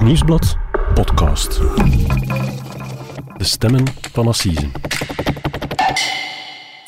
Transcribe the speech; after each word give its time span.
Het 0.00 0.08
Nieuwsblad 0.08 0.56
podcast. 0.94 1.60
De 3.36 3.44
stemmen 3.44 3.84
van 4.12 4.26
Assise. 4.26 4.70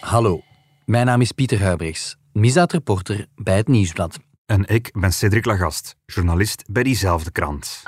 Hallo, 0.00 0.40
mijn 0.85 1.06
naam 1.06 1.21
is 1.21 1.33
Pieter 1.33 1.62
Huibrechts, 1.62 2.17
misdaadreporter 2.33 3.27
bij 3.35 3.56
Het 3.56 3.69
Nieuwsblad. 3.69 4.19
En 4.46 4.67
ik 4.67 4.90
ben 4.98 5.12
Cedric 5.12 5.45
Lagast, 5.45 5.96
journalist 6.06 6.64
bij 6.71 6.83
diezelfde 6.83 7.30
krant. 7.30 7.82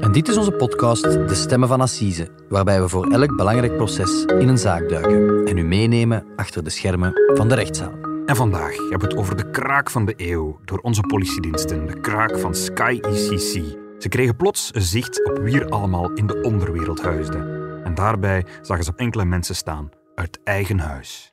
En 0.00 0.12
dit 0.12 0.28
is 0.28 0.36
onze 0.36 0.52
podcast 0.52 1.02
De 1.02 1.34
Stemmen 1.34 1.68
van 1.68 1.80
Assise, 1.80 2.28
waarbij 2.48 2.80
we 2.80 2.88
voor 2.88 3.10
elk 3.10 3.36
belangrijk 3.36 3.76
proces 3.76 4.24
in 4.24 4.48
een 4.48 4.58
zaak 4.58 4.88
duiken 4.88 5.46
en 5.46 5.56
u 5.56 5.62
meenemen 5.62 6.24
achter 6.36 6.64
de 6.64 6.70
schermen 6.70 7.12
van 7.34 7.48
de 7.48 7.54
rechtszaal. 7.54 7.94
En 8.26 8.36
vandaag 8.36 8.76
hebben 8.76 9.00
we 9.00 9.06
het 9.06 9.16
over 9.16 9.36
de 9.36 9.50
kraak 9.50 9.90
van 9.90 10.04
de 10.04 10.14
eeuw 10.16 10.60
door 10.64 10.78
onze 10.78 11.00
politiediensten, 11.00 11.86
de 11.86 12.00
kraak 12.00 12.38
van 12.38 12.54
Sky 12.54 12.98
ECC. 13.02 13.78
Ze 14.00 14.08
kregen 14.08 14.36
plots 14.36 14.70
zicht 14.70 15.24
op 15.24 15.38
wie 15.38 15.60
er 15.60 15.68
allemaal 15.68 16.12
in 16.12 16.26
de 16.26 16.40
onderwereld 16.42 17.02
huisden. 17.02 17.40
En 17.84 17.94
daarbij 17.94 18.44
zagen 18.62 18.84
ze 18.84 18.92
enkele 18.96 19.24
mensen 19.24 19.54
staan 19.54 19.88
uit 20.14 20.40
eigen 20.44 20.78
huis. 20.78 21.32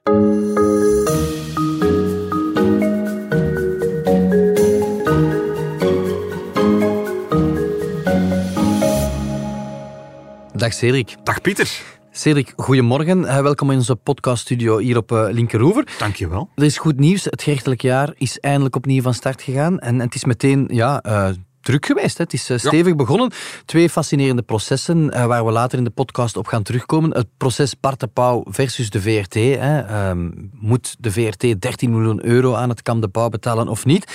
Dag 10.54 10.74
Cedric. 10.74 11.16
Dag 11.24 11.42
Pieter. 11.42 11.82
Cedric, 12.12 12.54
goedemorgen. 12.56 13.20
Uh, 13.20 13.40
welkom 13.40 13.72
in 13.72 13.78
onze 13.78 13.96
podcaststudio 13.96 14.78
hier 14.78 14.98
op 14.98 15.12
uh, 15.12 15.28
Linkeroever. 15.30 15.96
Dankjewel. 15.98 16.50
Er 16.56 16.64
is 16.64 16.78
goed 16.78 17.00
nieuws. 17.00 17.24
Het 17.24 17.44
gerechtelijk 17.44 17.82
jaar 17.82 18.14
is 18.18 18.40
eindelijk 18.40 18.76
opnieuw 18.76 19.02
van 19.02 19.14
start 19.14 19.42
gegaan. 19.42 19.80
En, 19.80 19.94
en 19.94 20.00
het 20.00 20.16
is 20.16 20.26
meteen 20.26 20.70
ja, 20.72 21.04
uh, 21.06 21.30
druk 21.68 21.86
geweest. 21.86 22.18
Hè. 22.18 22.24
Het 22.24 22.34
is 22.34 22.44
stevig 22.44 22.88
ja. 22.88 22.96
begonnen. 22.96 23.32
Twee 23.66 23.90
fascinerende 23.90 24.42
processen 24.42 25.28
waar 25.28 25.46
we 25.46 25.52
later 25.52 25.78
in 25.78 25.84
de 25.84 25.90
podcast 25.90 26.38
op 26.38 26.48
gaan 26.48 26.64
terugkomen. 26.64 27.14
Het 27.14 27.28
proces 27.38 27.80
Bart 27.80 28.00
de 28.00 28.08
Pauw 28.08 28.44
versus 28.50 28.90
de 28.90 29.02
VRT. 29.02 29.34
Hè. 29.34 30.10
Um, 30.10 30.50
moet 30.54 30.96
de 31.00 31.12
VRT 31.12 31.62
13 31.62 31.92
miljoen 31.92 32.26
euro 32.26 32.54
aan 32.54 32.70
het 32.70 32.82
Kamp 32.82 33.02
de 33.02 33.08
Pauw 33.08 33.30
betalen 33.30 33.68
of 33.68 33.86
niet? 33.86 34.06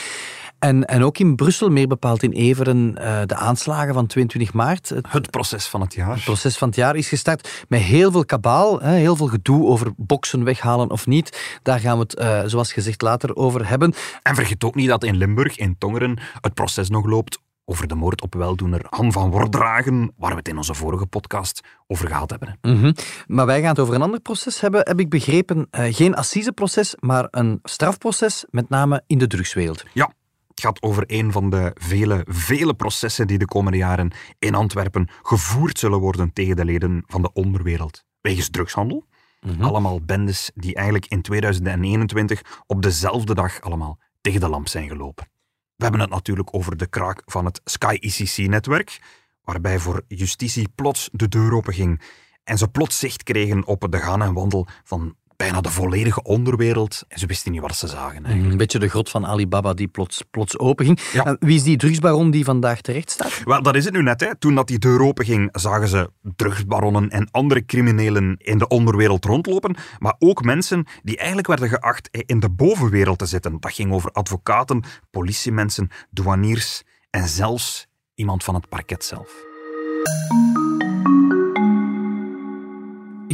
En, 0.62 0.84
en 0.84 1.04
ook 1.04 1.18
in 1.18 1.36
Brussel, 1.36 1.70
meer 1.70 1.88
bepaald 1.88 2.22
in 2.22 2.30
Everen, 2.30 2.96
uh, 2.98 3.20
de 3.26 3.34
aanslagen 3.34 3.94
van 3.94 4.06
22 4.06 4.52
maart. 4.52 4.88
Het, 4.88 5.06
het, 5.08 5.30
proces 5.30 5.66
van 5.66 5.80
het 5.80 5.94
jaar. 5.94 6.14
Het 6.14 6.24
proces 6.24 6.56
van 6.56 6.68
het 6.68 6.76
jaar 6.76 6.96
is 6.96 7.08
gestart 7.08 7.64
met 7.68 7.80
heel 7.80 8.10
veel 8.10 8.24
kabaal, 8.24 8.80
hè, 8.80 8.94
heel 8.94 9.16
veel 9.16 9.26
gedoe 9.26 9.66
over 9.66 9.92
boksen 9.96 10.44
weghalen 10.44 10.90
of 10.90 11.06
niet. 11.06 11.58
Daar 11.62 11.80
gaan 11.80 11.98
we 11.98 12.02
het, 12.02 12.20
uh, 12.20 12.42
zoals 12.46 12.72
gezegd, 12.72 13.02
later 13.02 13.36
over 13.36 13.68
hebben. 13.68 13.94
En 14.22 14.34
vergeet 14.34 14.64
ook 14.64 14.74
niet 14.74 14.88
dat 14.88 15.04
in 15.04 15.16
Limburg, 15.16 15.56
in 15.56 15.78
Tongeren, 15.78 16.20
het 16.40 16.54
proces 16.54 16.88
nog 16.88 17.06
loopt 17.06 17.38
over 17.72 17.88
de 17.88 17.94
moord 17.94 18.22
op 18.22 18.34
weldoener 18.34 18.86
Han 18.90 19.12
van 19.12 19.30
Wordragen, 19.30 20.12
waar 20.16 20.30
we 20.30 20.36
het 20.36 20.48
in 20.48 20.56
onze 20.56 20.74
vorige 20.74 21.06
podcast 21.06 21.60
over 21.86 22.08
gehad 22.08 22.30
hebben. 22.30 22.58
Mm 22.62 22.80
-hmm. 22.80 22.94
Maar 23.26 23.46
wij 23.46 23.60
gaan 23.60 23.68
het 23.68 23.78
over 23.78 23.94
een 23.94 24.02
ander 24.02 24.20
proces 24.20 24.60
hebben, 24.60 24.80
heb 24.84 25.00
ik 25.00 25.08
begrepen. 25.08 25.68
Uh, 25.70 25.94
geen 25.94 26.14
assiseproces, 26.14 26.94
maar 27.00 27.28
een 27.30 27.58
strafproces, 27.62 28.44
met 28.50 28.68
name 28.68 29.02
in 29.06 29.18
de 29.18 29.26
drugswereld. 29.26 29.84
Ja, 29.92 30.12
het 30.48 30.60
gaat 30.60 30.82
over 30.82 31.04
een 31.06 31.32
van 31.32 31.50
de 31.50 31.70
vele, 31.74 32.26
vele 32.28 32.74
processen 32.74 33.26
die 33.26 33.38
de 33.38 33.46
komende 33.46 33.78
jaren 33.78 34.12
in 34.38 34.54
Antwerpen 34.54 35.08
gevoerd 35.22 35.78
zullen 35.78 35.98
worden 35.98 36.32
tegen 36.32 36.56
de 36.56 36.64
leden 36.64 37.04
van 37.06 37.22
de 37.22 37.32
onderwereld. 37.32 38.04
Wegens 38.20 38.50
drugshandel. 38.50 39.06
Mm 39.40 39.52
-hmm. 39.52 39.62
Allemaal 39.62 40.00
bendes 40.00 40.50
die 40.54 40.74
eigenlijk 40.74 41.06
in 41.06 41.22
2021 41.22 42.42
op 42.66 42.82
dezelfde 42.82 43.34
dag 43.34 43.60
allemaal 43.60 43.98
tegen 44.20 44.40
de 44.40 44.48
lamp 44.48 44.68
zijn 44.68 44.88
gelopen. 44.88 45.31
We 45.76 45.82
hebben 45.84 46.00
het 46.00 46.10
natuurlijk 46.10 46.54
over 46.54 46.76
de 46.76 46.86
kraak 46.86 47.22
van 47.24 47.44
het 47.44 47.60
Sky 47.64 47.96
ICC-netwerk, 48.00 49.00
waarbij 49.44 49.78
voor 49.78 50.02
justitie 50.08 50.68
plots 50.74 51.08
de 51.12 51.28
deur 51.28 51.54
openging 51.54 52.02
en 52.44 52.58
ze 52.58 52.68
plots 52.68 52.98
zicht 52.98 53.22
kregen 53.22 53.66
op 53.66 53.86
de 53.90 53.98
gaan 53.98 54.22
en 54.22 54.32
wandel 54.32 54.66
van 54.84 55.16
bijna 55.36 55.60
de 55.60 55.70
volledige 55.70 56.22
onderwereld. 56.22 57.04
En 57.08 57.18
ze 57.18 57.26
wisten 57.26 57.52
niet 57.52 57.60
wat 57.60 57.76
ze 57.76 57.86
zagen. 57.86 58.24
Eigenlijk. 58.24 58.52
Een 58.52 58.56
beetje 58.56 58.78
de 58.78 58.88
grot 58.88 59.10
van 59.10 59.26
Alibaba 59.26 59.74
die 59.74 59.88
plots, 59.88 60.22
plots 60.30 60.58
openging. 60.58 61.00
Ja. 61.12 61.24
En 61.24 61.36
wie 61.40 61.56
is 61.56 61.62
die 61.62 61.76
drugsbaron 61.76 62.30
die 62.30 62.44
vandaag 62.44 62.80
terecht 62.80 63.10
staat? 63.10 63.42
Wel, 63.44 63.62
dat 63.62 63.74
is 63.74 63.84
het 63.84 63.94
nu 63.94 64.02
net. 64.02 64.20
Hè. 64.20 64.36
Toen 64.36 64.54
dat 64.54 64.66
die 64.66 64.78
deur 64.78 65.00
openging, 65.00 65.48
zagen 65.52 65.88
ze 65.88 66.10
drugsbaronnen 66.36 67.10
en 67.10 67.28
andere 67.30 67.64
criminelen 67.64 68.34
in 68.38 68.58
de 68.58 68.68
onderwereld 68.68 69.24
rondlopen. 69.24 69.76
Maar 69.98 70.14
ook 70.18 70.44
mensen 70.44 70.86
die 71.02 71.16
eigenlijk 71.16 71.46
werden 71.48 71.68
geacht 71.68 72.08
in 72.10 72.40
de 72.40 72.50
bovenwereld 72.50 73.18
te 73.18 73.26
zitten. 73.26 73.60
Dat 73.60 73.72
ging 73.72 73.92
over 73.92 74.10
advocaten, 74.10 74.84
politiemensen, 75.10 75.90
douaniers 76.10 76.82
en 77.10 77.28
zelfs 77.28 77.86
iemand 78.14 78.44
van 78.44 78.54
het 78.54 78.68
parket 78.68 79.04
zelf. 79.04 79.50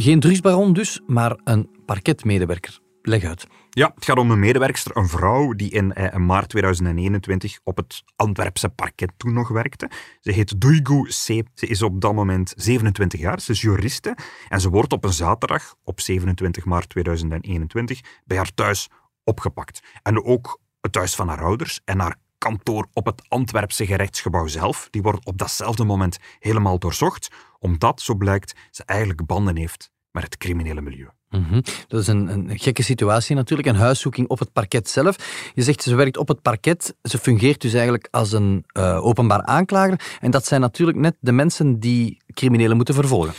Geen 0.01 0.19
drugsbaron 0.19 0.73
dus, 0.73 1.01
maar 1.07 1.39
een 1.43 1.69
parketmedewerker. 1.85 2.79
Leg 3.01 3.23
uit. 3.23 3.47
Ja, 3.69 3.91
het 3.95 4.05
gaat 4.05 4.17
om 4.17 4.31
een 4.31 4.39
medewerkster, 4.39 4.97
een 4.97 5.07
vrouw 5.07 5.53
die 5.53 5.71
in 5.71 5.93
eh, 5.93 6.15
maart 6.15 6.49
2021 6.49 7.59
op 7.63 7.77
het 7.77 8.03
Antwerpse 8.15 8.69
parket 8.69 9.11
toen 9.17 9.33
nog 9.33 9.47
werkte. 9.47 9.89
Ze 10.19 10.31
heet 10.31 10.61
Duygu 10.61 11.03
C. 11.03 11.47
Ze 11.53 11.67
is 11.67 11.81
op 11.81 12.01
dat 12.01 12.13
moment 12.13 12.53
27 12.55 13.19
jaar, 13.19 13.39
ze 13.39 13.51
is 13.51 13.61
juriste 13.61 14.17
en 14.47 14.61
ze 14.61 14.69
wordt 14.69 14.93
op 14.93 15.03
een 15.03 15.13
zaterdag, 15.13 15.75
op 15.83 15.99
27 15.99 16.65
maart 16.65 16.89
2021, 16.89 17.99
bij 18.25 18.37
haar 18.37 18.53
thuis 18.53 18.87
opgepakt. 19.23 19.79
En 20.03 20.23
ook 20.23 20.59
het 20.81 20.91
thuis 20.91 21.15
van 21.15 21.27
haar 21.27 21.43
ouders 21.43 21.79
en 21.85 21.99
haar 21.99 22.15
kantoor 22.39 22.87
op 22.93 23.05
het 23.05 23.21
Antwerpse 23.27 23.85
gerechtsgebouw 23.85 24.47
zelf, 24.47 24.87
die 24.91 25.01
wordt 25.01 25.25
op 25.25 25.37
datzelfde 25.37 25.83
moment 25.83 26.17
helemaal 26.39 26.79
doorzocht, 26.79 27.27
omdat, 27.59 28.01
zo 28.01 28.15
blijkt, 28.15 28.55
ze 28.71 28.83
eigenlijk 28.85 29.25
banden 29.25 29.55
heeft 29.55 29.91
met 30.11 30.23
het 30.23 30.37
criminele 30.37 30.81
milieu. 30.81 31.09
-hmm. 31.29 31.61
Dat 31.87 32.01
is 32.01 32.07
een, 32.07 32.27
een, 32.27 32.59
gekke 32.59 32.83
situatie 32.83 33.35
natuurlijk, 33.35 33.69
een 33.69 33.75
huiszoeking 33.75 34.27
op 34.27 34.39
het 34.39 34.53
parket 34.53 34.89
zelf. 34.89 35.15
Je 35.53 35.61
zegt 35.61 35.83
ze 35.83 35.95
werkt 35.95 36.17
op 36.17 36.27
het 36.27 36.41
parket, 36.41 36.95
ze 37.01 37.17
fungeert 37.17 37.61
dus 37.61 37.73
eigenlijk 37.73 38.07
als 38.11 38.31
een 38.31 38.65
uh, 38.73 39.05
openbaar 39.05 39.43
aanklager. 39.43 40.17
En 40.19 40.31
dat 40.31 40.45
zijn 40.45 40.61
natuurlijk 40.61 40.97
net 40.97 41.15
de 41.19 41.31
mensen 41.31 41.79
die 41.79 42.17
criminelen 42.33 42.75
moeten 42.75 42.95
vervolgen. 42.95 43.33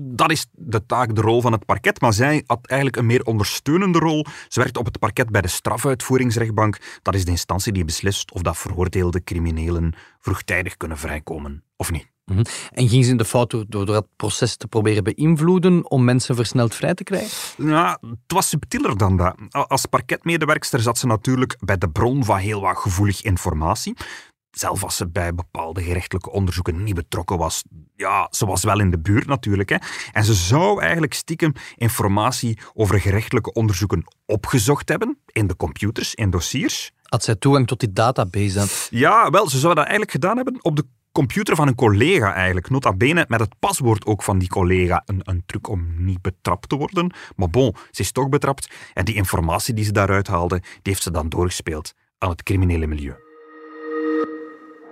Dat 0.00 0.30
is 0.30 0.46
de 0.52 0.86
taak, 0.86 1.14
de 1.14 1.20
rol 1.20 1.40
van 1.40 1.52
het 1.52 1.64
parket, 1.64 2.00
maar 2.00 2.12
zij 2.12 2.42
had 2.46 2.66
eigenlijk 2.66 3.00
een 3.00 3.06
meer 3.06 3.24
ondersteunende 3.24 3.98
rol. 3.98 4.26
Ze 4.48 4.60
werkt 4.60 4.76
op 4.76 4.84
het 4.84 4.98
parket 4.98 5.30
bij 5.30 5.40
de 5.40 5.48
strafuitvoeringsrechtbank. 5.48 6.78
Dat 7.02 7.14
is 7.14 7.24
de 7.24 7.30
instantie 7.30 7.72
die 7.72 7.84
beslist 7.84 8.32
of 8.32 8.42
dat 8.42 8.58
veroordeelde 8.58 9.24
criminelen 9.24 9.94
vroegtijdig 10.20 10.76
kunnen 10.76 10.98
vrijkomen 10.98 11.64
of 11.76 11.90
niet. 11.90 12.08
-hmm. 12.28 12.44
En 12.70 12.88
ging 12.88 13.04
ze 13.04 13.10
in 13.10 13.16
de 13.16 13.24
fout 13.24 13.50
door, 13.50 13.64
door 13.68 13.86
dat 13.86 14.06
proces 14.16 14.56
te 14.56 14.66
proberen 14.66 15.04
beïnvloeden 15.04 15.90
om 15.90 16.04
mensen 16.04 16.34
versneld 16.34 16.74
vrij 16.74 16.94
te 16.94 17.04
krijgen? 17.04 17.66
Ja, 17.66 17.98
het 18.00 18.18
was 18.26 18.48
subtieler 18.48 18.96
dan 18.96 19.16
dat. 19.16 19.34
Als 19.50 19.86
parketmedewerkster 19.86 20.80
zat 20.80 20.98
ze 20.98 21.06
natuurlijk 21.06 21.56
bij 21.60 21.78
de 21.78 21.90
bron 21.90 22.24
van 22.24 22.38
heel 22.38 22.60
wat 22.60 22.76
gevoelige 22.76 23.22
informatie. 23.22 23.96
Zelf 24.50 24.84
als 24.84 24.96
ze 24.96 25.08
bij 25.08 25.34
bepaalde 25.34 25.82
gerechtelijke 25.82 26.30
onderzoeken 26.30 26.82
niet 26.82 26.94
betrokken 26.94 27.38
was. 27.38 27.64
Ja, 27.96 28.28
ze 28.30 28.46
was 28.46 28.64
wel 28.64 28.80
in 28.80 28.90
de 28.90 28.98
buurt 28.98 29.26
natuurlijk. 29.26 29.68
Hè. 29.68 29.76
En 30.12 30.24
ze 30.24 30.34
zou 30.34 30.80
eigenlijk 30.80 31.14
stiekem 31.14 31.52
informatie 31.76 32.58
over 32.74 33.00
gerechtelijke 33.00 33.52
onderzoeken 33.52 34.04
opgezocht 34.26 34.88
hebben 34.88 35.18
in 35.26 35.46
de 35.46 35.56
computers, 35.56 36.14
in 36.14 36.30
dossiers. 36.30 36.92
Had 37.02 37.24
zij 37.24 37.34
toegang 37.34 37.66
tot 37.66 37.80
die 37.80 37.92
database 37.92 38.54
dan? 38.54 38.66
Ja, 38.90 39.30
wel, 39.30 39.48
ze 39.48 39.58
zou 39.58 39.74
dat 39.74 39.82
eigenlijk 39.82 40.10
gedaan 40.10 40.36
hebben 40.36 40.64
op 40.64 40.76
de 40.76 40.84
computer 41.12 41.56
van 41.56 41.68
een 41.68 41.74
collega 41.74 42.34
eigenlijk. 42.34 42.70
Nota 42.70 42.92
bene 42.92 43.24
met 43.28 43.40
het 43.40 43.58
paswoord 43.58 44.06
ook 44.06 44.22
van 44.22 44.38
die 44.38 44.48
collega. 44.48 45.02
Een, 45.06 45.20
een 45.24 45.42
truc 45.46 45.68
om 45.68 46.04
niet 46.04 46.22
betrapt 46.22 46.68
te 46.68 46.76
worden. 46.76 47.12
Maar 47.36 47.50
bon, 47.50 47.74
ze 47.90 48.02
is 48.02 48.12
toch 48.12 48.28
betrapt. 48.28 48.70
En 48.94 49.04
die 49.04 49.14
informatie 49.14 49.74
die 49.74 49.84
ze 49.84 49.92
daaruit 49.92 50.26
haalde, 50.26 50.58
die 50.60 50.80
heeft 50.82 51.02
ze 51.02 51.10
dan 51.10 51.28
doorgespeeld 51.28 51.92
aan 52.18 52.30
het 52.30 52.42
criminele 52.42 52.86
milieu. 52.86 53.27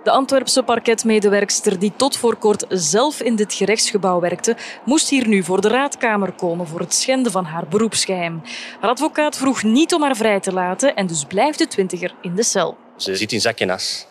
De 0.07 0.13
Antwerpse 0.13 0.63
parketmedewerkster 0.63 1.79
die 1.79 1.91
tot 1.95 2.17
voor 2.17 2.35
kort 2.35 2.65
zelf 2.69 3.21
in 3.21 3.35
dit 3.35 3.53
gerechtsgebouw 3.53 4.19
werkte, 4.19 4.55
moest 4.85 5.09
hier 5.09 5.27
nu 5.27 5.43
voor 5.43 5.61
de 5.61 5.67
raadkamer 5.67 6.31
komen 6.31 6.67
voor 6.67 6.79
het 6.79 6.93
schenden 6.93 7.31
van 7.31 7.45
haar 7.45 7.67
beroepsgeheim. 7.67 8.41
Haar 8.79 8.89
advocaat 8.89 9.37
vroeg 9.37 9.63
niet 9.63 9.93
om 9.93 10.01
haar 10.01 10.15
vrij 10.15 10.39
te 10.39 10.53
laten 10.53 10.95
en 10.95 11.07
dus 11.07 11.23
blijft 11.25 11.57
de 11.57 11.67
twintiger 11.67 12.13
in 12.21 12.35
de 12.35 12.43
cel. 12.43 12.77
Ze 12.95 13.15
zit 13.15 13.31
in 13.31 13.41
zak 13.41 13.59
en 13.59 13.69
as. 13.69 14.07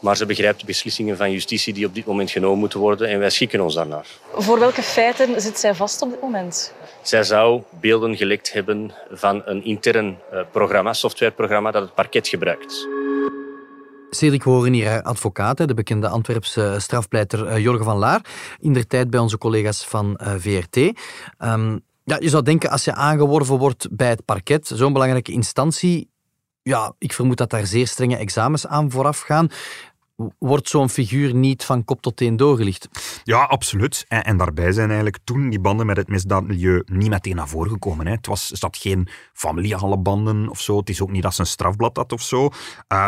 Maar 0.00 0.16
ze 0.16 0.26
begrijpt 0.26 0.60
de 0.60 0.66
beslissingen 0.66 1.16
van 1.16 1.32
justitie 1.32 1.72
die 1.72 1.86
op 1.86 1.94
dit 1.94 2.06
moment 2.06 2.30
genomen 2.30 2.58
moeten 2.58 2.80
worden 2.80 3.08
en 3.08 3.18
wij 3.18 3.30
schikken 3.30 3.60
ons 3.60 3.74
daarnaar. 3.74 4.06
Voor 4.34 4.58
welke 4.58 4.82
feiten 4.82 5.40
zit 5.40 5.58
zij 5.58 5.74
vast 5.74 6.02
op 6.02 6.10
dit 6.10 6.20
moment? 6.20 6.72
Zij 7.02 7.22
zou 7.22 7.62
beelden 7.80 8.16
gelekt 8.16 8.52
hebben 8.52 8.92
van 9.10 9.42
een 9.44 9.64
intern 9.64 10.18
programma, 10.52 10.92
softwareprogramma 10.92 11.70
dat 11.70 11.82
het 11.82 11.94
parket 11.94 12.28
gebruikt. 12.28 12.88
Cedric, 14.14 14.42
horen 14.42 14.72
hier 14.72 15.02
advocaat, 15.02 15.56
de 15.56 15.74
bekende 15.74 16.08
Antwerpse 16.08 16.76
strafpleiter 16.78 17.60
Jorgen 17.60 17.84
van 17.84 17.96
Laar, 17.96 18.24
in 18.60 18.72
der 18.72 18.86
tijd 18.86 19.10
bij 19.10 19.20
onze 19.20 19.38
collega's 19.38 19.84
van 19.84 20.20
VRT. 20.38 20.76
Um, 21.38 21.80
ja, 22.04 22.16
je 22.20 22.28
zou 22.28 22.42
denken, 22.42 22.70
als 22.70 22.84
je 22.84 22.94
aangeworven 22.94 23.58
wordt 23.58 23.88
bij 23.90 24.08
het 24.08 24.24
parket, 24.24 24.70
zo'n 24.74 24.92
belangrijke 24.92 25.32
instantie, 25.32 26.10
ja, 26.62 26.94
ik 26.98 27.12
vermoed 27.12 27.36
dat 27.36 27.50
daar 27.50 27.66
zeer 27.66 27.86
strenge 27.86 28.16
examens 28.16 28.66
aan 28.66 28.90
vooraf 28.90 29.20
gaan. 29.20 29.48
wordt 30.38 30.68
zo'n 30.68 30.88
figuur 30.88 31.34
niet 31.34 31.64
van 31.64 31.84
kop 31.84 32.02
tot 32.02 32.16
teen 32.16 32.36
doorgelicht. 32.36 32.88
Ja, 33.24 33.42
absoluut. 33.44 34.04
En, 34.08 34.36
daarbij 34.36 34.72
zijn 34.72 34.86
eigenlijk 34.86 35.18
toen 35.24 35.50
die 35.50 35.60
banden 35.60 35.86
met 35.86 35.96
het 35.96 36.08
misdaadmilieu 36.08 36.82
niet 36.86 37.08
meteen 37.08 37.36
naar 37.36 37.48
voren 37.48 37.70
gekomen. 37.70 38.06
Hè. 38.06 38.12
Het 38.12 38.26
was, 38.26 38.46
zat 38.46 38.76
geen 38.76 39.08
familiale 39.32 39.98
banden 39.98 40.48
of 40.48 40.60
zo. 40.60 40.78
Het 40.78 40.88
is 40.88 41.02
ook 41.02 41.10
niet 41.10 41.22
dat 41.22 41.34
ze 41.34 41.40
een 41.40 41.46
strafblad 41.46 41.96
had 41.96 42.12
of 42.12 42.22
zo. 42.22 42.50
Uh, 42.92 43.06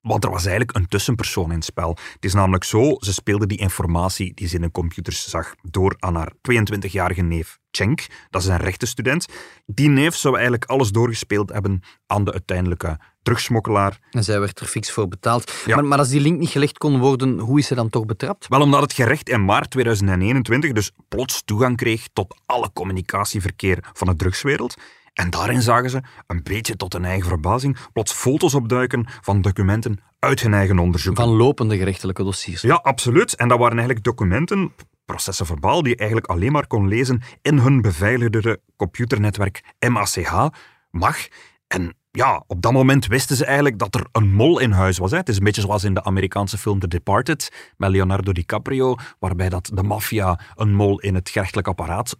want 0.00 0.24
er 0.24 0.30
was 0.30 0.46
eigenlijk 0.46 0.76
een 0.76 0.88
tussenpersoon 0.88 1.50
in 1.50 1.56
het 1.56 1.64
spel. 1.64 1.96
Het 2.12 2.24
is 2.24 2.34
namelijk 2.34 2.64
zo, 2.64 2.96
ze 2.98 3.12
speelde 3.12 3.46
die 3.46 3.58
informatie 3.58 4.34
die 4.34 4.48
ze 4.48 4.54
in 4.54 4.62
de 4.62 4.70
computers 4.70 5.28
zag 5.28 5.54
door 5.62 5.94
aan 5.98 6.14
haar 6.14 6.32
22-jarige 6.32 7.22
neef 7.22 7.58
Cenk. 7.70 8.06
Dat 8.30 8.42
is 8.42 8.48
een 8.48 8.56
rechtenstudent. 8.56 9.26
Die 9.66 9.88
neef 9.88 10.16
zou 10.16 10.34
eigenlijk 10.34 10.64
alles 10.64 10.90
doorgespeeld 10.90 11.52
hebben 11.52 11.82
aan 12.06 12.24
de 12.24 12.32
uiteindelijke 12.32 12.98
drugsmokkelaar. 13.22 13.98
En 14.10 14.24
zij 14.24 14.40
werd 14.40 14.60
er 14.60 14.66
fix 14.66 14.90
voor 14.90 15.08
betaald. 15.08 15.52
Maar, 15.66 15.84
maar, 15.84 15.98
als 15.98 16.08
die 16.08 16.20
link 16.20 16.38
niet 16.38 16.48
gelegd 16.48 16.78
kon 16.78 16.98
worden, 16.98 17.38
hoe 17.38 17.58
is 17.58 17.66
ze 17.66 17.74
dan 17.74 17.90
toch 17.90 18.06
betrapt? 18.06 18.48
Wel, 18.48 18.60
omdat 18.60 18.82
het 18.82 18.92
gerecht 18.92 19.28
in 19.28 19.44
maart 19.44 19.70
2021 19.70 20.72
dus 20.72 20.90
plots 21.08 21.42
toegang 21.44 21.76
kreeg 21.76 22.06
tot 22.12 22.40
alle 22.46 22.70
communicatieverkeer 22.72 23.78
van 23.92 24.06
de 24.06 24.16
drugswereld. 24.16 24.74
En 25.20 25.30
daarin 25.30 25.62
zagen 25.62 25.90
ze, 25.90 26.00
een 26.26 26.42
beetje 26.42 26.76
tot 26.76 26.92
hun 26.92 27.04
eigen 27.04 27.28
verbazing, 27.28 27.76
plots 27.92 28.12
foto's 28.12 28.54
opduiken 28.54 29.06
van 29.20 29.40
documenten 29.40 30.00
uit 30.18 30.40
hun 30.40 30.54
eigen 30.54 30.78
onderzoek. 30.78 31.16
Van 31.16 31.28
lopende 31.28 31.76
gerechtelijke 31.76 32.22
dossiers. 32.22 32.60
Ja, 32.60 32.74
absoluut. 32.74 33.34
En 33.34 33.48
dat 33.48 33.58
waren 33.58 33.76
eigenlijk 33.76 34.04
documenten, 34.04 34.72
processen 35.04 35.46
verbaal, 35.46 35.82
die 35.82 35.92
je 35.92 35.96
eigenlijk 35.96 36.30
alleen 36.30 36.52
maar 36.52 36.66
kon 36.66 36.88
lezen 36.88 37.22
in 37.42 37.58
hun 37.58 37.80
beveiligde 37.80 38.60
computernetwerk 38.76 39.74
MACH, 39.88 40.48
MAG. 40.90 41.28
En 41.66 41.94
ja, 42.10 42.44
op 42.46 42.62
dat 42.62 42.72
moment 42.72 43.06
wisten 43.06 43.36
ze 43.36 43.44
eigenlijk 43.44 43.78
dat 43.78 43.94
er 43.94 44.06
een 44.12 44.32
mol 44.32 44.58
in 44.58 44.70
huis 44.70 44.98
was. 44.98 45.10
Hè. 45.10 45.16
Het 45.16 45.28
is 45.28 45.36
een 45.36 45.44
beetje 45.44 45.60
zoals 45.60 45.84
in 45.84 45.94
de 45.94 46.04
Amerikaanse 46.04 46.58
film 46.58 46.78
The 46.78 46.88
Departed 46.88 47.72
met 47.76 47.90
Leonardo 47.90 48.32
DiCaprio, 48.32 48.94
waarbij 49.18 49.48
dat 49.48 49.70
de 49.74 49.82
maffia 49.82 50.40
een 50.54 50.74
mol 50.74 51.00
in 51.00 51.14
het 51.14 51.28
gerechtelijk 51.28 51.68
apparaat 51.68 52.16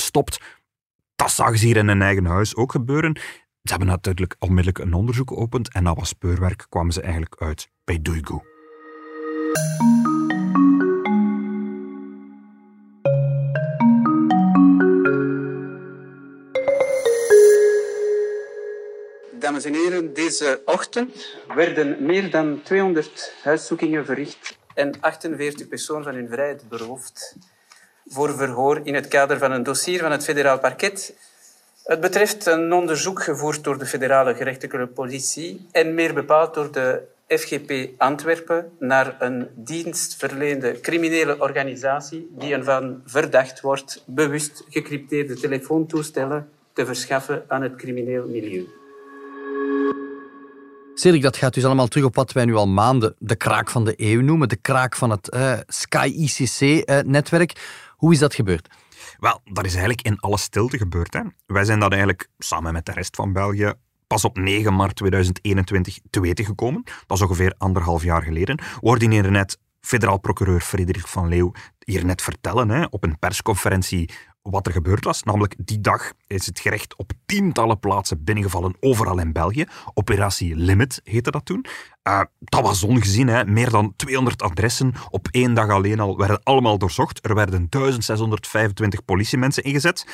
stopt. 0.00 0.40
Dat 1.16 1.30
zagen 1.30 1.58
ze 1.58 1.66
hier 1.66 1.76
in 1.76 1.88
hun 1.88 2.02
eigen 2.02 2.24
huis 2.24 2.56
ook 2.56 2.70
gebeuren. 2.70 3.16
Ze 3.62 3.72
hebben 3.72 3.88
natuurlijk 3.88 4.36
onmiddellijk 4.38 4.78
een 4.78 4.94
onderzoek 4.94 5.28
geopend 5.28 5.72
en 5.72 5.82
na 5.82 5.94
wat 5.94 6.06
speurwerk 6.06 6.66
kwamen 6.68 6.92
ze 6.92 7.00
eigenlijk 7.00 7.34
uit 7.38 7.70
bij 7.84 8.02
Duigu. 8.02 8.40
Dames 19.38 19.64
en 19.64 19.74
heren, 19.74 20.14
deze 20.14 20.62
ochtend 20.64 21.36
werden 21.54 21.96
meer 22.06 22.30
dan 22.30 22.62
200 22.62 23.34
huiszoekingen 23.42 24.04
verricht 24.04 24.58
en 24.74 25.00
48 25.00 25.68
personen 25.68 26.04
van 26.04 26.14
hun 26.14 26.28
vrijheid 26.28 26.68
beroofd 26.68 27.36
voor 28.08 28.36
verhoor 28.36 28.80
in 28.82 28.94
het 28.94 29.08
kader 29.08 29.38
van 29.38 29.52
een 29.52 29.62
dossier 29.62 30.00
van 30.00 30.10
het 30.10 30.24
federaal 30.24 30.58
parket. 30.58 31.14
Het 31.84 32.00
betreft 32.00 32.46
een 32.46 32.72
onderzoek 32.72 33.22
gevoerd 33.22 33.64
door 33.64 33.78
de 33.78 33.86
federale 33.86 34.34
gerechtelijke 34.34 34.86
politie 34.86 35.66
en 35.72 35.94
meer 35.94 36.14
bepaald 36.14 36.54
door 36.54 36.72
de 36.72 37.02
FGP 37.28 37.88
Antwerpen 37.98 38.70
naar 38.78 39.16
een 39.18 39.48
dienstverleende 39.54 40.80
criminele 40.80 41.40
organisatie 41.40 42.30
die 42.38 42.54
ervan 42.54 43.02
verdacht 43.04 43.60
wordt 43.60 44.02
bewust 44.06 44.64
gecrypteerde 44.68 45.34
telefoontoestellen 45.34 46.48
te 46.72 46.86
verschaffen 46.86 47.44
aan 47.48 47.62
het 47.62 47.76
crimineel 47.76 48.26
milieu. 48.28 48.66
Cedric, 50.94 51.22
dat 51.22 51.36
gaat 51.36 51.54
dus 51.54 51.64
allemaal 51.64 51.88
terug 51.88 52.06
op 52.06 52.14
wat 52.14 52.32
wij 52.32 52.44
nu 52.44 52.54
al 52.54 52.68
maanden 52.68 53.14
de 53.18 53.36
kraak 53.36 53.70
van 53.70 53.84
de 53.84 53.94
eeuw 53.96 54.20
noemen, 54.20 54.48
de 54.48 54.56
kraak 54.56 54.96
van 54.96 55.10
het 55.10 55.34
uh, 55.34 55.52
Sky 55.66 56.12
ICC-netwerk. 56.16 57.52
Hoe 57.96 58.12
is 58.12 58.18
dat 58.18 58.34
gebeurd? 58.34 58.68
Wel, 59.18 59.40
dat 59.44 59.64
is 59.64 59.70
eigenlijk 59.70 60.02
in 60.02 60.20
alle 60.20 60.38
stilte 60.38 60.78
gebeurd. 60.78 61.14
Hè. 61.14 61.20
Wij 61.46 61.64
zijn 61.64 61.80
dat 61.80 61.90
eigenlijk 61.90 62.28
samen 62.38 62.72
met 62.72 62.86
de 62.86 62.92
rest 62.92 63.16
van 63.16 63.32
België 63.32 63.72
pas 64.06 64.24
op 64.24 64.38
9 64.38 64.76
maart 64.76 64.96
2021 64.96 65.98
te 66.10 66.20
weten 66.20 66.44
gekomen. 66.44 66.82
Dat 67.06 67.16
is 67.16 67.22
ongeveer 67.22 67.54
anderhalf 67.58 68.02
jaar 68.02 68.22
geleden. 68.22 68.60
Hier 68.80 69.30
net 69.30 69.58
federaal 69.80 70.18
procureur 70.18 70.60
Frederik 70.60 71.06
van 71.06 71.28
Leeuw 71.28 71.52
hier 71.78 72.04
net 72.04 72.22
vertellen 72.22 72.68
hè, 72.68 72.84
op 72.90 73.04
een 73.04 73.18
persconferentie 73.18 74.10
wat 74.42 74.66
er 74.66 74.72
gebeurd 74.72 75.04
was. 75.04 75.22
Namelijk 75.22 75.54
die 75.58 75.80
dag 75.80 76.12
is 76.26 76.46
het 76.46 76.60
gerecht 76.60 76.96
op 76.96 77.12
tientallen 77.26 77.78
plaatsen 77.78 78.24
binnengevallen, 78.24 78.76
overal 78.80 79.18
in 79.18 79.32
België. 79.32 79.64
Operatie 79.94 80.56
Limit 80.56 81.00
heette 81.04 81.30
dat 81.30 81.44
toen. 81.44 81.66
Dat 82.38 82.62
was 82.62 82.82
ongezien, 82.82 83.28
hè. 83.28 83.44
meer 83.44 83.70
dan 83.70 83.92
200 83.96 84.42
adressen 84.42 84.94
op 85.10 85.28
één 85.30 85.54
dag 85.54 85.70
alleen 85.70 86.00
al 86.00 86.16
werden 86.16 86.40
allemaal 86.42 86.78
doorzocht. 86.78 87.26
Er 87.26 87.34
werden 87.34 87.66
1625 87.68 89.04
politiemensen 89.04 89.62
ingezet. 89.62 90.06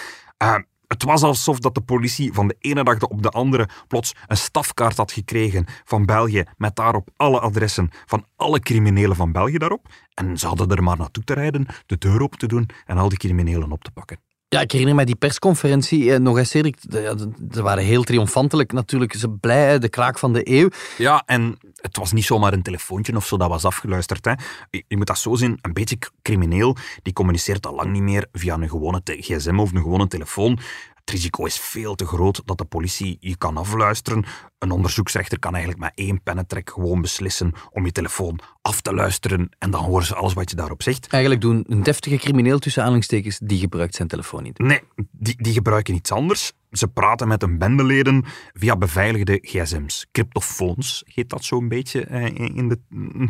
Uh, 0.43 0.57
het 0.87 1.03
was 1.03 1.23
alsof 1.23 1.59
dat 1.59 1.75
de 1.75 1.81
politie 1.81 2.33
van 2.33 2.49
de 2.49 2.57
ene 2.59 2.85
dag 2.85 3.01
op 3.01 3.23
de 3.23 3.31
andere 3.31 3.69
plots 3.89 4.15
een 4.27 4.37
stafkaart 4.37 4.97
had 4.97 5.13
gekregen 5.13 5.67
van 5.85 6.07
België 6.07 6.45
met 6.57 6.77
daarop 6.77 7.09
alle 7.17 7.41
adressen 7.41 7.91
van 8.07 8.27
alle 8.37 8.61
criminelen 8.61 9.17
van 9.17 9.33
België 9.33 9.59
daarop. 9.59 9.87
En 10.15 10.39
ze 10.39 10.47
hadden 10.47 10.71
er 10.71 10.83
maar 10.83 10.99
naartoe 10.99 11.25
te 11.25 11.35
rijden, 11.35 11.67
de 11.87 11.99
deur 11.99 12.23
open 12.23 12.39
te 12.39 12.47
doen 12.47 12.69
en 12.87 12.99
al 12.99 13.09
die 13.09 13.19
criminelen 13.19 13.73
op 13.73 13.85
te 13.85 13.91
pakken. 13.91 14.32
Ja, 14.53 14.61
ik 14.61 14.71
herinner 14.71 14.95
me 14.95 15.05
die 15.05 15.17
persconferentie 15.17 16.13
eh, 16.13 16.21
nog 16.21 16.39
eens. 16.39 16.51
Ze 16.51 17.63
waren 17.63 17.85
heel 17.85 18.03
triomfantelijk 18.03 18.73
natuurlijk. 18.73 19.15
Ze 19.15 19.31
blij, 19.31 19.79
de 19.79 19.89
kraak 19.89 20.19
van 20.19 20.33
de 20.33 20.51
eeuw. 20.51 20.69
Ja, 20.99 21.23
en 21.27 21.59
het 21.77 21.97
was 21.97 22.13
niet 22.13 22.25
zomaar 22.25 22.53
een 22.53 22.63
telefoontje 22.63 23.17
of 23.17 23.27
zo 23.27 23.37
dat 23.37 23.49
was 23.49 23.65
afgeluisterd. 23.65 24.25
Hè. 24.25 24.33
Je 24.71 24.97
moet 24.97 25.07
dat 25.07 25.19
zo 25.19 25.35
zien, 25.35 25.59
een 25.63 25.73
beetje 25.73 25.99
crimineel, 26.23 26.77
die 27.03 27.13
communiceert 27.13 27.67
al 27.67 27.75
lang 27.75 27.93
niet 27.93 28.03
meer 28.03 28.27
via 28.33 28.55
een 28.55 28.69
gewone 28.69 29.01
gsm 29.05 29.59
of 29.59 29.73
een 29.73 29.83
gewone 29.83 30.07
telefoon. 30.07 30.59
Het 31.05 31.11
risico 31.11 31.45
is 31.45 31.61
veel 31.61 31.95
te 31.95 32.07
groot 32.07 32.43
dat 32.45 32.59
de 32.59 32.65
politie 32.65 33.17
je 33.21 33.37
kan 33.37 33.57
afluisteren. 33.57 34.25
Een 34.59 34.71
onderzoeksrechter 34.71 35.39
kan 35.39 35.53
eigenlijk 35.53 35.83
met 35.83 35.93
één 35.95 36.23
pennentrek 36.23 36.71
gewoon 36.71 37.01
beslissen 37.01 37.53
om 37.71 37.85
je 37.85 37.93
telefoon 37.93 38.39
af 38.61 38.81
te 38.81 38.95
luisteren 38.95 39.49
en 39.59 39.71
dan 39.71 39.85
horen 39.85 40.07
ze 40.07 40.15
alles 40.15 40.33
wat 40.33 40.51
je 40.51 40.57
daarop 40.57 40.83
zegt. 40.83 41.07
Eigenlijk 41.07 41.43
doen 41.43 41.65
een 41.69 41.83
deftige 41.83 42.17
crimineel 42.17 42.59
tussen 42.59 42.81
aanhalingstekens, 42.81 43.39
die 43.43 43.59
gebruikt 43.59 43.95
zijn 43.95 44.09
telefoon 44.09 44.43
niet. 44.43 44.59
Nee, 44.59 44.81
die, 45.11 45.43
die 45.43 45.53
gebruiken 45.53 45.95
iets 45.95 46.13
anders. 46.13 46.53
Ze 46.73 46.89
praten 46.89 47.29
met 47.29 47.41
hun 47.41 47.59
bendeleden 47.59 48.25
via 48.53 48.77
beveiligde 48.77 49.39
gsm's. 49.43 50.07
Cryptofoons 50.13 51.03
heet 51.07 51.31
dat 51.31 51.45
zo'n 51.45 51.69
beetje 51.69 52.05
eh, 52.05 52.25
in 52.57 52.69
de 52.69 52.79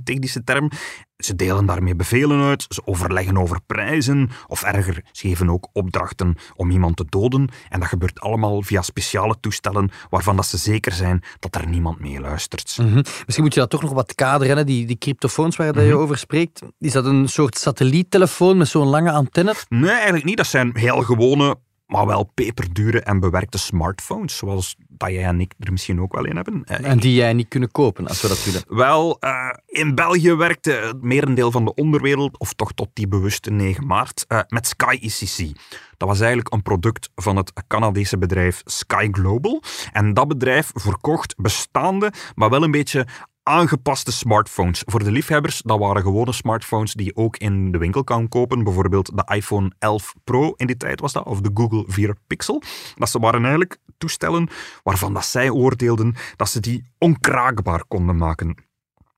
technische 0.05 0.45
term. 0.45 0.71
Ze 1.17 1.37
delen 1.37 1.67
daarmee 1.67 1.95
bevelen 1.95 2.43
uit, 2.43 2.67
ze 2.69 2.83
overleggen 2.85 3.39
over 3.39 3.61
prijzen 3.67 4.31
of 4.47 4.63
erger, 4.63 5.05
ze 5.13 5.29
geven 5.29 5.51
ook 5.51 5.69
opdrachten 5.73 6.35
om 6.57 6.71
iemand 6.71 6.97
te 6.97 7.05
doden. 7.09 7.49
En 7.69 7.81
dat 7.81 7.89
gebeurt 7.89 8.21
allemaal 8.21 8.63
via 8.63 8.83
speciale 8.83 9.37
toestellen 9.41 9.91
waarvan 10.11 10.37
dat 10.37 10.47
ze 10.47 10.57
zeker 10.57 10.93
zijn 10.93 11.23
dat 11.39 11.55
er 11.55 11.69
niemand 11.69 12.01
mee 12.01 12.21
luistert. 12.21 12.79
Mhm. 12.81 12.95
Misschien 12.95 13.45
moet 13.45 13.55
je 13.55 13.61
dat 13.61 13.71
toch 13.71 13.83
nog 13.83 13.93
wat 13.93 14.15
kaderen, 14.15 14.67
die, 14.67 14.87
die 14.87 14.99
cryptofoons 14.99 15.57
waar 15.57 15.67
je 15.67 15.89
mhm. 15.89 15.99
over 16.03 16.19
spreekt. 16.19 16.61
Is 16.79 16.93
dat 16.93 17.05
een 17.05 17.29
soort 17.29 17.59
satelliettelefoon 17.59 18.57
met 18.57 18.69
zo'n 18.69 18.87
lange 18.87 19.13
antenne? 19.13 19.55
Nee, 19.69 19.91
eigenlijk 19.91 20.25
niet. 20.25 20.37
Dat 20.37 20.47
zijn 20.47 20.77
heel 20.77 21.03
gewone 21.03 21.57
maar 21.93 22.07
wel 22.07 22.31
peperdure 22.35 23.01
en 23.01 23.21
bewerkte 23.21 23.59
smartphones, 23.59 24.37
zoals 24.37 24.77
dat 24.89 25.11
jij 25.11 25.25
en 25.25 25.41
ik 25.41 25.55
er 25.59 25.73
misschien 25.73 26.01
ook 26.01 26.15
wel 26.15 26.25
in 26.25 26.37
hebben. 26.37 26.65
Eh, 26.65 26.91
en 26.91 26.99
die 26.99 27.15
jij 27.15 27.33
niet 27.33 27.49
kunnen 27.49 27.71
kopen, 27.71 28.09
als 28.09 28.23
we 28.23 28.29
dat 28.29 28.45
willen. 28.45 28.63
Wel, 28.69 29.17
uh, 29.21 29.51
in 29.67 29.95
België 29.95 30.35
werkte 30.35 30.71
het 30.71 31.03
merendeel 31.03 31.51
van 31.51 31.65
de 31.65 31.75
onderwereld, 31.75 32.39
of 32.39 32.53
toch 32.53 32.73
tot 32.73 32.89
die 32.93 33.09
bewuste 33.09 33.51
9 33.51 33.87
maart, 33.87 34.25
uh, 34.29 34.41
met 34.49 34.67
Sky 34.67 34.99
ECC. 35.01 35.59
Dat 35.97 36.09
was 36.09 36.21
eigenlijk 36.21 36.55
een 36.55 36.63
product 36.63 37.11
van 37.15 37.37
het 37.37 37.53
Canadese 37.67 38.19
bedrijf 38.19 38.63
Sky 38.65 39.09
Global. 39.11 39.63
En 39.93 40.15
dat 40.15 40.29
bedrijf 40.29 40.71
verkocht 40.75 41.35
bestaande, 41.37 42.13
maar 42.35 42.51
wel 42.51 42.63
een 42.63 42.71
beetje 42.71 43.07
aangepaste 43.43 44.13
smartphones. 44.13 44.83
Voor 44.87 45.05
de 45.05 45.11
liefhebbers, 45.11 45.63
dat 45.65 45.79
waren 45.79 46.03
gewone 46.03 46.33
smartphones 46.33 46.93
die 46.93 47.07
je 47.07 47.17
ook 47.17 47.37
in 47.37 47.73
de 47.73 47.79
winkel 47.79 48.05
kan 48.05 48.29
kopen. 48.29 48.65
Bijvoorbeeld 48.65 49.17
de 49.17 49.35
iPhone 49.35 49.73
11 49.79 50.15
Pro 50.25 50.53
in 50.57 50.67
die 50.67 50.77
tijd 50.77 51.01
was 51.01 51.13
dat, 51.13 51.25
of 51.25 51.41
de 51.41 51.51
Google 51.55 51.85
4 51.87 52.17
Pixel. 52.27 52.63
Dat 52.95 53.11
ze 53.11 53.19
waren 53.19 53.41
eigenlijk 53.41 53.79
toestellen 53.99 54.49
waarvan 54.83 55.15
dat 55.15 55.25
zij 55.25 55.51
oordeelden 55.51 56.15
dat 56.37 56.49
ze 56.49 56.61
die 56.61 56.93
onkraakbaar 56.99 57.85
konden 57.89 58.17
maken 58.17 58.71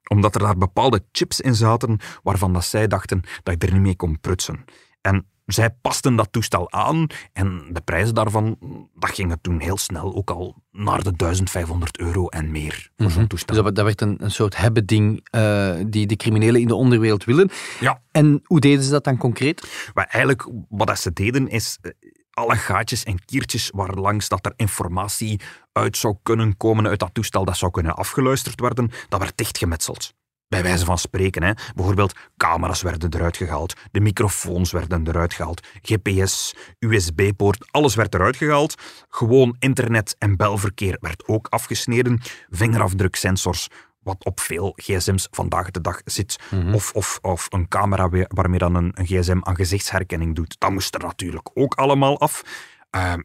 omdat 0.09 0.35
er 0.35 0.41
daar 0.41 0.59
bepaalde 0.59 1.05
chips 1.13 1.41
in 1.41 1.55
zaten 1.55 1.99
waarvan 2.23 2.53
dat 2.53 2.65
zij 2.65 2.87
dachten 2.87 3.23
dat 3.43 3.63
je 3.63 3.67
er 3.67 3.73
niet 3.73 3.83
mee 3.83 3.97
kon 3.97 4.21
prutsen. 4.21 4.65
En 5.01 5.27
zij 5.45 5.71
pasten 5.71 6.17
dat 6.17 6.33
toestel 6.33 6.73
aan 6.73 7.07
en 7.33 7.65
de 7.71 7.81
prijzen 7.81 8.15
daarvan, 8.15 8.59
dat 8.95 9.11
ging 9.11 9.37
toen 9.41 9.61
heel 9.61 9.77
snel 9.77 10.15
ook 10.15 10.31
al 10.31 10.63
naar 10.71 11.03
de 11.03 11.13
1500 11.17 11.99
euro 11.99 12.29
en 12.29 12.51
meer 12.51 12.91
voor 12.97 13.11
zo'n 13.11 13.21
mhm. 13.21 13.29
toestel. 13.29 13.63
Dus 13.63 13.73
dat, 13.73 13.85
werd 13.85 14.01
een, 14.01 14.25
een 14.25 14.31
soort 14.31 14.57
hebben-ding 14.57 15.29
uh, 15.37 15.75
die 15.87 16.07
de 16.07 16.17
criminelen 16.17 16.61
in 16.61 16.67
de 16.67 16.75
onderwereld 16.75 17.25
willen. 17.25 17.51
Ja. 17.81 18.03
En 18.11 18.41
hoe 18.45 18.61
deden 18.61 18.85
ze 18.85 18.91
dat 18.91 19.05
dan 19.05 19.17
concreet? 19.17 19.91
Maar 19.95 20.07
eigenlijk, 20.07 20.49
wat 20.69 20.99
ze 20.99 21.13
deden 21.13 21.49
is 21.49 21.79
eh, 21.81 21.91
alle 22.31 22.57
gaatjes 22.57 23.03
en 23.03 23.25
kiertjes 23.25 23.71
waar 23.75 23.95
langs 23.95 24.29
dat 24.29 24.47
er 24.47 24.53
informatie 24.57 25.41
uit 25.73 25.97
zou 25.97 26.17
kunnen 26.23 26.57
komen 26.57 26.87
uit 26.87 26.99
dat 26.99 27.15
toestel, 27.15 27.45
dat 27.45 27.57
zou 27.57 27.71
kunnen 27.71 27.95
afgeluisterd 27.97 28.61
worden, 28.61 28.91
dat 29.09 29.21
werd 29.21 29.37
dichtgemetseld. 29.37 30.15
Bij 30.55 30.63
wijze 30.63 30.85
van 30.85 30.99
spreken. 30.99 31.43
Hè. 31.43 31.53
Bijvoorbeeld 31.75 32.15
camera's 32.37 32.83
werden 32.83 33.15
eruit 33.15 33.37
gehaald, 33.37 33.75
de 33.91 34.01
microfoons 34.01 34.73
werden 34.73 35.09
eruit 35.09 35.35
gehaald, 35.35 35.67
GPS, 35.83 36.55
USB-poort, 36.79 37.67
alles 37.71 37.95
werd 37.95 38.15
eruit 38.15 38.37
gehaald. 38.37 38.75
Gewoon 39.09 39.57
internet 39.59 40.17
en 40.19 40.37
belverkeer 40.37 40.97
werd 41.01 41.29
ook 41.29 41.47
afgesneden. 41.51 42.21
Vingerafdruksensors 42.51 43.69
wat 44.03 44.25
op 44.25 44.41
veel 44.41 44.73
gsm's 44.77 45.29
vandaag 45.31 45.71
de 45.71 45.81
dag 45.81 46.01
zit. 46.05 46.39
of, 46.73 46.93
of, 46.93 47.19
of 47.23 47.47
een 47.51 47.69
camera 47.69 48.09
waar- 48.09 48.29
waarmee 48.29 48.59
dan 48.59 48.75
een, 48.75 48.91
een 48.95 49.07
gsm 49.07 49.39
aan 49.43 49.57
gezichtsherkenning 49.57 50.35
doet. 50.35 50.57
Dat 50.59 50.71
moest 50.71 50.95
er 50.95 51.01
natuurlijk 51.01 51.51
ook 51.55 51.75
allemaal 51.75 52.21
af. 52.21 52.43
Ehm, 52.91 53.21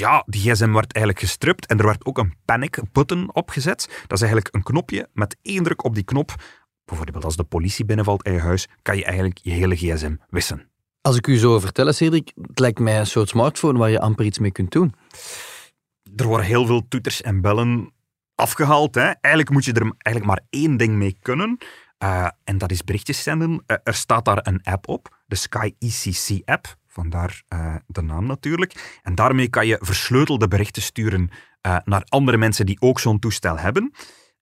ja, 0.00 0.22
die 0.26 0.40
gsm 0.40 0.72
werd 0.72 0.92
eigenlijk 0.92 1.24
gestript 1.24 1.66
en 1.66 1.78
er 1.78 1.86
werd 1.86 2.04
ook 2.04 2.18
een 2.18 2.34
panic 2.44 2.78
button 2.92 3.34
opgezet. 3.34 3.86
Dat 4.06 4.12
is 4.12 4.20
eigenlijk 4.24 4.54
een 4.54 4.62
knopje 4.62 5.08
met 5.12 5.36
één 5.42 5.62
druk 5.62 5.84
op 5.84 5.94
die 5.94 6.04
knop. 6.04 6.34
Bijvoorbeeld 6.84 7.24
als 7.24 7.36
de 7.36 7.44
politie 7.44 7.84
binnenvalt 7.84 8.22
in 8.26 8.32
je 8.32 8.40
huis, 8.40 8.68
kan 8.82 8.96
je 8.96 9.04
eigenlijk 9.04 9.38
je 9.42 9.50
hele 9.50 9.76
gsm 9.76 10.14
wissen. 10.28 10.68
Als 11.00 11.16
ik 11.16 11.26
u 11.26 11.36
zo 11.36 11.58
vertel, 11.58 11.92
Cedric, 11.92 12.32
het 12.42 12.58
lijkt 12.58 12.78
mij 12.78 12.98
een 12.98 13.06
soort 13.06 13.28
smartphone 13.28 13.78
waar 13.78 13.90
je 13.90 14.00
amper 14.00 14.24
iets 14.24 14.38
mee 14.38 14.50
kunt 14.52 14.72
doen. 14.72 14.94
Er 16.16 16.26
worden 16.26 16.46
heel 16.46 16.66
veel 16.66 16.88
toeters 16.88 17.22
en 17.22 17.40
bellen 17.40 17.92
afgehaald. 18.34 18.94
Hè. 18.94 19.02
Eigenlijk 19.02 19.50
moet 19.50 19.64
je 19.64 19.72
er 19.72 19.92
eigenlijk 19.98 20.26
maar 20.26 20.40
één 20.50 20.76
ding 20.76 20.96
mee 20.96 21.16
kunnen. 21.22 21.58
eh, 21.98 22.28
en 22.44 22.58
dat 22.58 22.70
is 22.70 22.84
berichtjes 22.84 23.22
zenden. 23.22 23.62
Eh, 23.66 23.76
er 23.84 23.94
staat 23.94 24.24
daar 24.24 24.46
een 24.46 24.60
app 24.62 24.88
op, 24.88 25.18
de 25.26 25.36
Sky 25.36 25.74
ECC 25.78 26.42
app. 26.44 26.76
Vandaar 26.92 27.42
eh, 27.48 27.74
de 27.86 28.02
naam 28.02 28.26
natuurlijk. 28.26 29.00
En 29.02 29.14
daarmee 29.14 29.48
kan 29.48 29.66
je 29.66 29.78
versleutelde 29.80 30.48
berichten 30.48 30.82
sturen 30.82 31.30
eh, 31.60 31.76
naar 31.84 32.02
andere 32.08 32.36
mensen 32.36 32.66
die 32.66 32.80
ook 32.80 33.00
zo'n 33.00 33.18
toestel 33.18 33.58
hebben. 33.58 33.92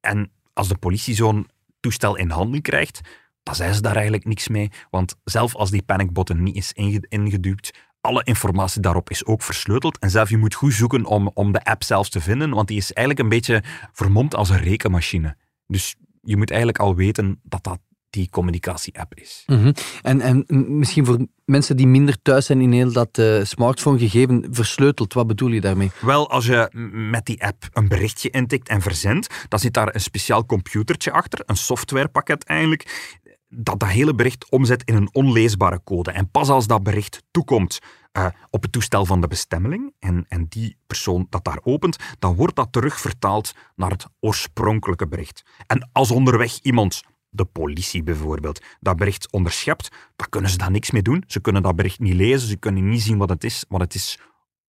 En 0.00 0.30
als 0.52 0.68
de 0.68 0.78
politie 0.78 1.14
zo'n 1.14 1.48
toestel 1.80 2.16
in 2.16 2.30
handen 2.30 2.62
krijgt, 2.62 3.00
dan 3.42 3.54
zijn 3.54 3.74
ze 3.74 3.80
daar 3.80 3.94
eigenlijk 3.94 4.24
niks 4.24 4.48
mee. 4.48 4.70
Want 4.90 5.14
zelf 5.24 5.54
als 5.54 5.70
die 5.70 5.82
panicbutton 5.82 6.42
niet 6.42 6.56
is 6.56 6.72
inge- 6.72 7.06
ingeduwd, 7.08 7.74
alle 8.00 8.24
informatie 8.24 8.80
daarop 8.80 9.10
is 9.10 9.24
ook 9.24 9.42
versleuteld. 9.42 9.98
En 9.98 10.10
zelf, 10.10 10.30
je 10.30 10.36
moet 10.36 10.54
goed 10.54 10.72
zoeken 10.72 11.04
om, 11.04 11.30
om 11.34 11.52
de 11.52 11.64
app 11.64 11.82
zelfs 11.82 12.10
te 12.10 12.20
vinden, 12.20 12.50
want 12.50 12.68
die 12.68 12.76
is 12.76 12.92
eigenlijk 12.92 13.26
een 13.26 13.34
beetje 13.38 13.62
vermomd 13.92 14.34
als 14.34 14.48
een 14.48 14.58
rekenmachine. 14.62 15.36
Dus 15.66 15.96
je 16.22 16.36
moet 16.36 16.50
eigenlijk 16.50 16.80
al 16.80 16.94
weten 16.94 17.40
dat 17.42 17.64
dat 17.64 17.80
die 18.10 18.28
communicatie-app 18.30 19.14
is. 19.14 19.42
Mhm. 19.46 19.72
En, 20.02 20.20
en 20.20 20.44
misschien 20.78 21.04
voor 21.04 21.26
mensen 21.44 21.76
die 21.76 21.86
minder 21.86 22.22
thuis 22.22 22.46
zijn 22.46 22.60
in 22.60 22.72
heel 22.72 22.92
dat 22.92 23.18
eh, 23.18 23.44
smartphone-gegeven 23.44 24.46
versleuteld, 24.50 25.12
wat 25.12 25.26
bedoel 25.26 25.50
je 25.50 25.60
daarmee? 25.60 25.90
Wel, 26.00 26.30
als 26.30 26.46
je 26.46 26.70
met 27.10 27.26
die 27.26 27.44
app 27.44 27.68
een 27.72 27.88
berichtje 27.88 28.30
intikt 28.30 28.68
en 28.68 28.80
verzendt, 28.80 29.46
dan 29.48 29.58
zit 29.58 29.74
daar 29.74 29.94
een 29.94 30.00
speciaal 30.00 30.46
computertje 30.46 31.12
achter, 31.12 31.42
een 31.46 31.56
softwarepakket 31.56 32.44
eigenlijk, 32.44 33.16
dat 33.48 33.80
dat 33.80 33.88
hele 33.88 34.14
bericht 34.14 34.50
omzet 34.50 34.82
in 34.84 34.94
een 34.94 35.14
onleesbare 35.14 35.80
code. 35.84 36.10
En 36.10 36.30
pas 36.30 36.48
als 36.48 36.66
dat 36.66 36.82
bericht 36.82 37.22
toekomt 37.30 37.78
eh, 38.12 38.26
op 38.50 38.62
het 38.62 38.72
toestel 38.72 39.04
van 39.04 39.20
de 39.20 39.26
bestemmeling 39.26 39.92
en, 39.98 40.24
en 40.28 40.46
die 40.48 40.76
persoon 40.86 41.26
dat 41.30 41.44
daar 41.44 41.58
opent, 41.62 41.96
dan 42.18 42.34
wordt 42.34 42.56
dat 42.56 42.72
terugvertaald 42.72 43.54
naar 43.76 43.90
het 43.90 44.06
oorspronkelijke 44.20 45.08
bericht. 45.08 45.42
En 45.66 45.88
als 45.92 46.10
onderweg 46.10 46.58
iemand, 46.62 47.02
de 47.30 47.44
politie 47.44 48.02
bijvoorbeeld, 48.02 48.64
dat 48.80 48.96
bericht 48.96 49.32
onderschept, 49.32 49.88
dan 50.16 50.28
kunnen 50.28 50.50
ze 50.50 50.56
daar 50.56 50.70
niks 50.70 50.90
mee 50.90 51.02
doen. 51.02 51.24
Ze 51.26 51.40
kunnen 51.40 51.62
dat 51.62 51.76
bericht 51.76 51.98
niet 52.00 52.14
lezen, 52.14 52.48
ze 52.48 52.56
kunnen 52.56 52.88
niet 52.88 53.02
zien 53.02 53.18
wat 53.18 53.28
het 53.28 53.44
is, 53.44 53.64
want 53.68 53.82
het 53.82 53.94
is 53.94 54.18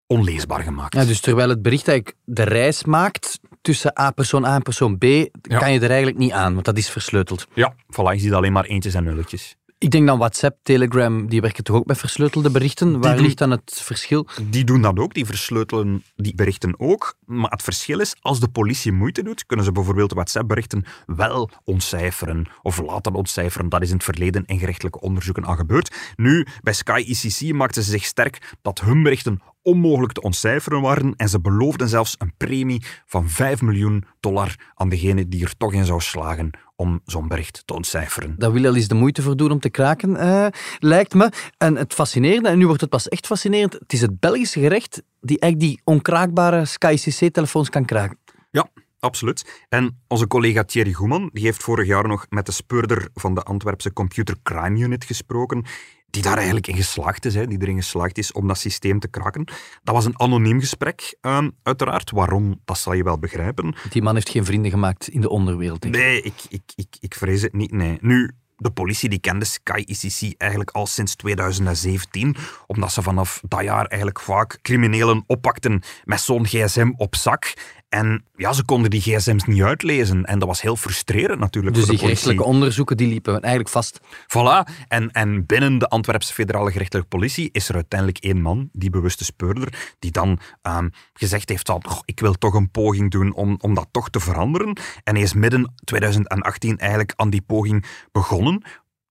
onleesbaar 0.08 0.64
gemaakt. 0.64 0.94
Ja, 0.94 1.06
dus 1.06 1.20
terwijl 1.20 1.50
het 1.50 1.62
bericht 1.62 1.88
eigenlijk 1.88 2.18
de 2.26 2.44
reis 2.44 2.84
maakt 2.84 3.40
tussen 3.62 4.00
A 4.00 4.12
persoon 4.12 4.46
A 4.46 4.56
en 4.56 4.62
persoon 4.62 4.98
B, 4.98 5.04
kan 5.42 5.72
je 5.72 5.80
er 5.80 5.90
eigenlijk 5.90 6.18
niet 6.18 6.32
aan, 6.32 6.54
want 6.54 6.66
dat 6.66 6.78
is 6.78 6.90
versleuteld. 6.90 7.48
Ja, 7.54 7.76
voilà, 7.76 8.14
je 8.14 8.20
ziet 8.20 8.34
alleen 8.34 8.54
maar 8.54 8.66
eentjes 8.66 8.94
en 8.94 9.04
nulletjes. 9.04 9.56
Ik 9.80 9.92
denk 9.92 10.08
dan 10.08 10.18
WhatsApp, 10.18 10.58
Telegram, 10.64 11.30
die 11.30 11.42
werken 11.42 11.64
toch 11.64 11.76
ook 11.76 11.86
met 11.86 11.98
versleutelde 11.98 12.52
berichten? 12.52 13.02
Waar 13.02 13.20
ligt 13.20 13.38
dan 13.38 13.52
het 13.52 13.80
verschil? 13.84 14.28
Die 14.50 14.64
doen 14.64 14.82
dat 14.82 15.00
ook, 15.00 15.14
die 15.14 15.26
versleutelen 15.26 16.04
die 16.16 16.36
berichten 16.36 16.80
ook. 16.80 17.16
Maar 17.26 17.52
het 17.52 17.64
verschil 17.64 18.00
is, 18.00 18.16
als 18.22 18.40
de 18.40 18.48
politie 18.48 18.92
moeite 18.92 19.24
doet, 19.24 19.46
kunnen 19.46 19.66
ze 19.66 19.72
bijvoorbeeld 19.72 20.14
WhatsApp-berichten 20.14 20.86
wel 21.06 21.50
ontcijferen 21.64 22.48
of 22.62 22.82
laten 22.82 23.14
ontcijferen. 23.14 23.70
Dat 23.70 23.82
is 23.82 23.90
in 23.90 23.96
het 23.96 24.04
verleden 24.04 24.46
in 24.46 24.60
gerechtelijke 24.60 25.00
onderzoeken 25.00 25.44
al 25.44 25.56
gebeurd. 25.56 25.96
Nu, 26.16 26.46
bij 26.62 26.74
Sky 26.74 27.04
ICC 27.08 27.54
maakten 27.54 27.84
ze 27.84 27.92
zich 27.92 28.06
sterk 28.06 28.56
dat 28.62 28.80
hun 28.80 29.04
berichten 29.04 29.42
onmogelijk 29.62 30.14
te 30.14 30.22
ontcijferen 30.22 30.82
waren 30.82 31.14
en 31.16 31.30
ze 31.30 31.42
beloofden 31.42 31.90
zelfs 31.90 32.16
een 32.18 32.34
premie 32.38 32.84
van 33.06 33.30
5 33.30 33.62
miljoen 33.62 34.04
dollar 34.20 34.56
aan 34.76 34.90
degene 34.90 35.28
die 35.28 35.44
er 35.44 35.58
toch 35.58 35.74
in 35.74 35.86
zou 35.86 36.00
slagen 36.00 36.52
om 36.80 37.02
zo'n 37.06 37.28
bericht 37.28 37.62
te 37.66 37.74
ontcijferen. 37.74 38.36
Daar 38.38 38.52
wil 38.52 38.62
je 38.62 38.68
al 38.68 38.76
eens 38.76 38.88
de 38.88 38.96
moeite 38.96 39.22
voor 39.22 39.38
doen 39.38 39.52
om 39.52 39.60
te 39.60 39.70
kraken, 39.70 40.16
eh, 40.16 40.48
lijkt 40.80 41.14
me. 41.14 41.32
En 41.58 41.76
het 41.76 41.94
fascinerende, 41.94 42.50
en 42.50 42.58
nu 42.58 42.66
wordt 42.66 42.82
het 42.82 42.90
pas 42.90 43.08
echt 43.08 43.26
fascinerend, 43.26 43.74
het 43.74 43.94
is 43.94 44.02
het 44.02 44.20
Belgische 44.20 44.60
gerecht 44.60 45.02
die 45.22 45.40
eigenlijk 45.40 45.72
die 45.72 45.82
onkraakbare 45.84 46.66
Sky 46.66 46.96
CC-telefoons 46.96 47.70
kan 47.70 47.86
kraken. 47.86 48.18
Ja, 48.52 48.70
absoluut. 49.00 49.66
En 49.70 50.02
onze 50.08 50.28
collega 50.28 50.64
Thierry 50.64 50.94
Goeman 50.94 51.30
die 51.34 51.44
heeft 51.44 51.64
vorig 51.64 51.88
jaar 51.88 52.08
nog 52.08 52.26
met 52.30 52.46
de 52.46 52.52
speurder 52.52 53.10
van 53.14 53.36
de 53.36 53.44
Antwerpse 53.44 53.94
Computer 53.94 54.36
Crime 54.44 54.80
Unit 54.80 55.04
gesproken, 55.04 55.66
die 56.10 56.22
daar 56.22 56.36
eigenlijk 56.36 56.68
in 56.68 56.76
geslaagd 56.76 57.26
is, 57.26 57.36
hè, 57.36 57.48
die 57.48 57.62
erin 57.62 57.76
geslaagd 57.76 58.18
is 58.18 58.32
om 58.32 58.48
dat 58.48 58.58
systeem 58.58 59.00
te 59.00 59.08
kraken. 59.08 59.46
Dat 59.84 59.96
was 59.96 60.06
een 60.06 60.20
anoniem 60.20 60.60
gesprek, 60.60 61.18
ehm, 61.22 61.50
uiteraard. 61.64 62.12
Waarom, 62.12 62.62
dat 62.66 62.78
zal 62.78 62.94
je 62.94 63.04
wel 63.04 63.20
begrijpen. 63.20 63.76
Die 63.90 64.02
man 64.02 64.14
heeft 64.14 64.30
geen 64.30 64.46
vrienden 64.46 64.72
gemaakt 64.72 65.08
in 65.08 65.22
de 65.22 65.30
onderwereld. 65.30 65.86
ik. 65.86 65.92
Nee, 65.92 66.22
ik, 66.22 66.34
ik, 66.50 66.62
ik, 66.76 66.96
ik 67.00 67.16
vrees 67.16 67.42
het 67.42 67.54
niet, 67.54 67.72
nee. 67.72 67.98
Nu, 68.02 68.32
de 68.60 68.72
politie 68.72 69.10
die 69.10 69.20
kende 69.20 69.46
Sky 69.46 69.84
ICC 69.86 70.34
eigenlijk 70.38 70.72
al 70.72 70.88
sinds 70.88 71.16
2017, 71.16 72.36
omdat 72.68 72.92
ze 72.92 73.02
vanaf 73.02 73.42
dat 73.48 73.64
jaar 73.64 73.86
eigenlijk 73.86 74.20
vaak 74.20 74.60
criminelen 74.62 75.24
oppakten 75.28 75.82
met 76.04 76.22
zo'n 76.22 76.46
gsm 76.46 76.92
op 76.96 77.16
zak. 77.16 77.54
En 77.90 78.24
ja, 78.36 78.54
ze 78.54 78.66
konden 78.66 78.90
die 78.90 79.02
gsm's 79.02 79.44
niet 79.44 79.62
uitlezen. 79.62 80.26
En 80.26 80.40
dat 80.40 80.48
was 80.48 80.62
heel 80.62 80.76
frustrerend 80.76 81.40
natuurlijk 81.40 81.76
Dus 81.76 81.84
voor 81.84 81.92
die 81.94 82.00
de 82.00 82.06
politie. 82.06 82.08
gerechtelijke 82.08 82.44
onderzoeken 82.44 82.98
die 82.98 83.08
liepen 83.08 83.34
eigenlijk 83.42 83.70
vast. 83.70 84.00
Voilà. 84.04 84.72
En, 84.88 85.12
en 85.12 85.46
binnen 85.46 85.78
de 85.78 85.88
Antwerpse 85.88 86.34
federale 86.34 86.72
gerechtelijke 86.72 87.10
politie 87.10 87.50
is 87.52 87.70
er 87.70 87.76
uiteindelijk 87.76 88.24
één 88.24 88.42
man, 88.42 88.70
die 88.74 88.90
bewuste 88.90 89.24
speurder, 89.24 89.94
die 90.00 90.12
dan 90.12 90.40
ehm, 90.62 90.90
gezegd 91.14 91.50
heeft 91.50 91.68
van, 91.68 91.84
"Goh, 91.88 92.00
ik 92.06 92.20
wil 92.20 92.34
toch 92.34 92.54
een 92.54 92.72
poging 92.72 93.12
doen 93.12 93.34
om, 93.34 93.58
om 93.62 93.74
dat 93.74 93.88
toch 93.92 94.10
te 94.10 94.20
veranderen. 94.20 94.78
En 95.04 95.14
hij 95.14 95.24
is 95.24 95.34
midden 95.34 95.74
2018 95.84 96.78
eigenlijk 96.78 97.14
aan 97.16 97.30
die 97.30 97.42
poging 97.42 97.86
begonnen. 98.12 98.64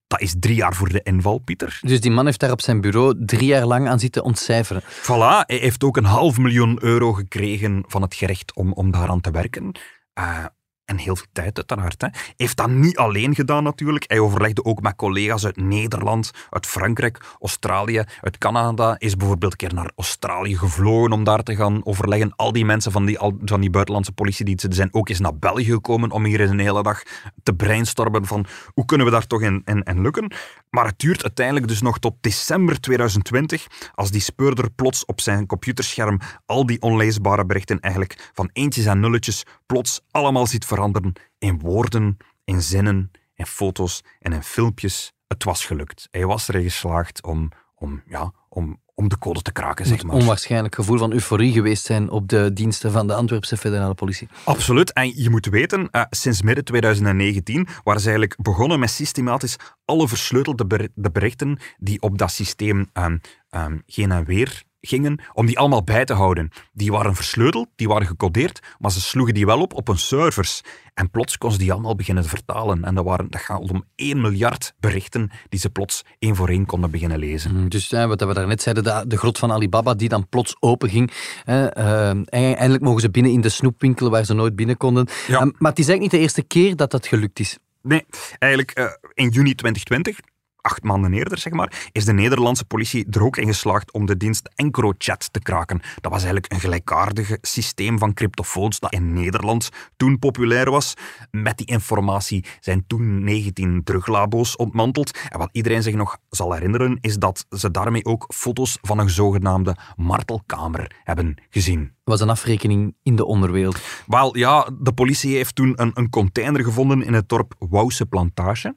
Dat 0.09 0.21
is 0.21 0.35
drie 0.39 0.55
jaar 0.55 0.75
voor 0.75 0.89
de 0.89 1.01
inval, 1.03 1.37
Pieter. 1.37 1.79
Dus 1.81 2.01
die 2.01 2.11
man 2.11 2.25
heeft 2.25 2.39
daar 2.39 2.51
op 2.51 2.61
zijn 2.61 2.81
bureau 2.81 3.25
drie 3.25 3.45
jaar 3.45 3.65
lang 3.65 3.87
aan 3.87 3.99
zitten 3.99 4.23
ontcijferen. 4.23 4.81
Voilà, 4.83 5.45
hij 5.45 5.57
heeft 5.57 5.83
ook 5.83 5.97
een 5.97 6.05
half 6.05 6.37
miljoen 6.37 6.77
euro 6.81 7.13
gekregen 7.13 7.83
van 7.87 8.01
het 8.01 8.15
gerecht 8.15 8.53
om, 8.53 8.73
om 8.73 8.91
daaraan 8.91 9.21
te 9.21 9.31
werken. 9.31 9.71
Eh, 10.13 10.45
en 10.89 10.97
heel 10.97 11.15
veel 11.15 11.25
tijd 11.31 11.57
uiteraard. 11.57 12.01
Hè. 12.01 12.07
Heeft 12.37 12.57
dat 12.57 12.69
niet 12.69 12.97
alleen 12.97 13.35
gedaan 13.35 13.63
natuurlijk. 13.63 14.03
Hij 14.07 14.19
overlegde 14.19 14.63
ook 14.63 14.81
met 14.81 14.95
collega's 14.95 15.45
uit 15.45 15.57
Nederland, 15.57 16.31
uit 16.49 16.65
Frankrijk, 16.65 17.35
Australië, 17.39 18.03
uit 18.21 18.37
Canada. 18.37 18.95
Is 18.97 19.15
bijvoorbeeld 19.15 19.51
een 19.51 19.57
keer 19.57 19.73
naar 19.73 19.91
Australië 19.95 20.57
gevlogen 20.57 21.11
om 21.11 21.23
daar 21.23 21.43
te 21.43 21.55
gaan 21.55 21.85
overleggen. 21.85 22.35
Al 22.35 22.51
die 22.51 22.65
mensen 22.65 22.91
van 22.91 23.05
die, 23.05 23.17
van 23.45 23.61
die 23.61 23.69
buitenlandse 23.69 24.11
politiediensten 24.11 24.73
zijn 24.73 24.93
ook 24.93 25.09
eens 25.09 25.19
naar 25.19 25.37
België 25.37 25.71
gekomen 25.71 26.11
om 26.11 26.25
hier 26.25 26.41
een 26.41 26.59
hele 26.59 26.83
dag 26.83 27.03
te 27.43 27.53
brainstormen 27.53 28.25
van 28.25 28.45
hoe 28.73 28.85
kunnen 28.85 29.05
we 29.05 29.11
daar 29.11 29.27
toch 29.27 29.41
in, 29.41 29.61
in, 29.65 29.83
in 29.83 30.01
lukken. 30.01 30.33
Maar 30.69 30.85
het 30.85 30.99
duurt 30.99 31.23
uiteindelijk 31.23 31.67
dus 31.67 31.81
nog 31.81 31.99
tot 31.99 32.15
december 32.21 32.79
2020, 32.79 33.67
als 33.95 34.11
die 34.11 34.21
speurder 34.21 34.71
plots 34.71 35.05
op 35.05 35.21
zijn 35.21 35.45
computerscherm 35.45 36.19
al 36.45 36.65
die 36.65 36.81
onleesbare 36.81 37.45
berichten 37.45 37.79
eigenlijk 37.79 38.31
van 38.33 38.49
eentjes 38.53 38.85
en 38.85 38.99
nulletjes 38.99 39.43
plots 39.65 40.01
allemaal 40.11 40.47
ziet 40.47 40.65
veranderen 40.65 41.13
in 41.37 41.59
woorden, 41.59 42.17
in 42.43 42.61
zinnen, 42.61 43.11
in 43.33 43.45
foto's 43.45 44.03
en 44.19 44.33
in 44.33 44.43
filmpjes. 44.43 45.13
Het 45.27 45.43
was 45.43 45.65
gelukt. 45.65 46.07
Hij 46.11 46.25
was 46.25 46.47
erin 46.47 46.63
geslaagd 46.63 47.23
om, 47.23 47.51
om, 47.75 48.03
ja, 48.05 48.33
om, 48.49 48.81
om 48.99 49.09
de 49.09 49.17
code 49.17 49.41
te 49.41 49.51
kraken, 49.51 49.85
zeg 49.85 50.03
maar. 50.03 50.15
onwaarschijnlijk 50.15 50.75
gevoel 50.75 50.97
van 50.97 51.11
euforie 51.11 51.51
geweest 51.51 51.85
zijn 51.85 52.09
op 52.09 52.27
de 52.27 52.53
diensten 52.53 52.91
van 52.91 53.07
de 53.07 53.13
Antwerpse 53.13 53.57
federale 53.57 53.93
politie. 53.93 54.27
Absoluut. 54.43 54.93
En 54.93 55.21
je 55.23 55.29
moet 55.29 55.45
weten, 55.45 55.87
eh, 55.91 56.01
sinds 56.09 56.41
midden 56.41 56.63
2019 56.63 57.67
waren 57.83 58.01
ze 58.01 58.09
eigenlijk 58.09 58.41
begonnen 58.41 58.79
met 58.79 58.89
systematisch 58.89 59.55
alle 59.85 60.07
versleutelde 60.07 60.65
ber- 60.65 60.89
de 60.95 61.11
berichten 61.11 61.59
die 61.77 62.01
op 62.01 62.17
dat 62.17 62.31
systeem 62.31 62.89
ehm, 62.93 63.17
ehm, 63.49 63.77
geen 63.85 64.11
en 64.11 64.25
weer 64.25 64.63
gingen, 64.81 65.19
om 65.33 65.45
die 65.45 65.59
allemaal 65.59 65.83
bij 65.83 66.05
te 66.05 66.13
houden. 66.13 66.49
Die 66.73 66.91
waren 66.91 67.15
versleuteld, 67.15 67.67
die 67.75 67.87
waren 67.87 68.07
gecodeerd, 68.07 68.59
maar 68.77 68.91
ze 68.91 69.01
sloegen 69.01 69.33
die 69.33 69.45
wel 69.45 69.61
op 69.61 69.73
op 69.73 69.87
hun 69.87 69.97
servers. 69.97 70.61
En 70.93 71.09
plots 71.09 71.37
kon 71.37 71.51
ze 71.51 71.57
die 71.57 71.71
allemaal 71.71 71.95
beginnen 71.95 72.23
te 72.23 72.29
vertalen. 72.29 72.83
En 72.83 72.95
dat, 72.95 73.05
waren, 73.05 73.29
dat 73.29 73.41
gaat 73.41 73.71
om 73.71 73.83
1 73.95 74.21
miljard 74.21 74.73
berichten 74.79 75.31
die 75.49 75.59
ze 75.59 75.69
plots 75.69 76.05
één 76.19 76.35
voor 76.35 76.49
één 76.49 76.65
konden 76.65 76.91
beginnen 76.91 77.19
lezen. 77.19 77.69
Dus 77.69 77.91
eh, 77.91 78.05
wat 78.05 78.21
we 78.21 78.33
daarnet 78.33 78.61
zeiden, 78.61 78.83
de, 78.83 79.03
de 79.07 79.17
grot 79.17 79.37
van 79.37 79.51
Alibaba 79.51 79.93
die 79.93 80.09
dan 80.09 80.27
plots 80.29 80.55
open 80.59 80.89
ging. 80.89 81.11
Eh, 81.45 82.09
eh, 82.09 82.17
eindelijk 82.29 82.83
mogen 82.83 83.01
ze 83.01 83.09
binnen 83.09 83.31
in 83.31 83.41
de 83.41 83.49
snoepwinkel 83.49 84.09
waar 84.09 84.25
ze 84.25 84.33
nooit 84.33 84.55
binnen 84.55 84.77
konden. 84.77 85.07
Ja. 85.27 85.39
Eh, 85.39 85.41
maar 85.41 85.71
het 85.71 85.79
is 85.79 85.87
eigenlijk 85.87 86.01
niet 86.01 86.11
de 86.11 86.19
eerste 86.19 86.41
keer 86.41 86.75
dat 86.75 86.91
dat 86.91 87.07
gelukt 87.07 87.39
is. 87.39 87.57
Nee, 87.81 88.05
eigenlijk 88.39 88.79
uh, 88.79 88.85
in 89.13 89.29
juni 89.29 89.55
2020 89.55 90.19
acht 90.61 90.83
maanden 90.83 91.13
eerder, 91.13 91.37
zeg 91.37 91.53
maar, 91.53 91.89
is 91.91 92.05
de 92.05 92.13
Nederlandse 92.13 92.65
politie 92.65 93.07
er 93.09 93.23
ook 93.23 93.37
in 93.37 93.47
geslaagd 93.47 93.91
om 93.91 94.05
de 94.05 94.17
dienst 94.17 94.49
EncroChat 94.55 95.33
te 95.33 95.39
kraken. 95.39 95.81
Dat 96.01 96.11
was 96.11 96.23
eigenlijk 96.23 96.53
een 96.53 96.59
gelijkaardig 96.59 97.37
systeem 97.41 97.99
van 97.99 98.13
cryptofoons 98.13 98.79
dat 98.79 98.93
in 98.93 99.13
Nederland 99.13 99.69
toen 99.97 100.19
populair 100.19 100.71
was. 100.71 100.93
Met 101.31 101.57
die 101.57 101.67
informatie 101.67 102.45
zijn 102.59 102.83
toen 102.87 103.23
19 103.23 103.83
druglabo's 103.83 104.55
ontmanteld. 104.55 105.17
En 105.29 105.39
wat 105.39 105.49
iedereen 105.51 105.83
zich 105.83 105.95
nog 105.95 106.17
zal 106.29 106.53
herinneren, 106.53 106.97
is 107.01 107.17
dat 107.17 107.45
ze 107.49 107.71
daarmee 107.71 108.05
ook 108.05 108.25
foto's 108.33 108.77
van 108.81 108.99
een 108.99 109.09
zogenaamde 109.09 109.75
martelkamer 109.95 110.91
hebben 111.03 111.35
gezien 111.49 111.97
was 112.09 112.21
een 112.21 112.29
afrekening 112.29 112.95
in 113.03 113.15
de 113.15 113.25
onderwereld. 113.25 113.79
Wel 114.07 114.37
ja, 114.37 114.69
de 114.79 114.93
politie 114.93 115.35
heeft 115.35 115.55
toen 115.55 115.73
een, 115.75 115.91
een 115.93 116.09
container 116.09 116.63
gevonden 116.63 117.03
in 117.03 117.13
het 117.13 117.29
dorp 117.29 117.55
Wouwse 117.59 118.05
Plantage 118.05 118.75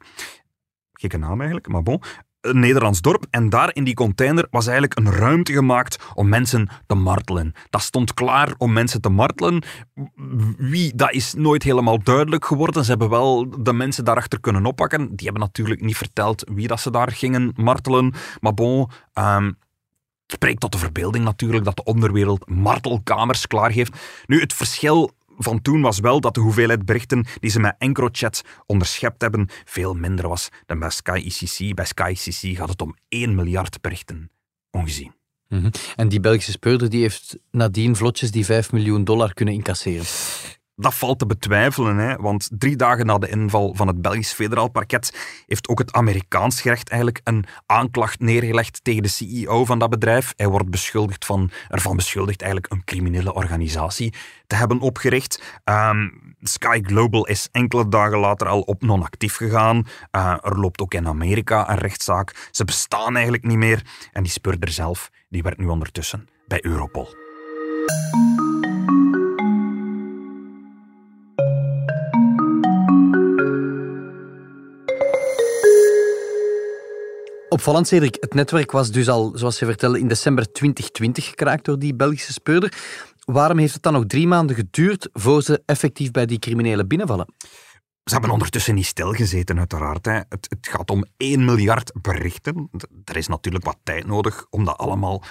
gekke 1.02 1.26
naam 1.26 1.38
eigenlijk, 1.38 1.68
maar 1.68 1.82
bon. 1.82 2.02
Een 2.40 2.58
Nederlands 2.58 3.00
dorp 3.00 3.26
en 3.30 3.48
daar 3.48 3.70
in 3.74 3.84
die 3.84 3.94
container 3.94 4.46
was 4.50 4.66
eigenlijk 4.66 4.98
een 4.98 5.12
ruimte 5.12 5.52
gemaakt 5.52 5.98
om 6.14 6.28
mensen 6.28 6.68
te 6.86 6.94
martelen. 6.94 7.52
Dat 7.70 7.82
stond 7.82 8.14
klaar 8.14 8.54
om 8.58 8.72
mensen 8.72 9.00
te 9.00 9.08
martelen. 9.08 9.62
Wie, 10.56 10.92
dat 10.94 11.12
is 11.12 11.34
nooit 11.34 11.62
helemaal 11.62 12.02
duidelijk 12.02 12.44
geworden. 12.44 12.84
Ze 12.84 12.90
hebben 12.90 13.10
wel 13.10 13.62
de 13.62 13.72
mensen 13.72 14.04
daarachter 14.04 14.40
kunnen 14.40 14.66
oppakken. 14.66 15.16
Die 15.16 15.24
hebben 15.24 15.42
natuurlijk 15.42 15.80
niet 15.80 15.96
verteld 15.96 16.50
wie 16.54 16.66
dat 16.66 16.80
ze 16.80 16.90
daar 16.90 17.12
gingen 17.12 17.52
martelen. 17.56 18.14
Maar 18.40 18.54
bon, 18.54 18.90
um, 19.14 19.56
spreekt 20.26 20.60
tot 20.60 20.72
de 20.72 20.78
verbeelding 20.78 21.24
natuurlijk 21.24 21.64
dat 21.64 21.76
de 21.76 21.84
onderwereld 21.84 22.48
martelkamers 22.48 23.46
klaargeeft. 23.46 23.96
Nu, 24.26 24.40
het 24.40 24.52
verschil 24.52 25.10
van 25.38 25.62
toen 25.62 25.80
was 25.80 25.98
wel 25.98 26.20
dat 26.20 26.34
de 26.34 26.40
hoeveelheid 26.40 26.84
berichten 26.84 27.26
die 27.40 27.50
ze 27.50 27.60
met 27.60 27.74
EncroChat 27.78 28.42
onderschept 28.66 29.22
hebben 29.22 29.48
veel 29.64 29.94
minder 29.94 30.28
was 30.28 30.48
dan 30.66 30.78
bij 30.78 30.90
Sky 30.90 31.22
ICC. 31.24 31.74
Bij 31.74 31.84
Sky 31.84 32.14
ICC 32.14 32.56
gaat 32.56 32.68
het 32.68 32.82
om 32.82 32.96
1 33.08 33.34
miljard 33.34 33.80
berichten. 33.80 34.30
Ongezien. 34.70 35.14
Mhm. 35.48 35.70
En 35.96 36.08
die 36.08 36.20
Belgische 36.20 36.50
speurder 36.50 36.90
die 36.90 37.00
heeft 37.00 37.38
nadien 37.50 37.96
vlotjes 37.96 38.30
die 38.30 38.44
5 38.44 38.72
miljoen 38.72 39.04
dollar 39.04 39.34
kunnen 39.34 39.54
incasseren. 39.54 40.04
Dat 40.82 40.94
valt 40.94 41.18
te 41.18 41.26
betwijfelen, 41.26 41.96
hè? 41.96 42.16
want 42.16 42.48
drie 42.52 42.76
dagen 42.76 43.06
na 43.06 43.18
de 43.18 43.28
inval 43.28 43.74
van 43.74 43.86
het 43.86 44.02
Belgisch 44.02 44.32
federaal 44.32 44.68
parket 44.68 45.42
heeft 45.46 45.68
ook 45.68 45.78
het 45.78 45.92
Amerikaans 45.92 46.60
gerecht 46.60 46.88
eigenlijk 46.88 47.20
een 47.24 47.44
aanklacht 47.66 48.20
neergelegd 48.20 48.84
tegen 48.84 49.02
de 49.02 49.08
CEO 49.08 49.64
van 49.64 49.78
dat 49.78 49.90
bedrijf. 49.90 50.32
Hij 50.36 50.48
wordt 50.48 50.70
beschuldigd 50.70 51.24
van, 51.24 51.50
ervan 51.68 51.96
beschuldigd 51.96 52.42
eigenlijk 52.42 52.72
een 52.72 52.84
criminele 52.84 53.34
organisatie 53.34 54.14
te 54.46 54.54
hebben 54.54 54.80
opgericht. 54.80 55.60
Ehm, 55.64 56.08
Sky 56.40 56.80
Global 56.82 57.26
is 57.26 57.48
enkele 57.52 57.88
dagen 57.88 58.18
later 58.18 58.46
al 58.46 58.60
op 58.60 58.82
non-actief 58.82 59.36
gegaan. 59.36 59.86
Uh, 60.16 60.36
er 60.42 60.58
loopt 60.58 60.80
ook 60.80 60.94
in 60.94 61.06
Amerika 61.06 61.70
een 61.70 61.78
rechtszaak. 61.78 62.48
Ze 62.50 62.64
bestaan 62.64 63.14
eigenlijk 63.14 63.44
niet 63.44 63.58
meer. 63.58 63.82
En 64.12 64.22
die 64.22 64.32
speurder 64.32 64.68
zelf, 64.68 65.10
die 65.28 65.42
werkt 65.42 65.58
nu 65.58 65.66
ondertussen 65.66 66.28
bij 66.46 66.64
Europol. 66.64 67.08
Opvallend, 77.52 77.88
Cedric. 77.88 78.16
Het 78.20 78.34
netwerk 78.34 78.70
was 78.70 78.90
dus 78.90 79.08
al, 79.08 79.32
zoals 79.34 79.58
je 79.58 79.64
vertelde, 79.64 79.98
in 79.98 80.08
december 80.08 80.52
2020 80.52 81.24
gekraakt 81.24 81.64
door 81.64 81.78
die 81.78 81.94
Belgische 81.94 82.32
speurder. 82.32 82.72
Waarom 83.24 83.58
heeft 83.58 83.74
het 83.74 83.82
dan 83.82 83.92
nog 83.92 84.04
drie 84.06 84.26
maanden 84.26 84.56
geduurd 84.56 85.08
voor 85.12 85.42
ze 85.42 85.62
effectief 85.66 86.10
bij 86.10 86.26
die 86.26 86.38
criminelen 86.38 86.88
binnenvallen? 86.88 87.34
Ze 88.04 88.12
hebben 88.12 88.30
ondertussen 88.30 88.74
niet 88.74 88.86
stilgezeten, 88.86 89.58
uiteraard. 89.58 90.04
Hè. 90.04 90.12
Het, 90.12 90.46
het, 90.48 90.68
gaat 90.70 90.90
om 90.90 91.04
1 91.16 91.44
miljard 91.44 91.92
berichten. 92.02 92.70
Er 93.04 93.16
is 93.16 93.26
natuurlijk 93.26 93.64
wat 93.64 93.78
tijd 93.82 94.06
nodig 94.06 94.46
om 94.50 94.64
dat 94.64 94.78
allemaal 94.78 95.22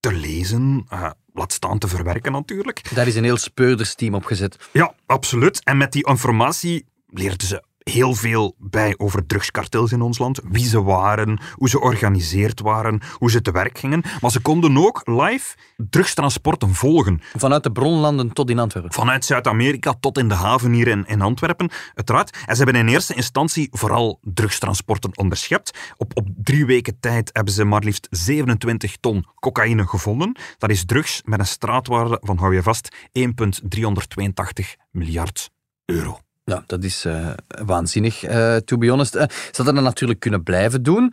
te 0.00 0.12
lezen, 0.12 0.86
uh, 0.92 1.10
laat 1.32 1.52
staan 1.52 1.78
te 1.78 1.88
verwerken 1.88 2.32
natuurlijk. 2.32 2.94
Daar 2.94 3.06
is 3.06 3.14
een 3.14 3.24
heel 3.24 3.36
speurdersteam 3.36 4.14
op 4.14 4.24
gezet. 4.24 4.68
Ja, 4.72 4.94
absoluut. 5.06 5.64
En 5.64 5.76
met 5.76 5.92
die 5.92 6.06
informatie 6.06 6.86
leerden 7.06 7.46
ze 7.46 7.62
heel 7.84 8.14
veel 8.14 8.54
bij 8.58 8.94
over 8.96 9.26
drugskartels 9.26 9.92
in 9.92 10.00
ons 10.00 10.18
land. 10.18 10.40
Wie 10.44 10.68
ze 10.68 10.82
waren, 10.82 11.40
hoe 11.54 11.68
ze 11.68 11.76
georganiseerd 11.76 12.60
waren, 12.60 13.00
hoe 13.18 13.30
ze 13.30 13.42
te 13.42 13.50
werk 13.50 13.78
gingen. 13.78 14.02
Maar 14.20 14.30
ze 14.30 14.40
konden 14.40 14.76
ook 14.76 15.00
live 15.04 15.56
drugstransporten 15.76 16.74
volgen. 16.74 17.20
Vanuit 17.36 17.62
de 17.62 17.72
bronlanden 17.72 18.32
tot 18.32 18.50
in 18.50 18.58
Antwerpen. 18.58 18.92
Vanuit 18.92 19.24
Zuid-Amerika 19.24 19.94
tot 20.00 20.18
in 20.18 20.28
de 20.28 20.34
haven 20.34 20.72
hier 20.72 20.88
in, 20.88 21.06
in 21.06 21.20
Antwerpen, 21.20 21.70
uiteraard. 21.94 22.36
En 22.46 22.56
ze 22.56 22.62
hebben 22.62 22.80
in 22.80 22.88
eerste 22.88 23.14
instantie 23.14 23.68
vooral 23.70 24.18
drugstransporten 24.22 25.18
onderschept. 25.18 25.78
Op, 25.96 26.16
op 26.16 26.28
drie 26.36 26.66
weken 26.66 27.00
tijd 27.00 27.30
hebben 27.32 27.52
ze 27.52 27.64
maar 27.64 27.82
liefst 27.82 28.06
27 28.10 28.96
ton 28.96 29.26
cocaïne 29.40 29.86
gevonden. 29.86 30.36
Dat 30.58 30.70
is 30.70 30.84
drugs 30.84 31.22
met 31.24 31.38
een 31.38 31.46
straatwaarde 31.46 32.18
van, 32.20 32.38
hou 32.38 32.54
je 32.54 32.62
vast, 32.62 32.96
1,382 33.12 34.76
miljard 34.90 35.50
euro. 35.84 36.18
Ja, 36.44 36.62
dat 36.66 36.84
is 36.84 37.04
uh, 37.04 37.30
waanzinnig, 37.64 38.28
uh, 38.28 38.56
to 38.56 38.78
be 38.78 38.90
honest. 38.90 39.16
Uh, 39.16 39.22
ze 39.28 39.56
hadden 39.56 39.74
dat 39.74 39.84
natuurlijk 39.84 40.20
kunnen 40.20 40.42
blijven 40.42 40.82
doen. 40.82 41.12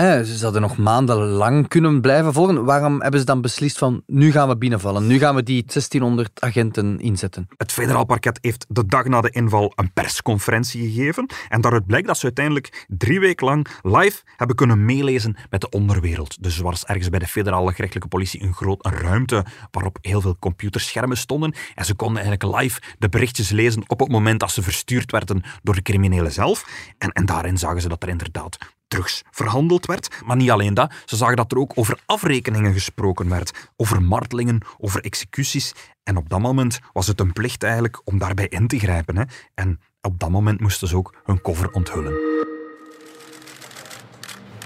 Eh, 0.00 0.20
ze 0.20 0.44
hadden 0.44 0.62
nog 0.62 0.76
maandenlang 0.76 1.68
kunnen 1.68 2.00
blijven 2.00 2.32
volgen. 2.32 2.64
Waarom 2.64 3.02
hebben 3.02 3.20
ze 3.20 3.26
dan 3.26 3.40
beslist 3.40 3.78
van 3.78 4.02
nu 4.06 4.32
gaan 4.32 4.48
we 4.48 4.56
binnenvallen? 4.56 5.06
Nu 5.06 5.18
gaan 5.18 5.34
we 5.34 5.42
die 5.42 5.64
1600 5.64 6.40
agenten 6.40 6.98
inzetten? 6.98 7.48
Het 7.56 7.72
federaal 7.72 8.04
parket 8.04 8.38
heeft 8.40 8.66
de 8.68 8.86
dag 8.86 9.04
na 9.04 9.20
de 9.20 9.30
inval 9.30 9.72
een 9.74 9.92
persconferentie 9.92 10.90
gegeven. 10.90 11.26
En 11.48 11.60
daaruit 11.60 11.86
blijkt 11.86 12.06
dat 12.06 12.18
ze 12.18 12.24
uiteindelijk 12.24 12.86
drie 12.88 13.20
weken 13.20 13.46
lang 13.46 13.66
live 13.82 14.22
hebben 14.36 14.56
kunnen 14.56 14.84
meelezen 14.84 15.36
met 15.50 15.60
de 15.60 15.68
onderwereld. 15.68 16.42
Dus 16.42 16.58
er 16.58 16.64
was 16.64 16.84
ergens 16.84 17.08
bij 17.08 17.18
de 17.18 17.26
federale 17.26 17.72
gerechtelijke 17.72 18.08
politie 18.08 18.42
een 18.42 18.54
grote 18.54 18.90
ruimte 18.90 19.44
waarop 19.70 19.98
heel 20.00 20.20
veel 20.20 20.36
computerschermen 20.38 21.16
stonden. 21.16 21.54
En 21.74 21.84
ze 21.84 21.94
konden 21.94 22.22
eigenlijk 22.22 22.60
live 22.60 22.80
de 22.98 23.08
berichtjes 23.08 23.50
lezen 23.50 23.82
op 23.86 24.00
het 24.00 24.10
moment 24.10 24.40
dat 24.40 24.50
ze 24.50 24.62
verstuurd 24.62 25.10
werden 25.10 25.42
door 25.62 25.74
de 25.74 25.82
criminelen 25.82 26.32
zelf. 26.32 26.64
En, 26.98 27.12
en 27.12 27.26
daarin 27.26 27.58
zagen 27.58 27.80
ze 27.80 27.88
dat 27.88 28.02
er 28.02 28.08
inderdaad 28.08 28.58
drugs 28.90 29.22
verhandeld 29.30 29.86
werd. 29.86 30.08
Maar 30.24 30.36
niet 30.36 30.50
alleen 30.50 30.74
dat, 30.74 30.92
ze 31.04 31.16
zagen 31.16 31.36
dat 31.36 31.52
er 31.52 31.58
ook 31.58 31.72
over 31.74 31.98
afrekeningen 32.06 32.72
gesproken 32.72 33.28
werd, 33.28 33.68
over 33.76 34.02
martelingen, 34.02 34.62
over 34.78 35.00
executies. 35.00 35.72
En 36.02 36.16
op 36.16 36.28
dat 36.28 36.40
moment 36.40 36.78
was 36.92 37.06
het 37.06 37.20
een 37.20 37.32
plicht 37.32 37.62
eigenlijk 37.62 38.00
om 38.04 38.18
daarbij 38.18 38.46
in 38.48 38.66
te 38.66 38.78
grijpen. 38.78 39.16
Hè. 39.16 39.24
En 39.54 39.80
op 40.00 40.18
dat 40.18 40.30
moment 40.30 40.60
moesten 40.60 40.88
ze 40.88 40.96
ook 40.96 41.14
hun 41.24 41.40
cover 41.40 41.70
onthullen. 41.70 42.12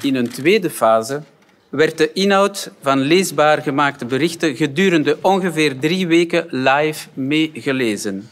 In 0.01 0.15
een 0.15 0.29
tweede 0.29 0.71
fase 0.71 1.23
werd 1.69 1.99
de 1.99 2.13
inhoud 2.13 2.71
van 2.83 2.99
leesbaar 2.99 3.63
gemaakte 3.63 4.07
berichten 4.07 4.57
gedurende 4.57 5.19
ongeveer 5.21 5.79
drie 5.79 6.07
weken 6.07 6.47
live 6.51 7.09
meegelezen. 7.15 8.29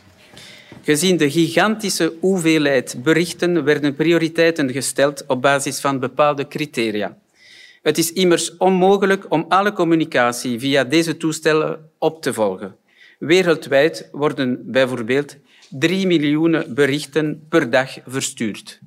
Gezien 0.85 1.17
de 1.17 1.31
gigantische 1.31 2.15
hoeveelheid 2.21 2.97
berichten 3.03 3.65
werden 3.65 3.95
prioriteiten 3.95 4.71
gesteld 4.71 5.25
op 5.27 5.43
basis 5.43 5.81
van 5.81 5.99
bepaalde 5.99 6.49
criteria. 6.49 7.19
Het 7.83 7.99
is 7.99 8.13
immers 8.13 8.57
onmogelijk 8.57 9.25
om 9.29 9.45
alle 9.49 9.73
communicatie 9.73 10.59
via 10.59 10.85
deze 10.85 11.17
toestellen 11.17 11.91
op 11.99 12.23
te 12.23 12.33
volgen. 12.33 12.77
Wereldwijd 13.19 14.09
worden 14.13 14.71
bijvoorbeeld 14.71 15.37
3 15.69 16.07
miljoen 16.07 16.65
berichten 16.69 17.47
per 17.49 17.71
dag 17.71 17.91
verstuurd. 18.07 18.81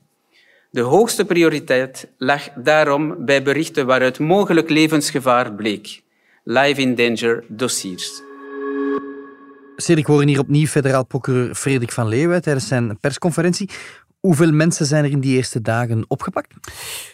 De 0.70 0.82
hoogste 0.82 1.26
prioriteit 1.26 2.08
lag 2.18 2.50
daarom 2.56 3.26
bij 3.26 3.44
berichten 3.44 3.86
waaruit 3.86 4.20
mogelijk 4.20 4.70
levensgevaar 4.70 5.54
bleek. 5.54 6.02
Live 6.44 6.82
in 6.82 6.96
danger 6.96 7.44
dossiers. 7.48 8.22
Cedric, 9.76 10.06
horen 10.06 10.28
hier 10.28 10.40
opnieuw 10.40 10.68
federaal 10.68 11.06
procureur 11.06 11.56
Frederik 11.56 11.92
van 11.92 12.08
Leeuwen 12.08 12.42
tijdens 12.42 12.68
zijn 12.68 13.00
persconferentie. 13.00 13.70
Hoeveel 14.20 14.52
mensen 14.52 14.86
zijn 14.86 15.04
er 15.04 15.12
in 15.12 15.20
die 15.20 15.36
eerste 15.36 15.62
dagen 15.62 16.06
opgepakt? 16.08 16.54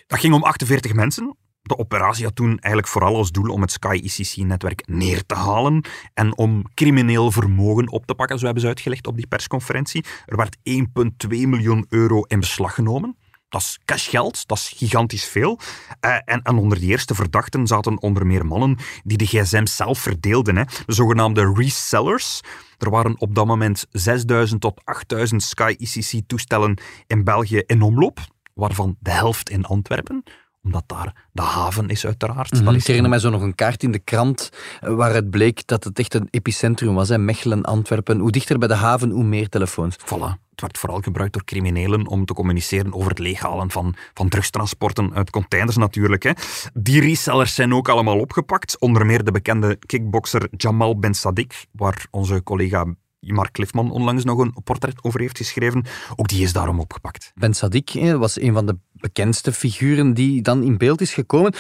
Dat 0.08 0.20
ging 0.20 0.34
om 0.34 0.44
48 0.44 0.94
mensen. 0.94 1.36
De 1.62 1.78
operatie 1.78 2.26
had 2.26 2.36
toen 2.36 2.48
eigenlijk 2.48 2.88
vooral 2.88 3.16
als 3.16 3.32
doel 3.32 3.54
om 3.54 3.62
het 3.62 3.72
Sky 3.72 4.00
ICC-netwerk 4.04 4.84
neer 4.88 5.26
te 5.26 5.36
halen 5.36 5.86
en 6.14 6.38
om 6.38 6.64
crimineel 6.74 7.32
vermogen 7.32 7.90
op 7.90 8.06
te 8.06 8.16
pakken, 8.16 8.38
zo 8.38 8.46
hebben 8.46 8.62
ze 8.62 8.70
uitgelegd 8.70 9.08
op 9.08 9.16
die 9.16 9.28
persconferentie. 9.28 10.06
Er 10.26 10.38
werd 10.38 10.58
1,2 10.70 11.28
miljoen 11.28 11.86
euro 11.90 12.22
in 12.22 12.40
beslag 12.40 12.74
genomen. 12.74 13.18
Dat 13.52 13.62
is 13.62 13.80
cashgeld, 13.86 14.48
dat 14.48 14.58
is 14.58 14.74
gigantisch 14.78 15.26
veel. 15.26 15.60
Uh, 16.06 16.16
en, 16.26 16.58
onder 16.58 16.80
die 16.80 16.90
eerste 16.90 17.16
verdachten 17.16 17.68
zaten 17.68 18.02
onder 18.02 18.26
meer 18.26 18.46
mannen 18.46 18.78
die 19.04 19.18
de 19.18 19.26
gsm 19.26 19.66
zelf 19.66 20.00
verdeelden. 20.00 20.56
Hè. 20.56 20.64
De 20.86 20.94
zogenaamde 20.94 21.54
resellers. 21.56 22.42
Er 22.78 22.90
waren 22.90 23.20
op 23.20 23.36
dat 23.36 23.46
moment 23.46 23.86
6000 23.92 24.62
tot 24.62 24.82
8000 24.84 25.44
Sky 25.44 25.76
ICC-toestellen 25.78 26.78
in 27.08 27.24
België 27.24 27.64
in 27.66 27.82
omloop, 27.82 28.20
waarvan 28.54 28.96
de 29.00 29.12
helft 29.12 29.50
in 29.50 29.66
Antwerpen. 29.66 30.24
Omdat 30.64 30.84
daar 30.88 31.26
de 31.32 31.42
haven 31.42 31.90
is 31.90 32.06
uiteraard. 32.06 32.62
Mm 32.62 32.68
is 32.68 32.82
Ik 32.82 32.86
herinner 32.88 33.10
mij 33.10 33.20
zo 33.20 33.30
nog 33.30 33.42
een 33.42 33.56
kaart 33.56 33.84
in 33.84 33.92
de 33.92 34.00
krant 34.00 34.50
waaruit 34.80 35.30
bleek 35.30 35.68
dat 35.68 35.84
het 35.84 36.00
echt 36.00 36.14
een 36.14 36.28
epicentrum 36.30 36.94
was. 36.94 37.10
Hè. 37.10 37.18
Mechelen, 37.18 37.64
Antwerpen. 37.64 38.20
Hoe 38.20 38.32
dichter 38.32 38.58
bij 38.58 38.68
de 38.68 38.74
haven, 38.74 39.10
hoe 39.10 39.24
meer 39.24 39.50
telefoons. 39.50 39.96
Voilà. 39.98 40.40
Het 40.52 40.62
werd 40.62 40.78
vooral 40.78 41.02
gebruikt 41.02 41.34
door 41.34 41.44
criminelen 41.44 42.08
om 42.08 42.26
te 42.26 42.34
communiceren 42.34 42.94
over 42.94 43.10
het 43.10 43.20
leeghalen 43.20 43.72
van, 43.72 43.96
van 44.14 44.30
drugstransporten 44.30 45.14
uit 45.14 45.30
containers 45.30 45.78
natuurlijk. 45.78 46.24
Hè. 46.24 46.32
Die 46.74 47.02
resellers 47.02 47.56
zijn 47.56 47.74
ook 47.74 47.90
allemaal 47.90 48.20
opgepakt. 48.20 48.80
Onder 48.80 49.06
meer 49.06 49.24
de 49.24 49.32
bekende 49.32 49.76
kickbokser 49.86 50.48
Jamal 50.58 51.00
Ben 51.00 51.16
Sadiq, 51.16 51.70
waar 51.72 52.06
onze 52.12 52.44
collega 52.44 52.86
Mark 53.20 53.52
Cliffman 53.52 53.92
onlangs 53.92 54.24
nog 54.24 54.40
een 54.40 54.54
portret 54.64 55.04
over 55.04 55.20
heeft 55.20 55.38
geschreven. 55.38 55.86
Ook 56.16 56.28
die 56.28 56.44
is 56.44 56.54
daarom 56.54 56.80
opgepakt. 56.80 57.32
Ben 57.36 57.56
Sadiq 57.56 57.92
hè, 57.92 58.18
was 58.18 58.40
een 58.40 58.54
van 58.54 58.66
de 58.66 58.78
bekendste 59.02 59.54
figuren 59.54 60.14
die 60.14 60.42
dan 60.42 60.64
in 60.64 60.78
beeld 60.78 61.02
is 61.02 61.14
gekomen. 61.14 61.54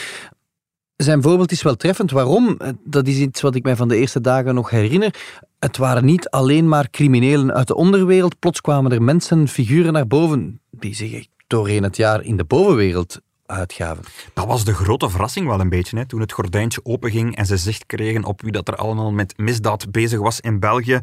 Zijn 0.95 1.21
voorbeeld 1.21 1.51
is 1.51 1.61
wel 1.61 1.75
treffend. 1.75 2.11
Waarom? 2.11 2.55
Eh, 2.57 2.69
Dat 2.83 3.07
is 3.07 3.17
iets 3.17 3.41
wat 3.41 3.55
ik 3.55 3.63
mij 3.63 3.75
van 3.75 3.87
de 3.87 3.95
eerste 3.95 4.21
dagen 4.21 4.55
nog 4.55 4.69
herinner. 4.69 5.15
Het 5.59 5.77
waren 5.77 6.05
niet 6.05 6.29
alleen 6.29 6.67
maar 6.67 6.89
criminelen 6.89 7.53
uit 7.53 7.67
de 7.67 7.75
onderwereld. 7.75 8.39
Plots 8.39 8.61
kwamen 8.61 8.91
er 8.91 9.01
mensen, 9.01 9.47
figuren 9.47 9.93
naar 9.93 10.07
boven, 10.07 10.59
die 10.69 10.95
zich 10.95 11.27
doorheen 11.47 11.83
het 11.83 11.97
jaar 11.97 12.23
in 12.23 12.37
de 12.37 12.43
bovenwereld 12.43 13.19
uitgaven. 13.45 14.03
Dat 14.33 14.45
was 14.45 14.63
de 14.65 14.73
grote 14.73 15.09
verrassing 15.09 15.47
wel 15.47 15.59
een 15.59 15.69
beetje, 15.69 15.97
hè, 15.97 16.05
toen 16.05 16.19
het 16.19 16.31
gordijntje 16.31 16.79
openging 16.83 17.35
en 17.35 17.45
ze 17.45 17.57
zicht 17.57 17.85
kregen 17.85 18.23
op 18.23 18.41
wie 18.41 18.51
dat 18.51 18.67
er 18.67 18.75
allemaal 18.75 19.11
met 19.11 19.37
misdaad 19.37 19.91
bezig 19.91 20.19
was 20.19 20.39
in 20.39 20.59
België. 20.59 20.99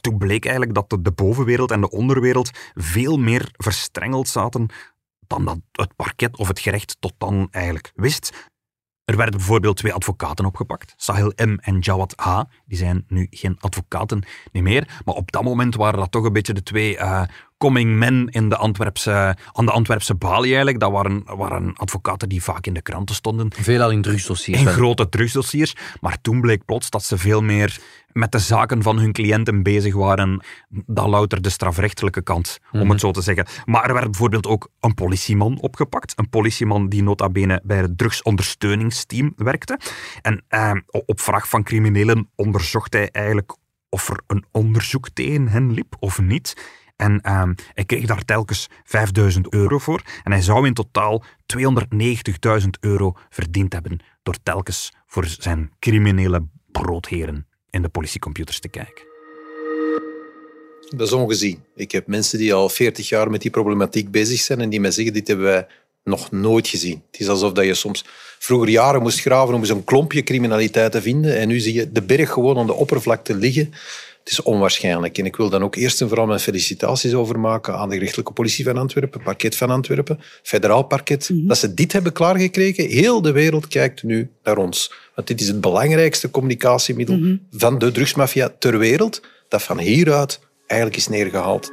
Toen 0.00 0.18
bleek 0.18 0.44
eigenlijk 0.44 0.74
dat 0.74 0.90
de, 0.90 1.02
de 1.02 1.12
bovenwereld 1.12 1.70
en 1.70 1.80
de 1.80 1.90
onderwereld 1.90 2.50
veel 2.74 3.16
meer 3.16 3.48
verstrengeld 3.52 4.28
zaten 4.28 4.66
dan 5.32 5.44
dat 5.44 5.58
het 5.72 5.96
parket 5.96 6.36
of 6.36 6.48
het 6.48 6.58
gerecht 6.60 6.96
tot 7.00 7.14
dan 7.18 7.48
eigenlijk 7.50 7.92
wist. 7.94 8.50
Er 9.04 9.16
werden 9.16 9.36
bijvoorbeeld 9.36 9.76
twee 9.76 9.92
advocaten 9.92 10.44
opgepakt, 10.44 10.94
Sahil 10.96 11.32
M. 11.36 11.56
en 11.60 11.78
Jawad 11.78 12.12
H. 12.16 12.40
Die 12.66 12.78
zijn 12.78 13.04
nu 13.08 13.26
geen 13.30 13.56
advocaten 13.60 14.22
niet 14.52 14.62
meer, 14.62 15.00
maar 15.04 15.14
op 15.14 15.32
dat 15.32 15.42
moment 15.42 15.74
waren 15.74 15.98
dat 15.98 16.10
toch 16.10 16.24
een 16.24 16.32
beetje 16.32 16.52
de 16.52 16.62
twee 16.62 16.96
eh, 16.96 17.22
coming 17.58 17.96
men 17.96 18.28
in 18.28 18.48
de 18.48 18.56
Antwerpse, 18.56 19.36
aan 19.52 19.66
de 19.66 19.72
Antwerpse 19.72 20.14
balie 20.14 20.46
eigenlijk. 20.46 20.80
Dat 20.80 20.90
waren, 20.90 21.22
waren 21.24 21.76
advocaten 21.76 22.28
die 22.28 22.42
vaak 22.42 22.66
in 22.66 22.74
de 22.74 22.82
kranten 22.82 23.14
stonden, 23.14 23.52
Veelal 23.52 23.90
in 23.90 24.02
drugsdossiers. 24.02 24.60
in 24.60 24.66
grote 24.66 25.08
drugsdossiers. 25.08 25.74
Maar 26.00 26.20
toen 26.20 26.40
bleek 26.40 26.64
plots 26.64 26.90
dat 26.90 27.04
ze 27.04 27.18
veel 27.18 27.42
meer 27.42 27.80
met 28.12 28.32
de 28.32 28.38
zaken 28.38 28.82
van 28.82 28.98
hun 28.98 29.12
cliënten 29.12 29.62
bezig 29.62 29.94
waren 29.94 30.44
dan 30.68 31.10
louter 31.10 31.42
de 31.42 31.50
strafrechtelijke 31.50 32.22
kant, 32.22 32.58
om 32.72 32.90
het 32.90 33.00
zo 33.00 33.10
te 33.10 33.20
zeggen. 33.22 33.46
Maar 33.64 33.86
er 33.86 33.94
werd 33.94 34.10
bijvoorbeeld 34.10 34.46
ook 34.46 34.70
een 34.80 34.94
politieman 34.94 35.60
opgepakt. 35.60 36.12
Een 36.16 36.28
politieman 36.28 36.88
die 36.88 37.02
nota 37.02 37.28
bene 37.28 37.60
bij 37.64 37.76
het 37.76 37.98
drugsondersteuningsteam 37.98 39.32
werkte. 39.36 39.78
En 40.22 40.44
eh, 40.48 40.72
op 40.86 41.20
vraag 41.20 41.48
van 41.48 41.62
criminelen 41.62 42.30
onderzocht 42.34 42.92
hij 42.92 43.10
eigenlijk 43.10 43.56
of 43.88 44.08
er 44.08 44.20
een 44.26 44.44
onderzoek 44.50 45.08
tegen 45.10 45.48
hen 45.48 45.72
liep 45.72 45.96
of 45.98 46.20
niet. 46.20 46.80
En 46.96 47.20
ehm, 47.20 47.54
hij 47.72 47.84
kreeg 47.84 48.06
daar 48.06 48.24
telkens 48.24 48.68
5000 48.84 49.52
euro 49.52 49.78
voor. 49.78 50.02
En 50.22 50.32
hij 50.32 50.42
zou 50.42 50.66
in 50.66 50.74
totaal 50.74 51.24
290.000 52.62 52.68
euro 52.80 53.16
verdiend 53.30 53.72
hebben 53.72 54.00
door 54.22 54.36
telkens 54.42 54.92
voor 55.06 55.26
zijn 55.26 55.70
criminele 55.78 56.46
broodheren 56.70 57.46
in 57.72 57.82
de 57.82 57.88
politiecomputers 57.88 58.60
te 58.60 58.68
kijken. 58.68 59.04
Dat 60.96 61.06
is 61.06 61.12
ongezien. 61.12 61.62
Ik 61.76 61.92
heb 61.92 62.06
mensen 62.06 62.38
die 62.38 62.54
al 62.54 62.68
40 62.68 63.08
jaar 63.08 63.30
met 63.30 63.42
die 63.42 63.50
problematiek 63.50 64.10
bezig 64.10 64.40
zijn 64.40 64.60
en 64.60 64.68
die 64.68 64.80
mij 64.80 64.90
zeggen, 64.90 65.12
dit 65.12 65.28
hebben 65.28 65.46
wij 65.46 65.66
nog 66.04 66.30
nooit 66.30 66.68
gezien. 66.68 67.02
Het 67.10 67.20
is 67.20 67.28
alsof 67.28 67.52
dat 67.52 67.64
je 67.64 67.74
soms 67.74 68.04
vroeger 68.38 68.68
jaren 68.68 69.02
moest 69.02 69.20
graven 69.20 69.54
om 69.54 69.60
eens 69.60 69.68
een 69.68 69.84
klompje 69.84 70.22
criminaliteit 70.22 70.92
te 70.92 71.02
vinden 71.02 71.36
en 71.36 71.48
nu 71.48 71.60
zie 71.60 71.74
je 71.74 71.92
de 71.92 72.02
berg 72.02 72.30
gewoon 72.30 72.58
aan 72.58 72.66
de 72.66 72.72
oppervlakte 72.72 73.34
liggen. 73.34 73.72
Het 74.18 74.32
is 74.32 74.42
onwaarschijnlijk. 74.42 75.18
En 75.18 75.24
ik 75.24 75.36
wil 75.36 75.48
dan 75.48 75.62
ook 75.62 75.74
eerst 75.74 76.00
en 76.00 76.08
vooral 76.08 76.26
mijn 76.26 76.40
felicitaties 76.40 77.14
overmaken 77.14 77.76
aan 77.76 77.88
de 77.88 77.94
gerechtelijke 77.94 78.32
politie 78.32 78.64
van 78.64 78.76
Antwerpen, 78.76 79.22
parket 79.22 79.56
van 79.56 79.70
Antwerpen, 79.70 80.20
federaal 80.42 80.82
parket, 80.82 81.30
dat 81.32 81.58
ze 81.58 81.74
dit 81.74 81.92
hebben 81.92 82.12
klaargekregen. 82.12 82.88
Heel 82.88 83.22
de 83.22 83.32
wereld 83.32 83.68
kijkt 83.68 84.02
nu 84.02 84.30
naar 84.42 84.56
ons. 84.56 84.92
Want 85.14 85.28
dit 85.28 85.40
is 85.40 85.48
het 85.48 85.60
belangrijkste 85.60 86.30
communicatiemiddel 86.30 87.38
van 87.50 87.78
de 87.78 87.92
drugsmafia 87.92 88.54
ter 88.58 88.78
wereld, 88.78 89.22
dat 89.48 89.62
van 89.62 89.78
hieruit 89.78 90.40
eigenlijk 90.66 91.00
is 91.00 91.08
neergehaald. 91.08 91.72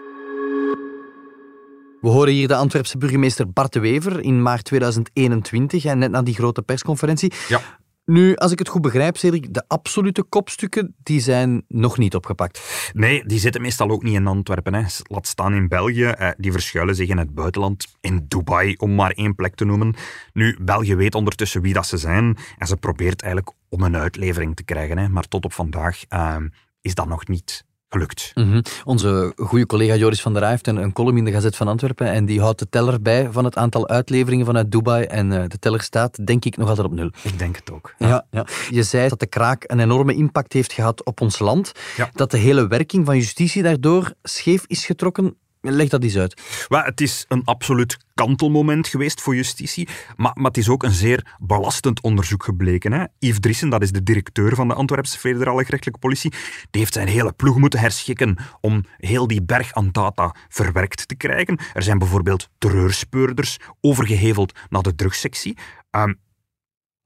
We 2.02 2.10
horen 2.10 2.34
hier 2.34 2.48
de 2.48 2.56
Antwerpse 2.56 2.98
burgemeester 2.98 3.52
Bart 3.52 3.74
de 3.74 3.80
Wever 3.80 4.20
in 4.22 4.42
maart 4.42 4.64
2021, 4.64 5.86
en 5.86 5.98
net 5.98 6.12
na 6.12 6.22
die 6.22 6.34
grote 6.34 6.62
persconferentie. 6.62 7.34
Ja. 7.48 7.79
Nu, 8.10 8.36
als 8.36 8.52
ik 8.52 8.60
het 8.60 8.68
goed 8.68 8.82
begrijp, 8.82 9.18
Cedric, 9.18 9.54
de 9.54 9.64
absolute 9.68 10.24
kopstukken 10.24 10.96
die 11.04 11.20
zijn 11.20 11.64
nog 11.68 11.98
niet 11.98 12.16
opgepakt. 12.16 12.92
Nee, 12.94 13.26
die 13.26 13.40
zitten 13.40 13.62
meestal 13.62 13.90
ook 13.90 14.04
niet 14.04 14.14
in 14.14 14.28
Antwerpen. 14.28 14.74
Hè. 14.74 14.84
Laat 15.04 15.28
staan 15.28 15.54
in 15.54 15.68
België. 15.68 16.06
Eh, 16.06 16.30
die 16.38 16.52
verschuilen 16.52 16.96
zich 16.96 17.10
in 17.10 17.18
het 17.18 17.34
buitenland. 17.34 17.88
In 18.02 18.26
Dubai, 18.28 18.76
om 18.78 18.96
maar 18.96 19.12
één 19.12 19.36
plek 19.36 19.56
te 19.56 19.66
noemen. 19.66 19.96
Nu, 20.34 20.58
België 20.62 20.96
weet 20.96 21.16
ondertussen 21.16 21.62
wie 21.62 21.74
dat 21.74 21.88
ze 21.88 21.98
zijn. 21.98 22.38
En 22.58 22.68
ze 22.68 22.78
probeert 22.78 23.22
eigenlijk 23.22 23.56
om 23.70 23.82
een 23.82 23.98
uitlevering 23.98 24.56
te 24.56 24.64
krijgen. 24.64 24.98
Hè. 24.98 25.10
Maar 25.10 25.28
tot 25.28 25.46
op 25.46 25.54
vandaag 25.54 26.04
eh, 26.08 26.36
is 26.82 26.96
dat 26.96 27.08
nog 27.08 27.28
niet 27.28 27.66
gelukt. 27.90 28.32
Mhm. 28.36 28.62
Onze 28.84 29.34
goede 29.36 29.66
collega 29.66 29.96
Joris 29.96 30.22
van 30.22 30.32
der 30.34 30.42
Rij 30.42 30.52
heeft 30.52 30.68
een, 30.68 30.76
een 30.78 30.94
column 30.94 31.18
in 31.18 31.26
de 31.26 31.32
Gazet 31.32 31.56
van 31.56 31.68
Antwerpen 31.68 32.08
en 32.12 32.26
die 32.26 32.42
houdt 32.42 32.60
de 32.60 32.70
teller 32.70 33.02
bij 33.02 33.28
van 33.32 33.44
het 33.46 33.56
aantal 33.58 33.88
uitleveringen 33.88 34.46
vanuit 34.46 34.72
Dubai 34.72 35.04
en 35.04 35.32
eh, 35.32 35.44
de 35.48 35.60
teller 35.60 35.82
staat, 35.82 36.26
denk 36.26 36.46
ik, 36.46 36.58
nog 36.58 36.70
altijd 36.70 36.88
op 36.88 36.94
nul. 36.94 37.12
Ik 37.24 37.40
denk 37.40 37.56
het 37.56 37.72
ook. 37.72 37.94
Ja. 37.98 38.26
Ja, 38.32 38.46
Je 38.70 38.84
zei 38.84 39.10
dat 39.10 39.20
de 39.20 39.28
kraak 39.28 39.64
een 39.68 39.80
enorme 39.80 40.14
impact 40.16 40.54
heeft 40.54 40.74
gehad 40.74 41.04
op 41.06 41.22
ons 41.22 41.40
land, 41.40 41.72
Ja. 41.98 42.10
dat 42.14 42.32
de 42.32 42.38
hele 42.38 42.68
werking 42.68 43.06
van 43.06 43.16
justitie 43.18 43.64
daardoor 43.64 44.14
scheef 44.24 44.64
is 44.68 44.86
getrokken. 44.86 45.36
Leg 45.62 45.90
dat 45.90 46.04
eens 46.04 46.18
uit. 46.18 46.42
Wel, 46.68 46.82
het 46.82 47.02
is 47.02 47.26
een 47.28 47.44
absoluut 47.44 47.98
kantelmoment 48.14 48.88
geweest 48.88 49.22
voor 49.22 49.36
justitie, 49.36 49.88
maar, 50.16 50.32
maar 50.34 50.46
het 50.46 50.58
is 50.58 50.70
ook 50.70 50.84
een 50.84 50.92
zeer 50.92 51.36
belastend 51.40 52.02
onderzoek 52.02 52.44
gebleken. 52.44 52.92
Hè? 52.92 53.06
Yves 53.20 53.40
Driessen, 53.40 53.70
dat 53.70 53.82
is 53.82 53.92
de 53.92 54.04
directeur 54.04 54.56
van 54.56 54.68
de 54.68 54.74
Antwerpse 54.74 55.20
federale 55.20 55.64
gerechtelijke 55.64 56.00
politie, 56.00 56.32
die 56.72 56.82
heeft 56.82 56.94
zijn 56.94 57.08
hele 57.08 57.34
ploeg 57.34 57.58
moeten 57.58 57.80
herschikken 57.80 58.38
om 58.62 58.86
heel 58.98 59.28
die 59.28 59.44
berg 59.44 59.74
aan 59.74 59.92
data 59.92 60.36
verwerkt 60.50 61.08
te 61.08 61.16
krijgen. 61.16 61.60
Er 61.74 61.84
zijn 61.84 61.98
bijvoorbeeld 61.98 62.50
terreurspeurders 62.58 63.58
overgeheveld 63.82 64.60
naar 64.70 64.82
de 64.82 64.96
drugssectie. 64.96 65.58
Ehm, 65.92 66.14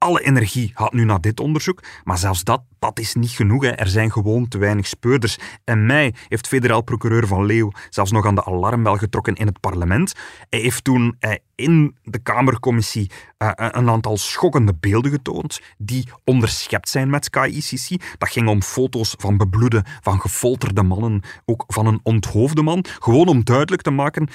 alle 0.04 0.22
energie 0.22 0.70
gaat 0.74 0.92
nu 0.92 1.04
naar 1.04 1.20
dit 1.20 1.40
onderzoek, 1.40 1.82
maar 2.04 2.18
zelfs 2.18 2.44
dat, 2.44 2.62
dat 2.78 2.98
is 2.98 3.14
niet 3.14 3.30
genoeg. 3.30 3.62
Hè. 3.62 3.68
Er 3.68 3.88
zijn 3.88 4.12
gewoon 4.12 4.48
te 4.48 4.58
weinig 4.58 4.86
speurders. 4.86 5.38
En 5.64 5.86
mij 5.86 6.14
heeft 6.28 6.48
federaal 6.48 6.82
procureur 6.82 7.26
Van 7.26 7.44
Leeuw 7.44 7.70
zelfs 7.90 8.10
nog 8.10 8.26
aan 8.26 8.34
de 8.34 8.44
alarmbel 8.44 8.96
getrokken 8.96 9.34
in 9.34 9.46
het 9.46 9.60
parlement. 9.60 10.12
Hij 10.48 10.60
heeft 10.60 10.84
toen 10.84 11.16
eh, 11.18 11.34
in 11.54 11.96
de 12.02 12.18
Kamercommissie 12.18 13.10
eh, 13.36 13.50
een 13.54 13.90
aantal 13.90 14.16
schokkende 14.16 14.74
beelden 14.80 15.10
getoond 15.10 15.60
die 15.78 16.08
onderschept 16.24 16.88
zijn 16.88 17.10
met 17.10 17.30
KICC. 17.30 18.16
Dat 18.18 18.30
ging 18.30 18.48
om 18.48 18.62
foto's 18.62 19.14
van 19.18 19.36
bebloede, 19.36 19.84
van 20.00 20.20
gefolterde 20.20 20.82
mannen, 20.82 21.22
ook 21.44 21.64
van 21.66 21.86
een 21.86 22.00
onthoofde 22.02 22.62
man. 22.62 22.84
Gewoon 22.98 23.28
om 23.28 23.44
duidelijk 23.44 23.82
te 23.82 23.90
maken, 23.90 24.28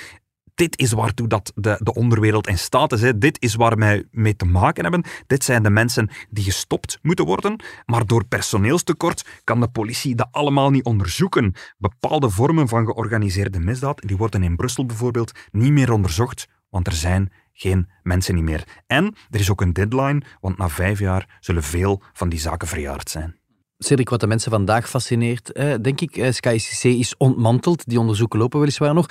dit 0.59 0.79
is 0.79 0.91
waartoe 0.91 1.27
dat 1.27 1.51
de, 1.55 1.79
de 1.83 1.93
onderwereld 1.93 2.47
in 2.47 2.57
staat 2.57 2.91
is. 2.91 3.13
Dit 3.15 3.41
is 3.41 3.55
waar 3.55 3.77
wij 3.77 4.05
mee 4.11 4.35
te 4.35 4.45
maken 4.45 4.83
hebben. 4.83 5.03
Dit 5.27 5.43
zijn 5.43 5.63
de 5.63 5.69
mensen 5.69 6.09
die 6.29 6.43
gestopt 6.43 6.99
moeten 7.01 7.25
worden. 7.25 7.63
Maar 7.85 8.05
door 8.05 8.25
personeelstekort 8.25 9.25
kan 9.43 9.59
de 9.59 9.67
politie 9.67 10.15
dat 10.15 10.27
allemaal 10.31 10.69
niet 10.69 10.83
onderzoeken. 10.83 11.53
Bepaalde 11.77 12.29
vormen 12.29 12.67
van 12.67 12.85
georganiseerde 12.85 13.59
misdaad, 13.59 14.01
die 14.07 14.17
worden 14.17 14.43
in 14.43 14.55
Brussel 14.55 14.85
bijvoorbeeld 14.85 15.31
niet 15.51 15.71
meer 15.71 15.91
onderzocht, 15.91 16.47
want 16.69 16.87
er 16.87 16.93
zijn 16.93 17.31
geen 17.53 17.89
mensen 18.03 18.35
niet 18.35 18.43
meer. 18.43 18.63
En 18.87 19.15
er 19.29 19.39
is 19.39 19.51
ook 19.51 19.61
een 19.61 19.73
deadline, 19.73 20.21
want 20.41 20.57
na 20.57 20.69
vijf 20.69 20.99
jaar 20.99 21.37
zullen 21.39 21.63
veel 21.63 22.01
van 22.13 22.29
die 22.29 22.39
zaken 22.39 22.67
verjaard 22.67 23.09
zijn. 23.09 23.37
Cedric, 23.77 24.09
wat 24.09 24.19
de 24.19 24.27
mensen 24.27 24.51
vandaag 24.51 24.89
fascineert, 24.89 25.53
denk 25.81 26.01
ik, 26.01 26.17
eh, 26.17 26.31
SkyCC 26.31 26.83
is 26.83 27.17
ontmanteld. 27.17 27.89
Die 27.89 27.99
onderzoeken 27.99 28.39
lopen 28.39 28.59
weliswaar 28.59 28.93
nog. 28.93 29.09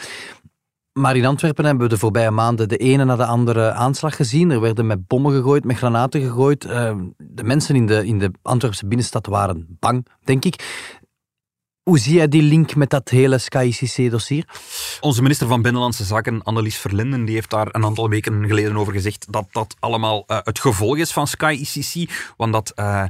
Maar 0.98 1.16
in 1.16 1.26
Antwerpen 1.26 1.64
hebben 1.64 1.82
we 1.82 1.94
de 1.94 1.98
voorbije 1.98 2.30
maanden 2.30 2.68
de 2.68 2.76
ene 2.76 3.04
na 3.04 3.16
de 3.16 3.24
andere 3.24 3.72
aanslag 3.72 4.16
gezien. 4.16 4.50
Er 4.50 4.60
werden 4.60 4.86
met 4.86 5.06
bommen 5.06 5.32
gegooid, 5.32 5.64
met 5.64 5.76
granaten 5.76 6.20
gegooid. 6.20 6.64
Eh, 6.64 6.96
de 7.16 7.44
mensen 7.44 7.74
in 7.74 7.86
de, 7.86 8.06
in 8.06 8.18
de 8.18 8.30
Antwerpse 8.42 8.86
binnenstad 8.86 9.26
waren 9.26 9.76
bang, 9.80 10.06
denk 10.24 10.44
ik. 10.44 10.86
Hoe 11.82 11.98
zie 11.98 12.14
jij 12.14 12.28
die 12.28 12.42
link 12.42 12.74
met 12.74 12.90
dat 12.90 13.08
hele 13.08 13.38
SkyCC-dossier? 13.38 14.44
Onze 15.00 15.22
minister 15.22 15.46
van 15.46 15.62
Binnenlandse 15.62 16.04
Zaken, 16.04 16.42
Annelies 16.42 16.76
Verlinden, 16.76 17.24
die 17.24 17.34
heeft 17.34 17.50
daar 17.50 17.68
een 17.70 17.84
aantal 17.84 18.08
weken 18.08 18.46
geleden 18.46 18.76
over 18.76 18.92
gezegd 18.92 19.32
dat 19.32 19.46
dat 19.50 19.76
allemaal 19.78 20.24
eh, 20.26 20.38
het 20.42 20.60
gevolg 20.60 20.96
is 20.96 21.12
van 21.12 21.26
Sky 21.26 21.58
ICC, 21.60 22.10
want 22.36 22.52
dat 22.52 22.70
eh, 22.70 23.04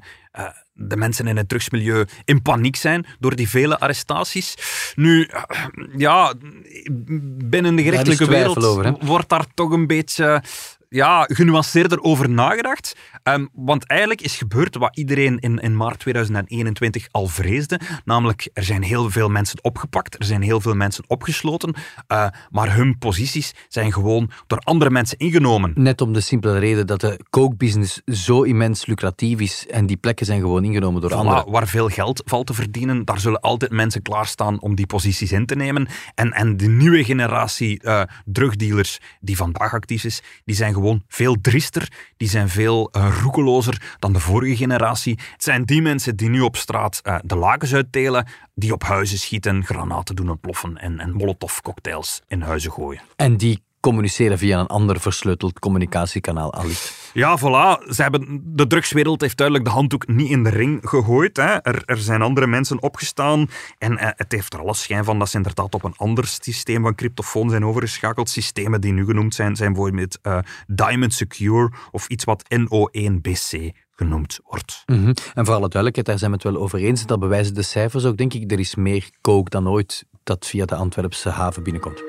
de 0.79 0.97
mensen 0.97 1.27
in 1.27 1.37
het 1.37 1.49
drugsmilieu 1.49 2.05
in 2.25 2.43
paniek 2.43 2.77
zijn 2.77 3.07
door 3.19 3.37
die 3.37 3.49
vele 3.49 3.79
arrestaties. 3.79 4.55
Nu, 4.95 5.31
ja, 5.97 6.35
binnen 7.45 7.77
de 7.77 7.83
gerechtelijke 7.83 8.29
wereld 8.29 8.65
over, 8.65 8.97
wordt 9.01 9.29
daar 9.29 9.45
toch 9.55 9.71
een 9.71 9.87
beetje 9.87 10.43
ja, 10.89 11.25
genuanceerder 11.29 12.01
over 12.03 12.31
nagedacht. 12.31 12.97
Ehm, 13.29 13.47
want 13.53 13.87
eigenlijk 13.87 14.21
is 14.21 14.37
gebeurd 14.37 14.77
wat 14.77 14.97
iedereen 14.97 15.39
in, 15.39 15.59
in 15.59 15.77
maart 15.77 15.99
2021 15.99 17.09
al 17.11 17.27
vreesde. 17.27 17.81
Namelijk, 18.05 18.49
er 18.53 18.65
zijn 18.65 18.83
heel 18.83 19.11
veel 19.11 19.29
mensen 19.29 19.65
opgepakt, 19.65 20.19
er 20.19 20.25
zijn 20.25 20.43
heel 20.43 20.61
veel 20.61 20.75
mensen 20.75 21.05
opgesloten, 21.07 21.75
uh, 22.09 22.27
maar 22.51 22.75
hun 22.75 22.99
posities 22.99 23.55
zijn 23.69 23.93
gewoon 23.93 24.31
door 24.47 24.59
andere 24.59 24.91
mensen 24.91 25.19
ingenomen. 25.19 25.73
Net 25.75 26.01
om 26.01 26.13
de 26.13 26.21
simpele 26.21 26.59
reden 26.59 26.87
dat 26.87 27.01
de 27.01 27.21
coke-business 27.31 28.01
zo 28.07 28.43
immens 28.43 28.87
lucratief 28.87 29.41
is 29.41 29.67
en 29.67 29.87
die 29.87 29.97
plekken 29.97 30.27
zijn 30.27 30.41
gewoon 30.41 30.65
ingenomen 30.65 31.01
door 31.01 31.11
voilà, 31.11 31.15
anderen. 31.15 31.51
Waar 31.51 31.69
veel 31.69 31.89
geld 31.89 32.23
valt 32.25 32.47
te 32.47 32.55
verdienen, 32.55 33.05
daar 33.05 33.21
zullen 33.21 33.41
altijd 33.41 33.71
mensen 33.71 34.03
klaarstaan 34.03 34.61
om 34.61 34.75
die 34.75 34.87
posities 34.87 35.33
in 35.33 35.47
te 35.47 35.55
nemen. 35.55 35.89
En, 36.15 36.33
en 36.33 36.57
de 36.57 36.69
nieuwe 36.69 37.05
generatie 37.05 37.81
uh, 37.83 38.03
drugdealers 38.25 38.99
die 39.21 39.37
vandaag 39.37 39.73
actief 39.73 40.05
is, 40.05 40.23
die 40.45 40.57
zijn 40.57 40.75
gewoon 40.75 41.03
veel 41.09 41.37
driester, 41.41 41.93
die 42.17 42.29
zijn 42.29 42.49
veel 42.49 42.91
uh, 42.97 43.18
roekelozer 43.19 43.97
dan 43.99 44.13
de 44.13 44.21
vorige 44.21 44.57
generatie. 44.57 45.19
Het 45.33 45.43
zijn 45.43 45.65
die 45.65 45.83
mensen 45.83 46.17
die 46.17 46.29
nu 46.29 46.41
op 46.41 46.57
straat 46.57 47.01
uh, 47.05 47.19
de 47.25 47.37
lakens 47.37 47.75
uitdelen, 47.75 48.27
die 48.55 48.73
op 48.73 48.83
huizen 48.83 49.19
schieten, 49.19 49.65
granaten 49.65 50.17
doen 50.17 50.31
ontploffen 50.31 50.77
en, 50.77 51.01
en 51.01 51.13
molotovcocktails 51.13 52.23
in 52.27 52.41
huizen 52.41 52.73
gooien. 52.73 53.01
En 53.17 53.37
die 53.37 53.63
communiceren 53.81 54.39
via 54.39 54.61
een 54.61 54.67
ander 54.67 55.01
versleuteld 55.01 55.59
communicatiekanaal, 55.59 56.53
allicht. 56.53 56.98
Ja, 57.13 57.39
voilà. 57.39 57.89
Ze 57.89 58.03
hebben, 58.03 58.41
de 58.45 58.67
drugswereld 58.67 59.21
heeft 59.21 59.37
duidelijk 59.37 59.67
de 59.67 59.75
handdoek 59.75 60.07
niet 60.07 60.31
in 60.31 60.43
de 60.43 60.51
ring 60.51 60.81
gegooid. 60.83 61.37
Hè. 61.37 61.57
Er, 61.57 61.83
er 61.85 61.99
zijn 61.99 62.23
andere 62.23 62.47
mensen 62.47 62.83
opgestaan. 62.83 63.49
En 63.79 63.99
eh, 63.99 64.09
het 64.17 64.33
heeft 64.33 64.53
er 64.53 64.61
alle 64.61 64.75
schijn 64.75 65.05
van 65.05 65.19
dat 65.19 65.29
ze 65.29 65.37
inderdaad 65.37 65.75
op 65.75 65.85
een 65.85 65.97
ander 65.97 66.27
systeem 66.27 66.83
van 66.83 66.95
cryptofoon 66.95 67.51
zijn 67.51 67.65
overgeschakeld. 67.65 68.31
Systemen 68.31 68.81
die 68.81 68.93
nu 68.93 69.05
genoemd 69.05 69.35
zijn, 69.35 69.57
zijn 69.57 69.73
bijvoorbeeld 69.73 70.19
uh, 70.23 70.39
Diamond 70.67 71.15
Secure 71.15 71.73
of 71.91 72.09
iets 72.09 72.25
wat 72.25 72.45
NO1BC 72.55 73.69
genoemd 73.91 74.41
wordt. 74.45 74.83
-hmm. 74.87 75.15
En 75.35 75.45
voor 75.47 75.55
alle 75.55 75.69
duidelijkheid, 75.69 76.07
daar 76.07 76.19
zijn 76.19 76.31
we 76.31 76.37
het 76.37 76.47
wel 76.47 76.63
over 76.63 76.79
eens. 76.79 77.07
Dat 77.07 77.21
bewijzen 77.21 77.55
de 77.55 77.63
cijfers 77.63 78.05
ook, 78.05 78.17
denk 78.17 78.35
ik. 78.35 78.53
Er 78.53 78.59
is 78.59 78.75
meer 78.75 79.11
coke 79.21 79.51
dan 79.51 79.69
ooit 79.69 80.05
dat 80.23 80.47
via 80.47 80.65
de 80.65 80.75
Antwerpse 80.75 81.29
haven 81.29 81.63
binnenkomt. 81.63 82.03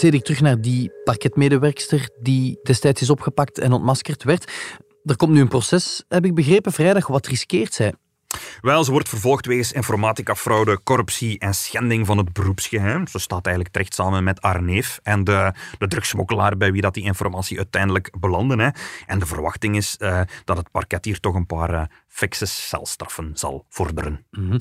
Cedric, 0.00 0.24
terug 0.24 0.40
naar 0.40 0.60
die 0.60 0.92
parketmedewerkster 1.04 2.10
die 2.20 2.58
destijds 2.62 3.02
is 3.02 3.10
opgepakt 3.10 3.58
en 3.58 3.72
ontmaskerd 3.72 4.22
werd. 4.22 4.52
Er 5.04 5.16
komt 5.16 5.32
nu 5.32 5.40
een 5.40 5.48
proces, 5.48 6.04
heb 6.08 6.24
ik 6.24 6.34
begrepen, 6.34 6.72
vrijdag. 6.72 7.06
Wat 7.06 7.26
riskeert 7.26 7.74
zij? 7.74 7.94
Wel, 8.60 8.84
ze 8.84 8.90
wordt 8.90 9.08
vervolgd 9.08 9.46
wegens 9.46 9.72
informaticafraude, 9.72 10.82
corruptie 10.82 11.38
en 11.38 11.54
schending 11.54 12.06
van 12.06 12.18
het 12.18 12.32
beroepsgeheim. 12.32 13.06
Ze 13.06 13.18
staat 13.18 13.46
eigenlijk 13.46 13.74
terecht 13.74 13.94
samen 13.94 14.24
met 14.24 14.42
haar 14.42 14.62
neef 14.62 15.00
en 15.02 15.24
de, 15.24 15.52
de 15.78 15.88
drugsmokkelaar 15.88 16.56
bij 16.56 16.72
wie 16.72 16.82
dat 16.82 16.94
die 16.94 17.04
informatie 17.04 17.56
uiteindelijk 17.56 18.10
belandde. 18.20 18.62
Hè. 18.62 18.68
En 19.06 19.18
de 19.18 19.26
verwachting 19.26 19.76
is 19.76 19.96
uh, 19.98 20.20
dat 20.44 20.56
het 20.56 20.70
parket 20.70 21.04
hier 21.04 21.20
toch 21.20 21.34
een 21.34 21.46
paar 21.46 21.72
uh, 21.72 21.82
fikse 22.08 22.46
celstraffen 22.46 23.30
zal 23.34 23.64
vorderen. 23.68 24.26
Mm 24.30 24.48
-hmm. 24.48 24.58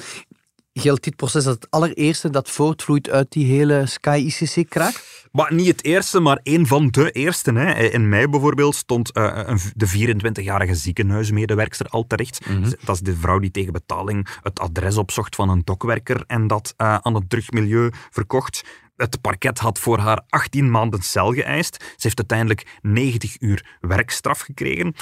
Geldt 0.73 1.03
dit 1.03 1.15
proces 1.15 1.45
als 1.45 1.55
het 1.55 1.67
allereerste 1.69 2.29
dat 2.29 2.49
voortvloeit 2.49 3.10
uit 3.10 3.32
die 3.32 3.45
hele 3.45 3.86
Sky 3.86 4.23
ICC-kraak? 4.25 5.27
Maar 5.32 5.53
niet 5.53 5.67
het 5.67 5.84
eerste, 5.84 6.19
maar 6.19 6.39
een 6.43 6.67
van 6.67 6.88
de 6.88 7.12
eerste. 7.12 7.51
Hè. 7.51 7.73
In 7.73 8.10
mei 8.10 8.27
bijvoorbeeld 8.27 8.75
stond 8.75 9.17
uh, 9.17 9.41
een, 9.45 9.60
de 9.73 10.13
24-jarige 10.41 10.75
ziekenhuismedewerkster 10.75 11.86
al 11.86 12.08
terecht. 12.08 12.47
Mm 12.47 12.55
-hmm. 12.55 12.73
Dat 12.84 12.95
is 12.95 13.01
de 13.01 13.15
vrouw 13.15 13.39
die 13.39 13.51
tegen 13.51 13.73
betaling 13.73 14.27
het 14.43 14.60
adres 14.60 14.97
opzocht 14.97 15.36
van 15.36 15.49
een 15.49 15.62
dokwerker 15.63 16.23
en 16.27 16.47
dat 16.47 16.73
uh, 16.77 16.97
aan 17.01 17.15
het 17.15 17.29
drugsmilieu 17.29 17.91
verkocht. 18.10 18.63
Het 18.95 19.21
parket 19.21 19.60
had 19.60 19.79
voor 19.79 19.97
haar 19.97 20.21
18 20.29 20.71
maanden 20.71 21.01
cel 21.01 21.34
geëist. 21.34 21.75
Ze 21.84 21.95
heeft 21.99 22.17
uiteindelijk 22.17 22.77
90 22.82 23.41
uur 23.41 23.77
werkstraf 23.79 24.39
gekregen 24.39 24.95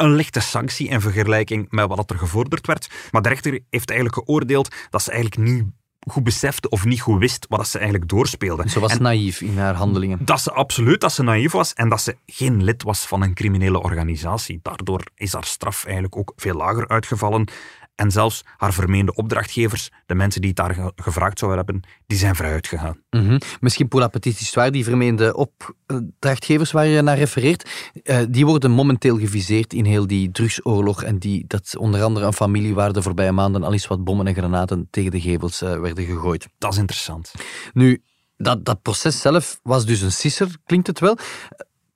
een 0.00 0.14
lichte 0.14 0.40
sanctie 0.40 0.88
in 0.88 1.00
vergelijking 1.00 1.66
met 1.70 1.88
wat 1.88 2.10
er 2.10 2.18
gevorderd 2.18 2.66
werd. 2.66 2.90
Maar 3.10 3.22
de 3.22 3.28
rechter 3.28 3.60
heeft 3.70 3.90
eigenlijk 3.90 4.26
geoordeeld 4.26 4.74
dat 4.90 5.02
ze 5.02 5.10
eigenlijk 5.10 5.50
niet 5.50 5.64
goed 6.08 6.24
besefte 6.24 6.68
of 6.68 6.84
niet 6.84 7.00
goed 7.00 7.18
wist 7.18 7.46
wat 7.48 7.68
ze 7.68 7.78
eigenlijk 7.78 8.08
doorspeelde. 8.08 8.68
Ze 8.68 8.80
was 8.80 8.92
en 8.92 9.02
naïef 9.02 9.40
in 9.40 9.58
haar 9.58 9.74
handelingen. 9.74 10.18
Dat 10.24 10.40
ze 10.40 10.52
absoluut 10.52 11.00
dat 11.00 11.12
ze 11.12 11.22
naïef 11.22 11.52
was 11.52 11.74
en 11.74 11.88
dat 11.88 12.00
ze 12.00 12.16
geen 12.26 12.64
lid 12.64 12.82
was 12.82 13.06
van 13.06 13.22
een 13.22 13.34
criminele 13.34 13.82
organisatie. 13.82 14.58
Daardoor 14.62 15.02
is 15.14 15.32
haar 15.32 15.44
straf 15.44 15.84
eigenlijk 15.84 16.16
ook 16.16 16.32
veel 16.36 16.54
lager 16.54 16.88
uitgevallen. 16.88 17.48
En 18.00 18.10
zelfs 18.10 18.44
haar 18.56 18.72
vermeende 18.72 19.14
opdrachtgevers, 19.14 19.90
de 20.06 20.14
mensen 20.14 20.40
die 20.40 20.50
het 20.50 20.58
daar 20.58 20.74
ge 20.74 20.92
gevraagd 20.96 21.38
zouden 21.38 21.64
hebben, 21.64 21.82
die 22.06 22.18
zijn 22.18 22.34
vrijuit 22.34 22.66
gegaan. 22.66 23.02
Mm 23.10 23.26
-hmm. 23.26 23.38
Misschien 23.60 23.88
pour 23.88 24.00
la 24.00 24.08
petite 24.08 24.38
histoire, 24.38 24.70
die 24.70 24.84
vermeende 24.84 25.36
opdrachtgevers 25.36 26.72
waar 26.72 26.86
je 26.86 27.02
naar 27.02 27.18
refereert, 27.18 27.90
uh, 28.04 28.18
die 28.28 28.46
worden 28.46 28.70
momenteel 28.70 29.18
geviseerd 29.18 29.72
in 29.72 29.84
heel 29.84 30.06
die 30.06 30.30
drugsoorlog 30.30 31.02
en 31.02 31.18
die, 31.18 31.44
dat 31.46 31.76
onder 31.76 32.02
andere 32.02 32.26
een 32.26 32.32
familie 32.32 32.74
waar 32.74 32.92
de 32.92 33.02
voorbije 33.02 33.32
maanden 33.32 33.62
al 33.62 33.72
eens 33.72 33.86
wat 33.86 34.04
bommen 34.04 34.26
en 34.26 34.34
granaten 34.34 34.88
tegen 34.90 35.10
de 35.10 35.20
gevels 35.20 35.62
uh, 35.62 35.80
werden 35.80 36.04
gegooid. 36.04 36.48
Dat 36.58 36.72
is 36.72 36.78
interessant. 36.78 37.32
Nu, 37.72 38.02
dat, 38.36 38.64
dat 38.64 38.82
proces 38.82 39.20
zelf 39.20 39.60
was 39.62 39.86
dus 39.86 40.00
een 40.00 40.12
sisser, 40.12 40.48
klinkt 40.64 40.86
het 40.86 41.00
wel. 41.00 41.18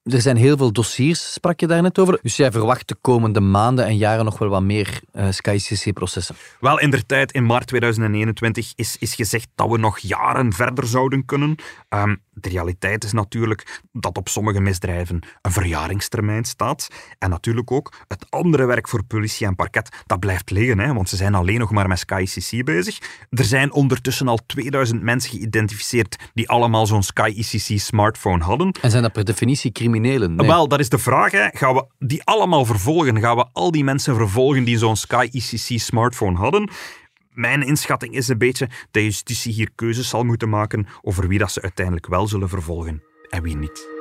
Er 0.05 0.21
zijn 0.21 0.37
heel 0.37 0.57
veel 0.57 0.73
dossiers, 0.73 1.33
sprak 1.33 1.61
je 1.61 1.67
daar 1.67 1.83
net 1.83 1.99
over. 1.99 2.19
Dus 2.23 2.37
jij 2.37 2.53
verwacht 2.53 2.88
de 2.88 2.97
komende 3.01 3.40
maanden 3.40 3.85
en 3.85 3.97
jaren 3.97 4.25
nog 4.25 4.38
wel 4.38 4.49
wat 4.49 4.62
meer 4.62 5.01
uh, 5.12 5.27
SkyCC-processen? 5.31 6.37
Wel, 6.61 6.81
in 6.81 6.90
der 6.90 7.07
tijd, 7.07 7.33
in 7.33 7.47
maart 7.47 7.67
2021, 7.67 8.73
is, 8.75 8.97
is 8.99 9.14
gezegd 9.14 9.49
dat 9.55 9.71
we 9.71 9.79
nog 9.79 9.99
jaren 9.99 10.53
verder 10.53 10.87
zouden 10.87 11.25
kunnen. 11.25 11.57
Um, 11.88 12.23
de 12.35 12.49
realiteit 12.49 13.05
is 13.05 13.12
natuurlijk 13.12 13.81
dat 13.93 14.17
op 14.17 14.29
sommige 14.29 14.61
misdrijven 14.61 15.21
een 15.43 15.53
verjaringstermijn 15.53 16.45
staat. 16.45 16.88
En 17.19 17.31
natuurlijk 17.31 17.71
ook 17.71 17.93
het 18.09 18.31
andere 18.31 18.64
werk 18.64 18.88
voor 18.88 19.05
politie 19.05 19.47
en 19.47 19.57
parket, 19.57 19.88
dat 20.07 20.21
blijft 20.21 20.51
liggen, 20.51 20.79
hè, 20.79 20.95
want 20.95 21.09
ze 21.09 21.17
zijn 21.17 21.35
alleen 21.35 21.59
nog 21.59 21.71
maar 21.71 21.88
met 21.88 21.99
SkyCC 21.99 22.64
bezig. 22.64 22.99
Er 23.31 23.45
zijn 23.45 23.73
ondertussen 23.73 24.29
al 24.29 24.38
2000 24.47 25.03
mensen 25.03 25.31
geïdentificeerd 25.31 26.31
die 26.35 26.49
allemaal 26.49 26.87
zo'n 26.87 27.03
SkyCC-smartphone 27.03 28.45
hadden. 28.45 28.73
En 28.81 28.90
zijn 28.90 29.03
dat 29.03 29.12
per 29.12 29.25
definitie 29.25 29.73
criminelen? 29.73 29.93
Nee. 30.00 30.46
Wel, 30.46 30.68
dat 30.68 30.80
is 30.80 30.88
de 30.88 30.98
vraag. 30.98 31.33
Hè. 31.33 31.48
Gaan 31.52 31.74
we 31.74 31.87
die 31.98 32.24
allemaal 32.24 32.64
vervolgen? 32.64 33.20
Gaan 33.20 33.37
we 33.37 33.46
al 33.52 33.70
die 33.70 33.85
mensen 33.85 34.14
vervolgen 34.14 34.64
die 34.64 34.78
zo'n 34.78 34.96
SkyCC-smartphone 34.96 36.37
hadden? 36.37 36.70
Mijn 37.30 37.62
inschatting 37.62 38.14
is 38.14 38.28
een 38.28 38.38
beetje 38.38 38.68
dat 38.90 39.02
justitie 39.02 39.52
hier 39.52 39.70
keuzes 39.74 40.09
zal 40.09 40.24
moeten 40.24 40.48
maken 40.48 40.87
over 41.02 41.28
wie 41.28 41.38
dat 41.38 41.52
ze 41.52 41.62
uiteindelijk 41.62 42.07
wel 42.07 42.26
zullen 42.26 42.48
vervolgen 42.48 43.02
en 43.30 43.42
wie 43.42 43.57
niet. 43.57 43.92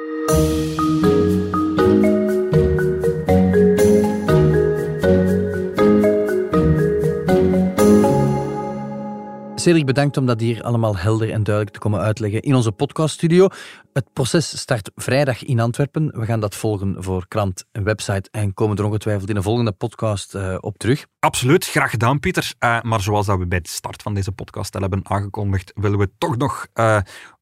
Cedric, 9.64 9.86
bedankt 9.86 10.18
om 10.18 10.26
dat 10.26 10.40
hier 10.40 10.64
allemaal 10.64 10.98
helder 10.98 11.32
en 11.32 11.44
duidelijk 11.44 11.76
te 11.76 11.82
komen 11.82 12.00
uitleggen 12.00 12.42
in 12.42 12.56
onze 12.56 12.72
podcaststudio. 12.72 13.48
Het 13.94 14.14
proces 14.14 14.58
start 14.58 14.92
vrijdag 14.96 15.44
in 15.44 15.60
Antwerpen. 15.60 16.20
We 16.20 16.26
gaan 16.26 16.40
dat 16.40 16.56
volgen 16.56 17.04
voor 17.04 17.28
krant 17.28 17.66
en 17.72 17.84
website 17.84 18.30
en 18.32 18.54
komen 18.54 18.78
er 18.78 18.84
ongetwijfeld 18.84 19.30
in 19.30 19.36
een 19.36 19.44
volgende 19.44 19.72
podcast 19.72 20.36
uh, 20.36 20.56
op 20.60 20.78
terug. 20.78 21.06
Absoluut, 21.20 21.66
graag 21.66 21.90
gedaan 21.90 22.20
Pieter. 22.20 22.54
Uh, 22.60 22.82
maar 22.82 23.02
zoals 23.02 23.26
dat 23.26 23.38
we 23.38 23.48
bij 23.48 23.62
de 23.62 23.70
start 23.70 24.02
van 24.02 24.14
deze 24.14 24.32
podcast 24.32 24.76
al 24.76 24.82
hebben 24.82 25.10
aangekondigd, 25.10 25.72
willen 25.76 26.00
we 26.00 26.10
toch 26.18 26.38
nog... 26.38 26.68
Uh, 26.74 26.98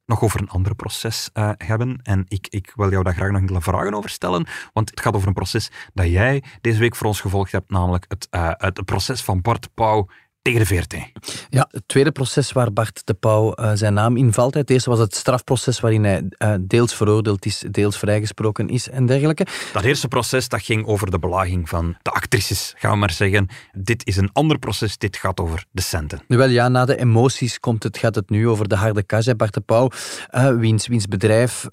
nog 0.05 0.23
over 0.23 0.41
een 0.41 0.49
ander 0.49 0.75
proces 0.75 1.29
hebben. 1.57 1.99
En 2.03 2.25
ik, 2.27 2.47
ik 2.49 2.71
wil 2.75 2.91
jou 2.91 3.03
daar 3.03 3.13
graag 3.13 3.31
nog 3.31 3.39
enkele 3.39 3.61
vragen 3.61 3.93
over 3.93 4.09
stellen. 4.09 4.45
Want 4.73 4.89
het 4.89 4.99
gaat 4.99 5.13
over 5.13 5.27
een 5.27 5.33
proces 5.33 5.71
dat 5.93 6.07
jij 6.07 6.43
deze 6.61 6.79
week 6.79 6.95
voor 6.95 7.07
ons 7.07 7.21
gevolgd 7.21 7.51
hebt, 7.51 7.69
namelijk 7.69 8.05
het, 8.07 8.27
het 8.57 8.85
proces 8.85 9.21
van 9.21 9.41
Bart 9.41 9.73
Pauw 9.73 10.07
tegen 10.41 10.59
de 10.59 10.65
VRT. 10.65 10.95
Ja, 11.49 11.67
het 11.71 11.83
tweede 11.85 12.11
proces 12.11 12.51
waar 12.51 12.73
Bart 12.73 13.01
de 13.05 13.13
Pauw 13.13 13.53
uh, 13.59 13.71
zijn 13.73 13.93
naam 13.93 14.17
invalt. 14.17 14.53
Het 14.53 14.69
eerste 14.69 14.89
was 14.89 14.99
het 14.99 15.15
strafproces 15.15 15.79
waarin 15.79 16.03
hij 16.03 16.23
uh, 16.37 16.53
deels 16.61 16.95
veroordeeld 16.95 17.45
is, 17.45 17.63
deels 17.71 17.97
vrijgesproken 17.97 18.69
is 18.69 18.89
en 18.89 19.05
dergelijke. 19.05 19.45
Dat 19.73 19.83
eerste 19.83 20.07
proces 20.07 20.49
dat 20.49 20.61
ging 20.61 20.85
over 20.85 21.11
de 21.11 21.19
belaging 21.19 21.69
van 21.69 21.95
de 22.01 22.09
actrices, 22.09 22.73
gaan 22.77 22.91
we 22.91 22.97
maar 22.97 23.11
zeggen. 23.11 23.47
Dit 23.71 24.07
is 24.07 24.17
een 24.17 24.29
ander 24.33 24.59
proces, 24.59 24.97
dit 24.97 25.17
gaat 25.17 25.39
over 25.39 25.65
de 25.71 25.81
centen. 25.81 26.21
Nu 26.27 26.37
wel, 26.37 26.49
ja, 26.49 26.67
na 26.67 26.85
de 26.85 26.97
emoties 26.97 27.59
komt 27.59 27.83
het, 27.83 27.97
gaat 27.97 28.15
het 28.15 28.29
nu 28.29 28.47
over 28.47 28.67
de 28.67 28.75
harde 28.75 29.05
cash. 29.05 29.29
Bart 29.37 29.53
de 29.53 29.61
Pauw, 29.61 29.89
uh, 30.31 30.55
wiens, 30.55 30.87
wiens 30.87 31.07
bedrijf, 31.07 31.67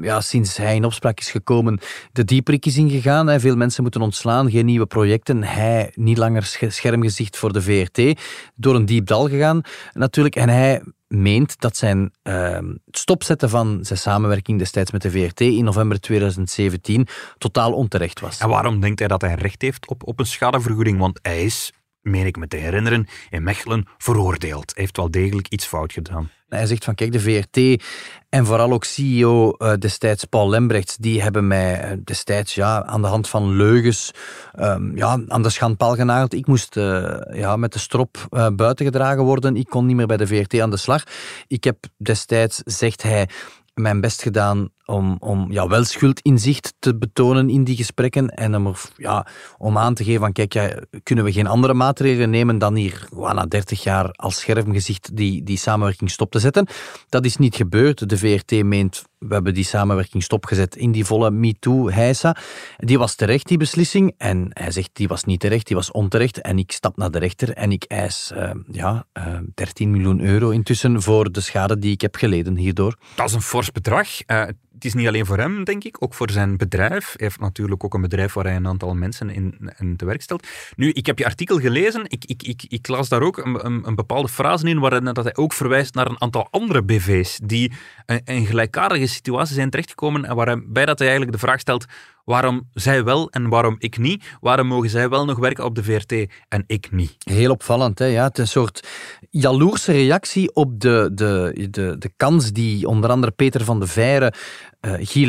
ja, 0.00 0.20
sinds 0.20 0.56
hij 0.56 0.74
in 0.74 0.84
opspraak 0.84 1.18
is 1.18 1.30
gekomen, 1.30 1.80
de 2.12 2.24
dieperik 2.24 2.66
is 2.66 2.76
ingegaan. 2.76 3.26
Hè. 3.26 3.40
Veel 3.40 3.56
mensen 3.56 3.82
moeten 3.82 4.00
ontslaan, 4.00 4.50
geen 4.50 4.66
nieuwe 4.66 4.86
projecten. 4.86 5.42
Hij 5.42 5.90
niet 5.94 6.18
langer 6.18 6.56
schermgezicht 6.68 7.36
voor 7.36 7.52
de 7.52 7.62
VRT 7.62 8.05
door 8.54 8.74
een 8.74 8.86
diep 8.86 9.06
dal 9.06 9.28
gegaan 9.28 9.60
natuurlijk. 9.92 10.36
En 10.36 10.48
hij 10.48 10.82
meent 11.08 11.60
dat 11.60 11.76
zijn 11.76 12.12
uh, 12.22 12.58
stopzetten 12.90 13.50
van 13.50 13.78
zijn 13.82 13.98
samenwerking 13.98 14.58
destijds 14.58 14.90
met 14.90 15.02
de 15.02 15.10
VRT 15.10 15.40
in 15.40 15.64
november 15.64 16.00
2017 16.00 17.06
totaal 17.38 17.72
onterecht 17.72 18.20
was. 18.20 18.38
En 18.38 18.48
waarom 18.48 18.80
denkt 18.80 18.98
hij 18.98 19.08
dat 19.08 19.20
hij 19.20 19.34
recht 19.34 19.62
heeft 19.62 19.88
op, 19.88 20.06
op 20.06 20.18
een 20.18 20.26
schadevergoeding? 20.26 20.98
Want 20.98 21.18
hij 21.22 21.44
is 21.44 21.72
meen 22.00 22.26
ik 22.26 22.36
me 22.36 22.48
te 22.48 22.56
herinneren, 22.56 23.06
in 23.30 23.42
Mechelen 23.42 23.86
veroordeeld. 23.98 24.72
Hij 24.74 24.82
heeft 24.82 24.96
wel 24.96 25.10
degelijk 25.10 25.48
iets 25.48 25.66
fout 25.66 25.92
gedaan. 25.92 26.30
Hij 26.48 26.66
zegt 26.66 26.84
van 26.84 26.94
kijk, 26.94 27.12
de 27.12 27.20
VRT 27.20 27.84
en 28.28 28.46
vooral 28.46 28.72
ook 28.72 28.84
CEO 28.84 29.54
uh, 29.58 29.72
destijds 29.78 30.24
Paul 30.24 30.48
Lembrechts, 30.48 30.96
die 30.96 31.22
hebben 31.22 31.46
mij 31.46 31.92
uh, 31.92 31.98
destijds 32.04 32.54
ja, 32.54 32.84
aan 32.84 33.02
de 33.02 33.08
hand 33.08 33.28
van 33.28 33.56
leugens 33.56 34.10
um, 34.58 34.96
ja, 34.96 35.20
aan 35.28 35.42
de 35.42 35.50
schandpaal 35.50 35.94
genageld. 35.94 36.34
Ik 36.34 36.46
moest 36.46 36.76
uh, 36.76 37.16
ja, 37.32 37.56
met 37.56 37.72
de 37.72 37.78
strop 37.78 38.26
buiten 38.56 38.86
gedragen 38.86 39.24
worden. 39.24 39.56
Ik 39.56 39.66
kon 39.66 39.86
niet 39.86 39.96
meer 39.96 40.06
bij 40.06 40.16
de 40.16 40.26
VRT 40.26 40.60
aan 40.60 40.70
de 40.70 40.76
slag. 40.76 41.02
Ik 41.46 41.64
heb 41.64 41.76
destijds, 41.96 42.60
zegt 42.64 43.02
hij, 43.02 43.28
mijn 43.74 44.00
best 44.00 44.22
gedaan 44.22 44.68
om, 44.86 45.16
om 45.18 45.52
ja, 45.52 45.68
wel 45.68 45.84
schuldinzicht 45.84 46.74
te 46.78 46.96
betonen 46.96 47.50
in 47.50 47.64
die 47.64 47.76
gesprekken 47.76 48.28
en 48.28 48.54
om, 48.54 48.74
ja, 48.96 49.26
om 49.58 49.78
aan 49.78 49.94
te 49.94 50.04
geven 50.04 50.20
van 50.20 50.32
kijk, 50.32 50.52
ja, 50.52 50.78
kunnen 51.02 51.24
we 51.24 51.32
geen 51.32 51.46
andere 51.46 51.74
maatregelen 51.74 52.30
nemen 52.30 52.58
dan 52.58 52.74
hier 52.74 53.08
na 53.10 53.46
30 53.46 53.82
jaar 53.82 54.10
als 54.10 54.38
schermgezicht 54.38 55.16
die, 55.16 55.42
die 55.42 55.58
samenwerking 55.58 56.10
stop 56.10 56.30
te 56.30 56.38
zetten. 56.38 56.66
Dat 57.08 57.24
is 57.24 57.36
niet 57.36 57.56
gebeurd. 57.56 58.08
De 58.08 58.18
VRT 58.18 58.64
meent 58.64 59.04
we 59.18 59.34
hebben 59.34 59.54
die 59.54 59.64
samenwerking 59.64 60.22
stopgezet 60.22 60.76
in 60.76 60.92
die 60.92 61.04
volle 61.04 61.30
MeToo-heisa. 61.30 62.36
Die 62.76 62.98
was 62.98 63.14
terecht, 63.14 63.48
die 63.48 63.56
beslissing. 63.56 64.14
En 64.18 64.48
hij 64.52 64.70
zegt, 64.70 64.90
die 64.92 65.08
was 65.08 65.24
niet 65.24 65.40
terecht, 65.40 65.66
die 65.66 65.76
was 65.76 65.90
onterecht. 65.90 66.40
En 66.40 66.58
ik 66.58 66.72
stap 66.72 66.96
naar 66.96 67.10
de 67.10 67.18
rechter 67.18 67.52
en 67.52 67.72
ik 67.72 67.84
eis 67.84 68.32
uh, 68.34 68.50
ja, 68.70 69.06
uh, 69.18 69.26
eh, 69.26 69.40
13 69.54 69.90
miljoen 69.90 70.20
euro 70.20 70.50
intussen 70.50 71.02
voor 71.02 71.32
de 71.32 71.40
schade 71.40 71.78
die 71.78 71.92
ik 71.92 72.00
heb 72.00 72.16
geleden 72.16 72.56
hierdoor. 72.56 72.96
Dat 73.14 73.28
is 73.28 73.34
een 73.34 73.42
fors 73.42 73.72
bedrag. 73.72 74.08
Uh, 74.26 74.42
het 74.76 74.84
is 74.84 74.94
niet 74.94 75.06
alleen 75.06 75.26
voor 75.26 75.38
hem, 75.38 75.64
denk 75.64 75.84
ik, 75.84 75.96
ook 76.02 76.14
voor 76.14 76.30
zijn 76.30 76.56
bedrijf. 76.56 77.04
Hij 77.06 77.26
heeft 77.26 77.40
natuurlijk 77.40 77.84
ook 77.84 77.94
een 77.94 78.00
bedrijf 78.00 78.32
waar 78.32 78.44
hij 78.44 78.56
een 78.56 78.66
aantal 78.66 78.94
mensen 78.94 79.30
in, 79.30 79.70
in 79.78 79.96
te 79.96 80.04
werk 80.04 80.22
stelt. 80.22 80.46
Nu, 80.76 80.90
ik 80.90 81.06
heb 81.06 81.18
je 81.18 81.24
artikel 81.24 81.58
gelezen. 81.58 82.04
Ik, 82.04 82.24
ik, 82.24 82.42
ik, 82.42 82.64
ik 82.68 82.88
las 82.88 83.08
daar 83.08 83.22
ook 83.22 83.36
een, 83.36 83.66
een, 83.66 83.86
een 83.86 83.94
bepaalde 83.94 84.28
frase 84.28 84.68
in 84.68 84.78
waarin 84.78 85.04
dat 85.04 85.24
hij 85.24 85.36
ook 85.36 85.52
verwijst 85.52 85.94
naar 85.94 86.06
een 86.06 86.20
aantal 86.20 86.48
andere 86.50 86.82
BV's 86.82 87.40
die 87.42 87.72
in 88.24 88.46
gelijkaardige 88.46 89.06
situaties 89.06 89.54
zijn 89.54 89.70
terechtgekomen 89.70 90.24
en 90.24 90.36
waarbij 90.36 90.84
dat 90.84 90.98
hij 90.98 91.08
eigenlijk 91.08 91.38
de 91.38 91.46
vraag 91.46 91.60
stelt 91.60 91.84
waarom 92.26 92.68
zij 92.72 93.04
wel 93.04 93.30
en 93.30 93.48
waarom 93.48 93.76
ik 93.78 93.98
niet? 93.98 94.24
Waarom 94.40 94.66
mogen 94.66 94.90
zij 94.90 95.08
wel 95.08 95.24
nog 95.24 95.38
werken 95.38 95.64
op 95.64 95.74
de 95.74 95.82
VRT 95.82 96.12
en 96.48 96.64
ik 96.66 96.92
niet? 96.92 97.14
Heel 97.18 97.50
opvallend, 97.50 97.98
hè? 97.98 98.04
Ja, 98.04 98.24
het 98.24 98.38
is 98.38 98.42
een 98.42 98.46
soort 98.46 98.88
jaloerse 99.30 99.92
reactie 99.92 100.54
op 100.54 100.80
de, 100.80 101.10
de, 101.14 101.66
de, 101.70 101.96
de 101.98 102.10
kans 102.16 102.52
die 102.52 102.88
onder 102.88 103.10
andere 103.10 103.32
Peter 103.32 103.64
van 103.64 103.80
de 103.80 103.86
Veire, 103.86 104.32
uh, 104.80 104.92
Guy 104.98 105.28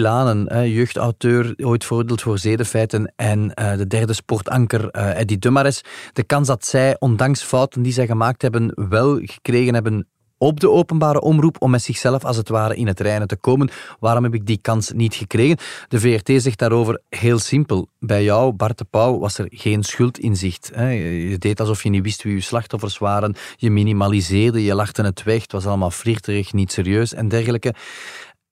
jeugdauteur, 0.73 1.53
ooit 1.57 1.85
veroordeeld 1.85 2.21
voor 2.21 2.37
zedenfeiten, 2.37 3.13
en 3.15 3.39
uh, 3.39 3.77
de 3.77 3.87
derde 3.87 4.13
sportanker 4.13 4.89
uh, 4.95 5.19
Eddie 5.19 5.37
Dumares, 5.37 5.81
de 6.13 6.23
kans 6.23 6.47
dat 6.47 6.65
zij, 6.65 6.95
ondanks 6.99 7.43
fouten 7.43 7.81
die 7.81 7.93
zij 7.93 8.05
gemaakt 8.05 8.41
hebben, 8.41 8.89
wel 8.89 9.19
gekregen 9.23 9.73
hebben 9.73 10.07
op 10.37 10.59
de 10.59 10.69
openbare 10.69 11.21
omroep 11.21 11.55
om 11.59 11.71
met 11.71 11.81
zichzelf 11.81 12.25
als 12.25 12.37
het 12.37 12.49
ware 12.49 12.75
in 12.75 12.87
het 12.87 12.99
reinen 12.99 13.27
te 13.27 13.35
komen. 13.35 13.69
Waarom 13.99 14.23
heb 14.23 14.33
ik 14.33 14.45
die 14.45 14.59
kans 14.61 14.91
niet 14.91 15.15
gekregen? 15.15 15.57
De 15.87 15.99
VRT 15.99 16.41
zegt 16.41 16.59
daarover 16.59 17.01
heel 17.09 17.39
simpel. 17.39 17.87
Bij 17.99 18.23
jou, 18.23 18.53
Bart 18.53 18.77
de 18.77 18.85
Pauw, 18.89 19.19
was 19.19 19.37
er 19.37 19.47
geen 19.49 19.83
schuldinzicht. 19.83 20.71
Je 20.75 21.35
deed 21.39 21.59
alsof 21.59 21.83
je 21.83 21.89
niet 21.89 22.03
wist 22.03 22.23
wie 22.23 22.33
je 22.33 22.41
slachtoffers 22.41 22.97
waren. 22.97 23.35
Je 23.55 23.71
minimaliseerde, 23.71 24.63
je 24.63 24.75
lachte 24.75 25.01
het 25.01 25.23
weg. 25.23 25.41
Het 25.41 25.51
was 25.51 25.65
allemaal 25.65 25.91
flirterig, 25.91 26.53
niet 26.53 26.71
serieus 26.71 27.13
en 27.13 27.27
dergelijke. 27.27 27.73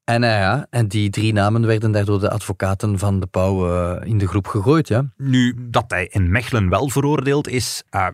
En, 0.06 0.24
uh, 0.24 0.30
ja, 0.30 0.68
en 0.70 0.88
die 0.88 1.10
drie 1.10 1.34
namen 1.34 1.66
werden 1.66 1.92
daardoor 1.92 2.20
de 2.20 2.30
advocaten 2.30 3.00
van 3.00 3.20
de 3.20 3.26
Pauw 3.26 3.70
uh, 3.70 4.08
in 4.08 4.18
de 4.18 4.28
groep 4.28 4.48
gegooid. 4.48 4.88
Ja. 4.88 5.06
Nu, 5.18 5.56
dat 5.70 5.86
hij 5.88 6.08
in 6.12 6.32
Mechelen 6.32 6.70
wel 6.70 6.90
veroordeeld 6.90 7.48
is, 7.48 7.84
uh, 7.92 8.08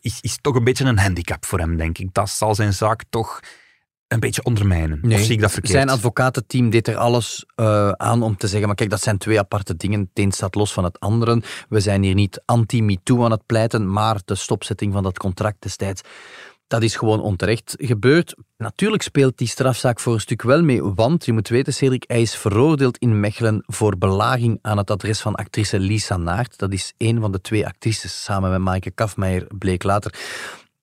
is, 0.00 0.18
is 0.20 0.38
toch 0.40 0.54
een 0.54 0.64
beetje 0.64 0.84
een 0.84 0.98
handicap 0.98 1.44
voor 1.44 1.58
hem, 1.58 1.76
denk 1.76 1.98
ik. 1.98 2.08
Dat 2.12 2.30
zal 2.30 2.54
zijn 2.54 2.72
zaak 2.72 3.04
toch 3.10 3.40
een 4.08 4.20
beetje 4.20 4.42
ondermijnen. 4.42 4.98
Nee, 5.02 5.18
of 5.18 5.24
zie 5.24 5.34
ik 5.34 5.40
dat 5.40 5.52
verkeerd? 5.52 5.72
Zijn 5.72 5.88
advocatenteam 5.88 6.70
deed 6.70 6.88
er 6.88 6.96
alles 6.96 7.44
uh, 7.56 7.90
aan 7.90 8.22
om 8.22 8.36
te 8.36 8.48
zeggen, 8.48 8.66
maar 8.66 8.76
kijk, 8.76 8.90
dat 8.90 9.02
zijn 9.02 9.18
twee 9.18 9.38
aparte 9.38 9.76
dingen. 9.76 10.00
Het 10.00 10.08
een 10.24 10.32
staat 10.32 10.54
los 10.54 10.72
van 10.72 10.84
het 10.84 11.00
andere. 11.00 11.42
We 11.68 11.80
zijn 11.80 12.02
hier 12.02 12.14
niet 12.14 12.42
anti-MeToo 12.44 13.24
aan 13.24 13.30
het 13.30 13.46
pleiten, 13.46 13.92
maar 13.92 14.20
de 14.24 14.34
stopzetting 14.34 14.92
van 14.92 15.02
dat 15.02 15.18
contract 15.18 15.62
destijds 15.62 16.02
dat 16.70 16.82
is 16.82 16.96
gewoon 16.96 17.20
onterecht 17.20 17.74
gebeurd. 17.78 18.34
Natuurlijk 18.56 19.02
speelt 19.02 19.38
die 19.38 19.48
strafzaak 19.48 20.00
voor 20.00 20.12
een 20.14 20.20
stuk 20.20 20.42
wel 20.42 20.62
mee, 20.62 20.82
want 20.82 21.24
je 21.24 21.32
moet 21.32 21.48
weten, 21.48 21.74
Cedric, 21.74 22.04
hij 22.06 22.20
is 22.20 22.34
veroordeeld 22.34 22.98
in 22.98 23.20
Mechelen 23.20 23.62
voor 23.66 23.98
belaging 23.98 24.58
aan 24.62 24.78
het 24.78 24.90
adres 24.90 25.20
van 25.20 25.34
actrice 25.34 25.78
Lisa 25.78 26.16
Naert. 26.16 26.58
Dat 26.58 26.72
is 26.72 26.94
een 26.98 27.20
van 27.20 27.32
de 27.32 27.40
twee 27.40 27.66
actrices, 27.66 28.24
samen 28.24 28.50
met 28.50 28.60
Maaike 28.60 28.90
Kafmeijer, 28.90 29.46
bleek 29.58 29.82
later 29.82 30.14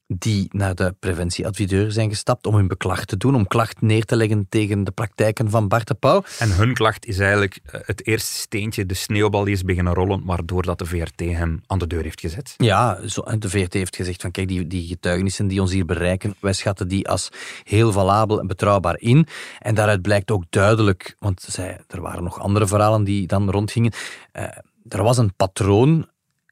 die 0.08 0.48
naar 0.52 0.76
de 0.76 0.96
preventieadviseur 1.00 1.92
zijn 1.92 2.10
gestapt 2.10 2.48
om 2.48 2.56
hun 2.56 2.68
beklag 2.68 3.06
te 3.06 3.18
doen, 3.18 3.36
om 3.36 3.48
klacht 3.48 3.82
neer 3.82 4.06
te 4.06 4.16
leggen 4.16 4.46
tegen 4.50 4.84
de 4.84 4.92
praktijken 4.92 5.50
van 5.50 5.68
Bart 5.68 5.88
de 5.88 5.94
Pauw. 5.94 6.24
En 6.40 6.52
hun 6.52 6.74
klacht 6.74 7.06
is 7.06 7.20
eigenlijk 7.20 7.60
eh, 7.64 7.82
het 7.84 8.06
eerste 8.06 8.34
steentje, 8.34 8.86
de 8.86 8.94
sneeuwbal 8.94 9.44
die 9.44 9.54
is 9.54 9.64
beginnen 9.64 9.94
rollen, 9.94 10.26
waardoor 10.26 10.64
dat 10.64 10.80
de 10.80 10.86
VRT 10.86 11.20
hem 11.20 11.62
aan 11.68 11.80
de 11.80 11.88
deur 11.88 12.04
heeft 12.04 12.20
gezet. 12.20 12.54
Ja, 12.58 13.08
zo, 13.08 13.24
de 13.40 13.50
VRT 13.50 13.74
heeft 13.74 13.96
gezegd 13.96 14.22
van 14.22 14.32
kijk, 14.32 14.48
die, 14.48 14.68
die 14.68 14.88
getuigenissen 14.88 15.48
die 15.48 15.62
ons 15.62 15.72
hier 15.72 15.86
bereiken, 15.86 16.36
wij 16.40 16.54
schatten 16.54 16.88
die 16.88 17.10
als 17.10 17.30
heel 17.64 17.92
valabel 17.92 18.40
en 18.40 18.48
betrouwbaar 18.48 19.00
in. 19.00 19.28
En 19.60 19.76
daaruit 19.76 20.02
blijkt 20.02 20.32
ook 20.32 20.44
duidelijk, 20.50 21.16
want 21.20 21.42
zij, 21.48 21.80
er 21.88 22.02
waren 22.02 22.24
nog 22.24 22.40
andere 22.40 22.68
verhalen 22.68 23.04
die 23.04 23.28
dan 23.28 23.50
rondgingen, 23.50 23.92
uh, 24.34 24.44
er 24.88 25.04
was 25.04 25.18
een 25.18 25.36
patroon 25.36 26.08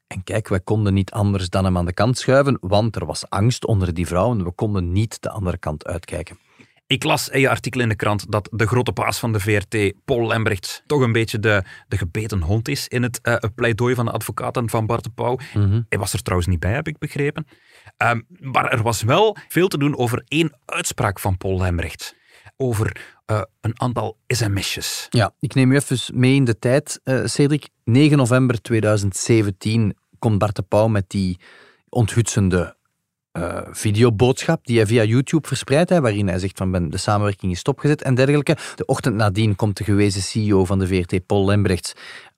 en 0.06 0.22
kijk, 0.24 0.48
wij 0.48 0.60
konden 0.60 0.94
niet 0.94 1.10
anders 1.10 1.48
dan 1.48 1.64
hem 1.64 1.76
aan 1.76 1.86
de 1.86 1.92
kant 1.92 2.18
schuiven, 2.18 2.58
want 2.60 2.96
er 2.96 3.06
was 3.06 3.30
angst 3.30 3.66
onder 3.66 3.94
die 3.94 4.06
vrouwen. 4.06 4.44
We 4.44 4.52
konden 4.52 4.92
niet 4.92 5.22
de 5.22 5.30
andere 5.30 5.58
kant 5.58 5.86
uitkijken. 5.86 6.38
Ik 6.88 7.04
las 7.04 7.28
in 7.28 7.40
je 7.40 7.48
artikel 7.48 7.80
in 7.80 7.88
de 7.88 7.96
krant 7.96 8.32
dat 8.32 8.48
de 8.52 8.66
grote 8.66 8.92
paas 8.92 9.18
van 9.18 9.32
de 9.32 9.40
VRT, 9.40 9.92
Paul 10.04 10.26
Lembrecht, 10.26 10.82
toch 10.86 11.00
een 11.00 11.12
beetje 11.12 11.38
de, 11.38 11.62
de 11.88 11.98
gebeten 11.98 12.40
hond 12.40 12.68
is 12.68 12.88
in 12.88 13.02
het 13.02 13.20
uh, 13.22 13.36
pleidooi 13.54 13.94
van 13.94 14.04
de 14.04 14.10
advocaten 14.10 14.70
van 14.70 14.86
Bart 14.86 15.04
de 15.04 15.10
Pauw. 15.10 15.38
Mhm. 15.54 15.80
Hij 15.88 15.98
was 15.98 16.12
er 16.12 16.22
trouwens 16.22 16.50
niet 16.50 16.60
bij, 16.60 16.72
heb 16.72 16.88
ik 16.88 16.98
begrepen. 16.98 17.46
Um, 17.98 18.26
maar 18.40 18.72
er 18.72 18.82
was 18.82 19.02
wel 19.02 19.36
veel 19.48 19.68
te 19.68 19.78
doen 19.78 19.96
over 19.96 20.24
één 20.28 20.52
uitspraak 20.64 21.20
van 21.20 21.36
Paul 21.36 21.58
Lembrecht. 21.58 22.15
Over 22.56 23.16
uh, 23.30 23.42
een 23.60 23.80
aantal 23.80 24.16
sms'jes. 24.26 25.06
Ja, 25.10 25.34
ik 25.40 25.54
neem 25.54 25.72
u 25.72 25.74
even 25.74 26.18
mee 26.18 26.34
in 26.34 26.44
de 26.44 26.58
tijd, 26.58 27.00
uh, 27.04 27.26
Cedric. 27.26 27.68
9 27.84 28.16
november 28.16 28.62
2017 28.62 29.96
komt 30.18 30.38
Bart 30.38 30.56
de 30.56 30.62
Pauw 30.62 30.88
met 30.88 31.10
die 31.10 31.38
onthutsende 31.88 32.76
uh, 33.32 33.60
videoboodschap 33.70 34.66
die 34.66 34.76
hij 34.76 34.86
via 34.86 35.04
YouTube 35.04 35.46
verspreidt, 35.46 35.90
hè, 35.90 36.00
waarin 36.00 36.28
hij 36.28 36.38
zegt 36.38 36.58
van 36.58 36.70
ben, 36.70 36.90
de 36.90 36.96
samenwerking 36.96 37.52
is 37.52 37.58
stopgezet 37.58 38.02
en 38.02 38.14
dergelijke. 38.14 38.56
De 38.74 38.84
ochtend 38.84 39.14
nadien 39.14 39.56
komt 39.56 39.76
de 39.76 39.84
gewezen 39.84 40.22
CEO 40.22 40.64
van 40.64 40.78
de 40.78 40.86
VRT, 40.86 41.26
Paul 41.26 41.44
Lembrechts, 41.44 41.92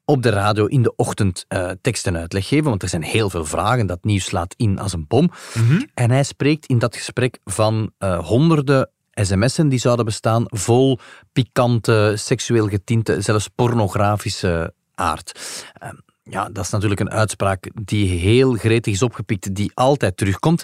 op 0.05 0.23
de 0.23 0.31
radio 0.31 0.67
in 0.67 0.83
de 0.83 0.97
ochtend 0.97 1.45
uh, 1.49 1.71
tekst 1.81 2.07
en 2.07 2.17
uitleg 2.17 2.49
geven, 2.49 2.65
want 2.65 2.83
er 2.83 2.89
zijn 2.89 3.03
heel 3.03 3.31
veel 3.31 3.45
vragen. 3.45 3.87
Dat 3.87 4.05
nieuws 4.05 4.25
slaat 4.25 4.55
in 4.57 4.79
als 4.79 4.93
een 4.93 5.07
bom. 5.07 5.31
Mhm. 5.55 5.83
En 5.95 6.11
hij 6.11 6.25
spreekt 6.25 6.67
in 6.67 6.79
dat 6.79 6.97
gesprek 6.97 7.39
van 7.45 7.93
uh, 7.99 8.27
honderden 8.27 8.91
sms'en 9.25 9.69
die 9.69 9.79
zouden 9.79 10.05
bestaan, 10.05 10.45
vol 10.47 10.99
pikante, 11.33 12.13
seksueel 12.17 12.69
getinte, 12.69 13.21
zelfs 13.21 13.49
pornografische 13.49 14.75
aard. 14.95 15.41
Ehm, 15.73 15.95
ja, 16.23 16.49
dat 16.53 16.65
is 16.65 16.71
natuurlijk 16.71 17.01
een 17.01 17.11
uitspraak 17.11 17.71
die 17.85 18.19
heel 18.19 18.53
gretig 18.53 18.95
is 18.95 19.03
opgepikt, 19.03 19.55
die 19.55 19.71
altijd 19.75 20.17
terugkomt. 20.17 20.63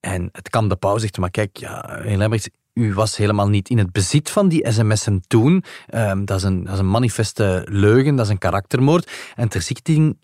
En 0.00 0.28
het 0.32 0.48
kan 0.48 0.68
de 0.68 0.76
pauze 0.76 1.00
zegt, 1.00 1.18
maar 1.18 1.30
kijk, 1.30 1.56
ja, 1.56 2.00
Lemmerts, 2.04 2.48
u 2.74 2.94
was 2.94 3.16
helemaal 3.16 3.48
niet 3.48 3.68
in 3.68 3.78
het 3.78 3.92
bezit 3.92 4.30
van 4.30 4.48
die 4.48 4.72
sms'en 4.72 5.22
toen. 5.26 5.64
Um, 5.94 6.24
dat, 6.24 6.36
is 6.36 6.42
een, 6.42 6.64
dat 6.64 6.72
is 6.72 6.78
een 6.78 6.90
manifeste 6.90 7.66
leugen, 7.70 8.16
dat 8.16 8.24
is 8.24 8.30
een 8.30 8.38
karaktermoord. 8.38 9.10
En 9.34 9.48
ter 9.48 9.62
zichting 9.62 10.16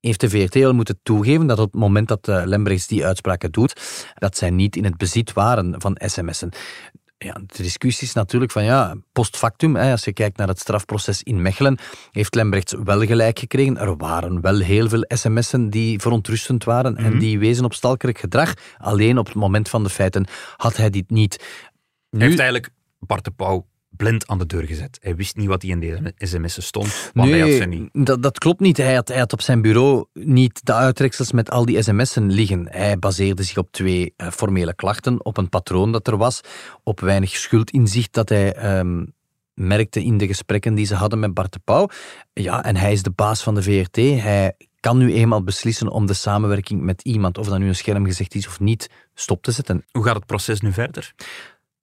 heeft 0.00 0.20
de 0.20 0.30
VRT 0.30 0.64
al 0.64 0.72
moeten 0.72 1.00
toegeven 1.02 1.46
dat 1.46 1.58
op 1.58 1.72
het 1.72 1.80
moment 1.80 2.08
dat 2.08 2.28
uh, 2.28 2.42
Lembrechts 2.44 2.86
die 2.86 3.06
uitspraken 3.06 3.52
doet, 3.52 3.80
dat 4.14 4.36
zij 4.36 4.50
niet 4.50 4.76
in 4.76 4.84
het 4.84 4.96
bezit 4.96 5.32
waren 5.32 5.80
van 5.80 6.00
sms'en 6.04 6.52
ja, 7.24 7.32
de 7.46 7.62
discussie 7.62 8.06
is 8.06 8.12
natuurlijk 8.12 8.52
van 8.52 8.64
ja, 8.64 8.94
post 9.12 9.36
factum, 9.36 9.76
hè, 9.76 9.90
als 9.90 10.04
je 10.04 10.12
kijkt 10.12 10.36
naar 10.36 10.48
het 10.48 10.58
strafproces 10.58 11.22
in 11.22 11.42
Mechelen, 11.42 11.78
heeft 12.10 12.34
Lembrechts 12.34 12.74
wel 12.84 13.06
gelijk 13.06 13.38
gekregen. 13.38 13.78
Er 13.78 13.96
waren 13.96 14.40
wel 14.40 14.58
heel 14.58 14.88
veel 14.88 15.04
sms'en 15.08 15.70
die 15.70 16.00
verontrustend 16.00 16.64
waren 16.64 16.96
en 16.96 17.10
mhm. 17.10 17.18
die 17.18 17.38
wezen 17.38 17.64
op 17.64 17.74
stalkerig 17.74 18.20
gedrag. 18.20 18.54
Alleen 18.78 19.18
op 19.18 19.26
het 19.26 19.34
moment 19.34 19.68
van 19.68 19.82
de 19.82 19.90
feiten 19.90 20.26
had 20.56 20.76
hij 20.76 20.90
dit 20.90 21.10
niet. 21.10 21.44
Nu, 22.10 22.24
heeft 22.24 22.38
eigenlijk 22.38 22.72
Bart 22.98 23.24
de 23.24 23.30
Pauw 23.30 23.66
blind 24.00 24.26
aan 24.26 24.38
de 24.38 24.46
deur 24.46 24.64
gezet. 24.66 24.98
Hij 25.00 25.16
wist 25.16 25.36
niet 25.36 25.46
wat 25.46 25.62
hij 25.62 25.70
in 25.70 25.80
deze 25.80 26.14
sms'en 26.16 26.62
stond, 26.62 27.10
want 27.14 27.30
nee, 27.30 27.40
hij 27.40 27.50
had 27.50 27.60
ze 27.60 27.66
niet. 27.66 27.88
Dat, 28.06 28.22
dat 28.22 28.38
klopt 28.38 28.60
niet. 28.60 28.76
Hij 28.76 28.94
had, 28.94 29.08
hij 29.08 29.18
had 29.18 29.32
op 29.32 29.40
zijn 29.40 29.62
bureau 29.62 30.04
niet 30.12 30.60
de 30.62 30.72
uittreksels 30.72 31.32
met 31.32 31.50
al 31.50 31.64
die 31.64 31.82
sms'en 31.82 32.30
liggen. 32.32 32.66
Hij 32.70 32.98
baseerde 32.98 33.42
zich 33.42 33.56
op 33.56 33.72
twee 33.72 34.14
uh, 34.16 34.30
formele 34.30 34.74
klachten, 34.74 35.24
op 35.24 35.36
een 35.36 35.48
patroon 35.48 35.92
dat 35.92 36.06
er 36.06 36.16
was, 36.16 36.40
op 36.82 37.00
weinig 37.00 37.36
schuldinzicht 37.36 38.12
dat 38.12 38.28
hij... 38.28 38.78
Um, 38.78 39.12
merkte 39.54 40.04
in 40.04 40.18
de 40.18 40.26
gesprekken 40.26 40.74
die 40.74 40.86
ze 40.86 40.94
hadden 40.94 41.18
met 41.18 41.34
Bart 41.34 41.52
de 41.52 41.60
Pauw. 41.64 41.88
Ja, 42.32 42.64
en 42.64 42.76
hij 42.76 42.92
is 42.92 43.02
de 43.02 43.10
baas 43.10 43.42
van 43.42 43.54
de 43.54 43.62
VRT. 43.62 43.96
Hij 43.96 44.54
kan 44.80 44.98
nu 44.98 45.12
eenmaal 45.12 45.42
beslissen 45.42 45.88
om 45.88 46.06
de 46.06 46.14
samenwerking 46.14 46.80
met 46.80 47.02
iemand, 47.02 47.38
of 47.38 47.48
dat 47.48 47.58
nu 47.58 47.68
een 47.68 47.76
schermgezicht 47.76 48.34
is 48.34 48.46
of 48.46 48.60
niet, 48.60 48.90
stop 49.14 49.42
te 49.42 49.50
zetten. 49.50 49.84
Hoe 49.90 50.04
gaat 50.04 50.14
het 50.14 50.26
proces 50.26 50.60
nu 50.60 50.72
verder? 50.72 51.14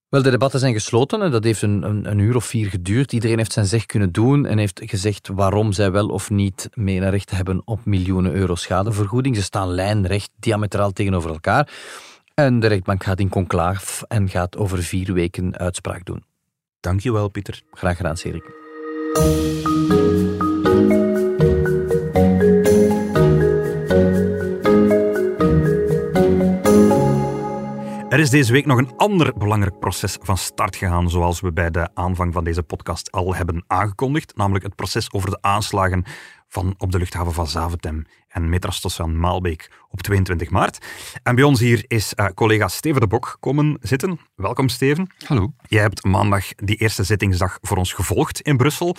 Wel, 0.09 0.21
de 0.21 0.29
debatten 0.29 0.59
zijn 0.59 0.73
gesloten 0.73 1.21
en 1.21 1.31
dat 1.31 1.43
heeft 1.43 1.61
een, 1.61 1.83
een, 1.83 2.09
een, 2.09 2.19
uur 2.19 2.35
of 2.35 2.45
vier 2.45 2.69
geduurd. 2.69 3.13
Iedereen 3.13 3.37
heeft 3.37 3.51
zijn 3.51 3.65
zeg 3.65 3.85
kunnen 3.85 4.11
doen 4.11 4.45
en 4.45 4.57
heeft 4.57 4.81
gezegd 4.85 5.27
waarom 5.33 5.71
zij 5.71 5.91
wel 5.91 6.07
of 6.07 6.29
niet 6.29 6.69
meer 6.73 7.09
recht 7.09 7.31
hebben 7.31 7.61
op 7.65 7.85
miljoenen 7.85 8.33
euro 8.33 8.55
schadevergoeding. 8.55 9.35
Ze 9.35 9.41
staan 9.41 9.67
lijnrecht, 9.67 10.29
diametraal 10.39 10.91
tegenover 10.91 11.29
elkaar. 11.29 11.69
En 12.33 12.59
de 12.59 12.67
rechtbank 12.67 13.03
gaat 13.03 13.19
in 13.19 13.29
conclaaf 13.29 14.03
en 14.07 14.29
gaat 14.29 14.57
over 14.57 14.83
vier 14.83 15.13
weken 15.13 15.57
uitspraak 15.57 16.05
doen. 16.05 16.23
Dankjewel, 16.79 17.29
Pieter. 17.29 17.61
Graag 17.71 17.97
gedaan, 17.97 18.17
Serik. 18.17 18.55
Er 28.17 28.23
is 28.23 28.29
deze 28.29 28.51
week 28.51 28.65
nog 28.65 28.77
een 28.77 28.95
ander 28.95 29.33
belangrijk 29.37 29.79
proces 29.79 30.17
van 30.21 30.37
start 30.37 30.75
gegaan, 30.75 31.09
zoals 31.09 31.39
we 31.39 31.51
bij 31.51 31.71
de 31.71 31.89
aanvang 31.93 32.33
van 32.33 32.43
deze 32.43 32.63
podcast 32.63 33.11
al 33.11 33.35
hebben 33.35 33.63
aangekondigd, 33.67 34.35
namelijk 34.35 34.65
het 34.65 34.75
proces 34.75 35.11
over 35.13 35.29
de 35.29 35.37
aanslagen 35.41 36.03
van 36.47 36.75
op 36.77 36.91
de 36.91 36.97
luchthaven 36.97 37.33
van 37.33 37.47
Zaventem 37.47 38.05
en 38.27 38.49
metrostation 38.49 39.19
Maalbeek 39.19 39.71
op 39.89 40.01
22 40.01 40.49
maart. 40.49 40.85
En 41.23 41.35
bij 41.35 41.43
ons 41.43 41.59
hier 41.59 41.85
is 41.87 42.13
uh, 42.15 42.25
collega 42.25 42.67
Steven 42.67 43.01
de 43.01 43.07
Bok 43.07 43.37
komen 43.39 43.77
zitten. 43.81 44.19
Welkom 44.35 44.69
Steven. 44.69 45.09
Hallo. 45.25 45.53
Jij 45.67 45.81
hebt 45.81 46.03
maandag 46.03 46.53
die 46.55 46.75
eerste 46.75 47.03
zittingsdag 47.03 47.57
voor 47.61 47.77
ons 47.77 47.93
gevolgd 47.93 48.41
in 48.41 48.57
Brussel. 48.57 48.95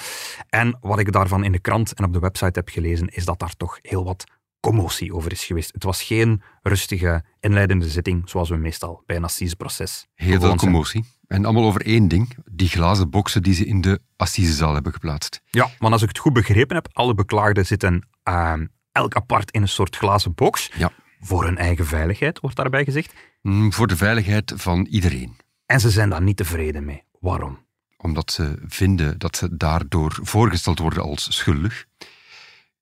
En 0.49 0.79
wat 0.81 0.99
ik 0.99 1.13
daarvan 1.13 1.45
in 1.45 1.53
de 1.53 1.61
krant 1.61 1.95
en 1.95 2.05
op 2.05 2.13
de 2.13 2.19
website 2.19 2.59
heb 2.59 2.69
gelezen, 2.69 3.09
is 3.09 3.25
dat 3.25 3.39
daar 3.39 3.57
toch 3.57 3.79
heel 3.83 4.05
wat 4.05 4.25
commotie 4.61 5.15
over 5.15 5.33
is 5.33 5.45
geweest. 5.45 5.73
Het 5.73 5.85
was 5.85 6.03
geen 6.03 6.43
rustige, 6.63 7.25
inleidende 7.41 7.89
zitting, 7.89 8.29
zoals 8.29 8.49
we 8.49 8.57
meestal 8.57 9.03
bij 9.07 9.17
een 9.17 9.25
assiseproces 9.25 10.07
Heel 10.15 10.41
veel 10.41 10.55
commotie. 10.55 11.05
En 11.27 11.45
allemaal 11.45 11.65
over 11.65 11.87
één 11.87 12.09
ding, 12.09 12.37
die 12.51 12.69
glazen 12.69 13.11
boksen 13.11 13.43
die 13.43 13.55
ze 13.55 13.67
in 13.67 13.81
de 13.81 14.01
assisezaal 14.17 14.75
hebben 14.75 14.93
geplaatst. 14.93 15.43
Ja, 15.51 15.71
want 15.79 15.93
als 15.93 16.03
ik 16.03 16.09
het 16.09 16.19
goed 16.19 16.33
begrepen 16.33 16.77
heb, 16.77 16.89
alle 16.93 17.15
beklaagden 17.15 17.67
zitten 17.67 18.09
uh, 18.29 18.55
elk 18.93 19.15
apart 19.15 19.51
in 19.51 19.63
een 19.63 19.69
soort 19.69 19.97
glazen 19.97 20.35
box. 20.35 20.71
Ja. 20.77 20.93
Voor 21.21 21.45
hun 21.45 21.57
eigen 21.57 21.87
veiligheid, 21.87 22.41
wordt 22.41 22.57
daarbij 22.57 22.85
gezegd. 22.85 23.15
Mm, 23.43 23.73
voor 23.73 23.87
de 23.87 23.97
veiligheid 23.97 24.53
van 24.57 24.87
iedereen. 24.91 25.37
En 25.67 25.81
ze 25.81 25.91
zijn 25.91 26.11
daar 26.11 26.23
niet 26.23 26.37
tevreden 26.37 26.85
mee. 26.85 27.03
Waarom? 27.21 27.59
Omdat 27.97 28.33
ze 28.33 28.63
vinden 28.67 29.19
dat 29.19 29.37
ze 29.37 29.57
daardoor 29.57 30.19
voorgesteld 30.23 30.79
worden 30.79 31.03
als 31.03 31.37
schuldig. 31.37 31.87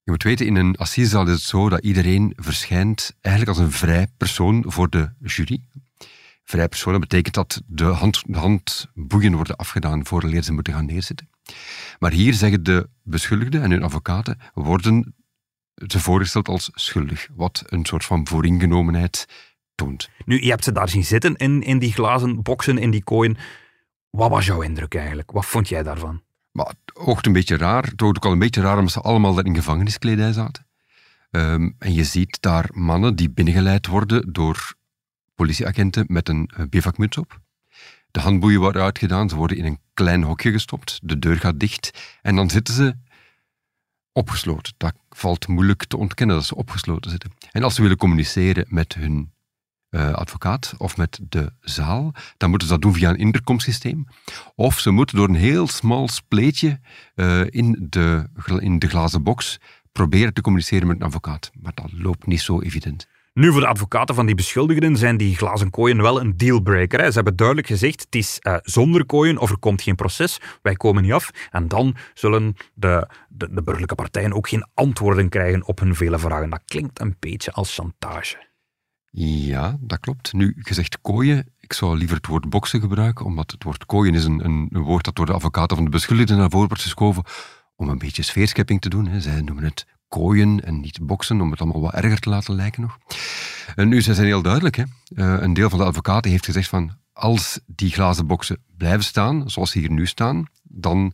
Je 0.07 0.13
moet 0.13 0.23
weten, 0.23 0.45
in 0.45 0.55
een 0.55 0.75
assisezaal 0.77 1.27
is 1.27 1.33
het 1.33 1.41
zo 1.41 1.69
dat 1.69 1.83
iedereen 1.83 2.33
verschijnt 2.35 3.15
eigenlijk 3.21 3.57
als 3.57 3.65
een 3.65 3.71
vrij 3.71 4.07
persoon 4.17 4.63
voor 4.67 4.89
de 4.89 5.09
jury. 5.23 5.61
Vrij 6.43 6.67
persoon, 6.67 6.91
dat 6.91 7.01
betekent 7.01 7.35
dat 7.35 7.61
de, 7.65 7.83
hand, 7.83 8.23
de 8.25 8.37
handboeien 8.37 9.35
worden 9.35 9.55
afgedaan 9.55 10.05
voordat 10.05 10.45
ze 10.45 10.53
moeten 10.53 10.73
gaan 10.73 10.85
neerzitten. 10.85 11.29
Maar 11.99 12.11
hier 12.11 12.33
zeggen 12.33 12.63
de 12.63 12.89
beschuldigden 13.03 13.61
en 13.61 13.71
hun 13.71 13.83
advocaten 13.83 14.39
worden 14.53 15.15
ze 15.87 15.99
voorgesteld 15.99 16.47
als 16.47 16.69
schuldig, 16.73 17.27
wat 17.35 17.63
een 17.65 17.85
soort 17.85 18.05
van 18.05 18.27
vooringenomenheid 18.27 19.27
toont. 19.75 20.09
Nu, 20.25 20.41
je 20.43 20.49
hebt 20.49 20.63
ze 20.63 20.71
daar 20.71 20.89
zien 20.89 21.05
zitten 21.05 21.35
in, 21.35 21.61
in 21.61 21.79
die 21.79 21.93
glazen 21.93 22.41
boksen, 22.41 22.77
in 22.77 22.91
die 22.91 23.03
kooien. 23.03 23.37
Wat 24.09 24.29
was 24.29 24.45
jouw 24.45 24.61
indruk 24.61 24.95
eigenlijk? 24.95 25.31
Wat 25.31 25.45
vond 25.45 25.69
jij 25.69 25.83
daarvan? 25.83 26.21
Maar 26.57 26.73
oogt 26.93 27.25
een 27.25 27.33
beetje 27.33 27.57
raar. 27.57 27.83
Het 27.83 28.01
oogt 28.01 28.17
ook 28.17 28.25
al 28.25 28.31
een 28.31 28.39
beetje 28.39 28.61
raar 28.61 28.77
omdat 28.77 28.91
ze 28.91 29.01
allemaal 29.01 29.33
daar 29.33 29.45
in 29.45 29.55
gevangeniskledij 29.55 30.33
zaten. 30.33 30.65
Um, 31.31 31.75
en 31.79 31.93
je 31.93 32.03
ziet 32.03 32.37
daar 32.41 32.69
mannen 32.71 33.15
die 33.15 33.29
binnengeleid 33.29 33.87
worden 33.87 34.33
door 34.33 34.73
politieagenten 35.35 36.05
met 36.07 36.29
een 36.29 36.49
bivakmuts 36.69 37.17
op. 37.17 37.39
De 38.11 38.19
handboeien 38.19 38.59
worden 38.59 38.81
uitgedaan, 38.81 39.29
ze 39.29 39.35
worden 39.35 39.57
in 39.57 39.65
een 39.65 39.79
klein 39.93 40.23
hokje 40.23 40.51
gestopt, 40.51 40.99
de 41.03 41.19
deur 41.19 41.37
gaat 41.37 41.59
dicht 41.59 42.17
en 42.21 42.35
dan 42.35 42.49
zitten 42.49 42.73
ze 42.73 42.95
opgesloten. 44.11 44.73
Dat 44.77 44.93
valt 45.09 45.47
moeilijk 45.47 45.85
te 45.85 45.97
ontkennen 45.97 46.35
dat 46.35 46.45
ze 46.45 46.55
opgesloten 46.55 47.11
zitten. 47.11 47.31
En 47.51 47.63
als 47.63 47.75
ze 47.75 47.81
willen 47.81 47.97
communiceren 47.97 48.65
met 48.69 48.93
hun 48.93 49.31
uh, 49.89 50.11
advocaat 50.11 50.73
of 50.77 50.97
met 50.97 51.19
de 51.29 51.51
zaal, 51.61 52.13
dan 52.37 52.49
moeten 52.49 52.67
ze 52.67 52.73
dat 52.73 52.81
doen 52.81 52.93
via 52.93 53.09
een 53.09 53.17
intercomsysteem. 53.17 54.07
Of 54.55 54.79
ze 54.79 54.91
moeten 54.91 55.17
door 55.17 55.27
een 55.27 55.35
heel 55.35 55.67
smal 55.67 56.07
spleetje 56.07 56.79
uh, 57.15 57.41
in, 57.45 57.87
de, 57.89 58.29
in 58.59 58.79
de 58.79 58.87
glazen 58.87 59.23
box 59.23 59.59
proberen 59.91 60.33
te 60.33 60.41
communiceren 60.41 60.87
met 60.87 60.95
een 60.95 61.05
advocaat. 61.05 61.51
Maar 61.61 61.71
dat 61.75 61.91
loopt 61.91 62.25
niet 62.25 62.41
zo 62.41 62.61
evident. 62.61 63.07
Nu, 63.33 63.51
voor 63.51 63.61
de 63.61 63.67
advocaten 63.67 64.15
van 64.15 64.25
die 64.25 64.35
beschuldigden 64.35 64.97
zijn 64.97 65.17
die 65.17 65.35
glazen 65.35 65.69
kooien 65.69 66.01
wel 66.01 66.19
een 66.21 66.37
dealbreaker. 66.37 67.05
Ze 67.05 67.13
hebben 67.13 67.35
duidelijk 67.35 67.67
gezegd, 67.67 68.01
het 68.01 68.15
is 68.15 68.39
uh, 68.41 68.55
zonder 68.61 69.05
kooien 69.05 69.37
of 69.37 69.49
er 69.49 69.57
komt 69.57 69.81
geen 69.81 69.95
proces, 69.95 70.39
wij 70.61 70.75
komen 70.75 71.03
niet 71.03 71.11
af. 71.11 71.31
En 71.51 71.67
dan 71.67 71.95
zullen 72.13 72.55
de, 72.73 73.09
de, 73.29 73.47
de 73.51 73.61
burgerlijke 73.61 73.95
partijen 73.95 74.33
ook 74.33 74.49
geen 74.49 74.65
antwoorden 74.73 75.29
krijgen 75.29 75.65
op 75.65 75.79
hun 75.79 75.95
vele 75.95 76.19
vragen. 76.19 76.49
Dat 76.49 76.61
klinkt 76.65 76.99
een 76.99 77.15
beetje 77.19 77.51
als 77.51 77.75
chantage. 77.75 78.46
Ja, 79.11 79.77
dat 79.79 79.99
klopt. 79.99 80.33
Nu, 80.33 80.55
gezegd 80.57 81.01
kooien, 81.01 81.45
ik 81.59 81.73
zou 81.73 81.97
liever 81.97 82.15
het 82.15 82.27
woord 82.27 82.49
boksen 82.49 82.79
gebruiken, 82.79 83.25
omdat 83.25 83.51
het 83.51 83.63
woord 83.63 83.85
kooien 83.85 84.15
is 84.15 84.25
een, 84.25 84.45
een, 84.45 84.67
een 84.71 84.81
woord 84.81 85.05
dat 85.05 85.15
door 85.15 85.25
de 85.25 85.33
advocaten 85.33 85.75
van 85.75 85.85
de 85.85 85.91
beschuldigden 85.91 86.37
naar 86.37 86.49
voren 86.49 86.67
wordt 86.67 86.83
geschoven 86.83 87.23
om 87.75 87.89
een 87.89 87.97
beetje 87.97 88.23
sfeerschepping 88.23 88.81
te 88.81 88.89
doen. 88.89 89.07
Hè. 89.07 89.21
Zij 89.21 89.41
noemen 89.41 89.63
het 89.63 89.85
kooien 90.07 90.63
en 90.63 90.79
niet 90.79 90.99
boksen, 91.01 91.41
om 91.41 91.51
het 91.51 91.61
allemaal 91.61 91.81
wat 91.81 91.93
erger 91.93 92.19
te 92.19 92.29
laten 92.29 92.55
lijken 92.55 92.81
nog. 92.81 92.97
En 93.75 93.87
nu, 93.87 94.01
zij 94.01 94.13
zijn 94.13 94.27
heel 94.27 94.41
duidelijk. 94.41 94.75
Hè. 94.75 94.83
Uh, 94.83 95.41
een 95.41 95.53
deel 95.53 95.69
van 95.69 95.79
de 95.79 95.85
advocaten 95.85 96.31
heeft 96.31 96.45
gezegd 96.45 96.69
van, 96.69 96.91
als 97.13 97.59
die 97.65 97.91
glazen 97.91 98.27
boksen 98.27 98.63
blijven 98.77 99.03
staan, 99.03 99.49
zoals 99.49 99.71
ze 99.71 99.79
hier 99.79 99.91
nu 99.91 100.05
staan, 100.05 100.45
dan 100.63 101.13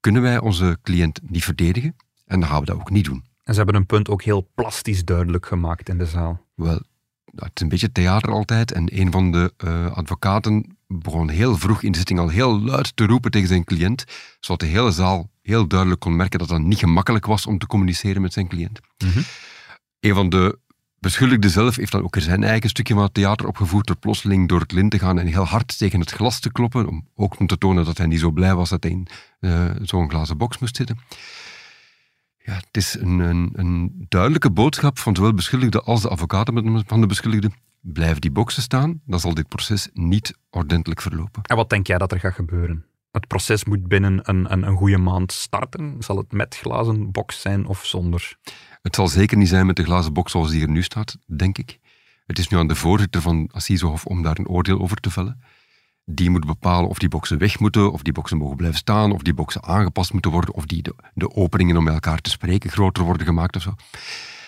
kunnen 0.00 0.22
wij 0.22 0.38
onze 0.38 0.78
cliënt 0.82 1.20
niet 1.22 1.44
verdedigen 1.44 1.96
en 2.26 2.40
dan 2.40 2.48
gaan 2.48 2.60
we 2.60 2.66
dat 2.66 2.76
ook 2.76 2.90
niet 2.90 3.04
doen. 3.04 3.24
En 3.44 3.54
ze 3.54 3.60
hebben 3.60 3.74
een 3.74 3.86
punt 3.86 4.08
ook 4.08 4.22
heel 4.22 4.50
plastisch 4.54 5.04
duidelijk 5.04 5.46
gemaakt 5.46 5.88
in 5.88 5.98
de 5.98 6.06
zaal. 6.06 6.46
Wel, 6.54 6.82
het 7.24 7.50
is 7.54 7.62
een 7.62 7.68
beetje 7.68 7.92
theater 7.92 8.32
altijd. 8.32 8.72
En 8.72 9.00
een 9.00 9.12
van 9.12 9.32
de 9.32 9.52
uh, 9.64 9.92
advocaten 9.92 10.76
begon 10.86 11.28
heel 11.28 11.56
vroeg 11.56 11.82
in 11.82 11.92
de 11.92 11.98
zitting 11.98 12.18
al 12.18 12.28
heel 12.28 12.60
luid 12.60 12.96
te 12.96 13.06
roepen 13.06 13.30
tegen 13.30 13.48
zijn 13.48 13.64
cliënt, 13.64 14.04
zodat 14.40 14.60
de 14.60 14.66
hele 14.66 14.90
zaal 14.90 15.30
heel 15.42 15.66
duidelijk 15.66 16.00
kon 16.00 16.16
merken 16.16 16.38
dat 16.38 16.50
het 16.50 16.62
niet 16.62 16.78
gemakkelijk 16.78 17.26
was 17.26 17.46
om 17.46 17.58
te 17.58 17.66
communiceren 17.66 18.22
met 18.22 18.32
zijn 18.32 18.48
cliënt. 18.48 18.80
Mm 18.98 19.10
-hmm. 19.10 19.22
Een 20.00 20.14
van 20.14 20.28
de 20.28 20.58
beschuldigden 21.02 21.50
zelf 21.50 21.76
heeft 21.76 21.92
dan 21.92 22.02
ook 22.02 22.16
er 22.16 22.22
zijn 22.22 22.44
eigen 22.44 22.68
stukje 22.68 22.94
van 22.94 23.02
het 23.02 23.14
theater 23.14 23.46
opgevoerd 23.46 23.86
door 23.86 23.96
plotseling 23.96 24.48
door 24.48 24.60
het 24.60 24.72
lint 24.72 24.90
te 24.90 24.98
gaan 24.98 25.18
en 25.18 25.26
heel 25.26 25.44
hard 25.44 25.78
tegen 25.78 26.00
het 26.00 26.10
glas 26.10 26.40
te 26.40 26.52
kloppen, 26.52 26.88
om 26.88 27.06
ook 27.14 27.40
om 27.40 27.46
te 27.46 27.58
tonen 27.58 27.84
dat 27.84 27.98
hij 27.98 28.06
niet 28.06 28.20
zo 28.20 28.30
blij 28.30 28.54
was 28.54 28.68
dat 28.68 28.82
hij 28.82 28.92
in 28.92 29.06
uh, 29.40 29.70
zo'n 29.82 30.10
glazen 30.10 30.36
box 30.36 30.58
moest 30.58 30.76
zitten. 30.76 30.98
Ja, 32.44 32.54
het 32.54 32.76
is 32.76 32.94
een, 32.94 33.18
een, 33.18 33.50
een, 33.52 34.06
duidelijke 34.08 34.50
boodschap 34.50 34.98
van 34.98 35.16
zowel 35.16 35.34
beschuldigde 35.34 35.82
als 35.82 36.02
de 36.02 36.08
advocaten 36.08 36.84
van 36.86 37.00
de 37.00 37.06
beschuldigde. 37.06 37.50
Blijven 37.80 38.20
die 38.20 38.30
boksen 38.30 38.62
staan, 38.62 39.00
dan 39.06 39.20
zal 39.20 39.34
dit 39.34 39.48
proces 39.48 39.88
niet 39.92 40.38
ordentelijk 40.50 41.00
verlopen. 41.00 41.42
En 41.42 41.56
wat 41.56 41.70
denk 41.70 41.86
jij 41.86 41.98
dat 41.98 42.12
er 42.12 42.20
gaat 42.20 42.34
gebeuren? 42.34 42.84
Het 43.10 43.26
proces 43.26 43.64
moet 43.64 43.88
binnen 43.88 44.20
een, 44.22 44.52
een, 44.52 44.66
een 44.66 44.76
goede 44.76 44.98
maand 44.98 45.32
starten. 45.32 45.96
Zal 45.98 46.16
het 46.16 46.32
met 46.32 46.56
glazen 46.56 47.10
box 47.10 47.40
zijn 47.40 47.66
of 47.66 47.84
zonder? 47.84 48.36
Het 48.82 48.94
zal 48.94 49.08
zeker 49.08 49.36
niet 49.36 49.48
zijn 49.48 49.66
met 49.66 49.76
de 49.76 49.84
glazen 49.84 50.12
box 50.12 50.32
zoals 50.32 50.50
die 50.50 50.62
er 50.62 50.70
nu 50.70 50.82
staat, 50.82 51.16
denk 51.26 51.58
ik. 51.58 51.78
Het 52.26 52.38
is 52.38 52.48
nu 52.48 52.58
aan 52.58 52.66
de 52.66 52.74
voorzitter 52.74 53.20
van 53.20 53.48
Assisehof 53.52 54.04
om 54.06 54.22
daar 54.22 54.38
een 54.38 54.48
oordeel 54.48 54.80
over 54.80 54.96
te 54.96 55.10
vellen 55.10 55.42
die 56.04 56.30
moet 56.30 56.46
bepalen 56.46 56.88
of 56.88 56.98
die 56.98 57.08
boxen 57.08 57.38
weg 57.38 57.58
moeten, 57.58 57.92
of 57.92 58.02
die 58.02 58.12
boxen 58.12 58.36
mogen 58.36 58.56
blijven 58.56 58.78
staan, 58.78 59.12
of 59.12 59.22
die 59.22 59.34
boxen 59.34 59.62
aangepast 59.62 60.12
moeten 60.12 60.30
worden, 60.30 60.54
of 60.54 60.66
die 60.66 60.82
de, 61.14 61.34
openingen 61.34 61.76
om 61.76 61.88
elkaar 61.88 62.20
te 62.20 62.30
spreken 62.30 62.70
groter 62.70 63.04
worden 63.04 63.26
gemaakt 63.26 63.56
of 63.56 63.62
zo. 63.62 63.74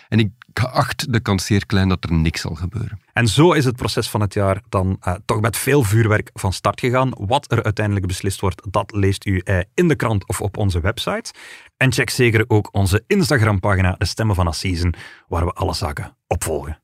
En 0.08 0.18
ik 0.18 0.30
acht 0.62 1.12
de 1.12 1.20
kans 1.20 1.46
zeer 1.46 1.66
klein 1.66 1.88
dat 1.88 2.04
er 2.04 2.12
niks 2.12 2.40
zal 2.40 2.54
gebeuren. 2.54 3.00
En 3.12 3.28
zo 3.28 3.52
is 3.52 3.64
het 3.64 3.76
proces 3.76 4.08
van 4.10 4.20
het 4.20 4.34
jaar 4.34 4.62
dan 4.68 4.96
uh, 5.08 5.14
toch 5.24 5.40
met 5.40 5.56
veel 5.56 5.82
vuurwerk 5.82 6.30
van 6.34 6.52
start 6.52 6.80
gegaan. 6.80 7.12
Wat 7.18 7.52
er 7.52 7.62
uiteindelijk 7.62 8.06
beslist 8.06 8.40
wordt, 8.40 8.62
dat 8.70 8.92
leest 8.92 9.26
u 9.26 9.42
uh, 9.44 9.58
in 9.74 9.88
de 9.88 9.94
krant 9.94 10.28
of 10.28 10.40
op 10.40 10.56
onze 10.56 10.80
website. 10.80 11.32
En 11.76 11.92
check 11.92 12.10
zeker 12.10 12.44
ook 12.46 12.68
onze 12.72 13.04
Instagram-pagina, 13.06 13.94
De 13.98 14.04
Stemmen 14.04 14.34
van 14.34 14.46
Assisen, 14.46 14.94
waar 15.28 15.44
we 15.44 15.52
alle 15.52 15.74
zaken 15.74 16.16
opvolgen. 16.26 16.83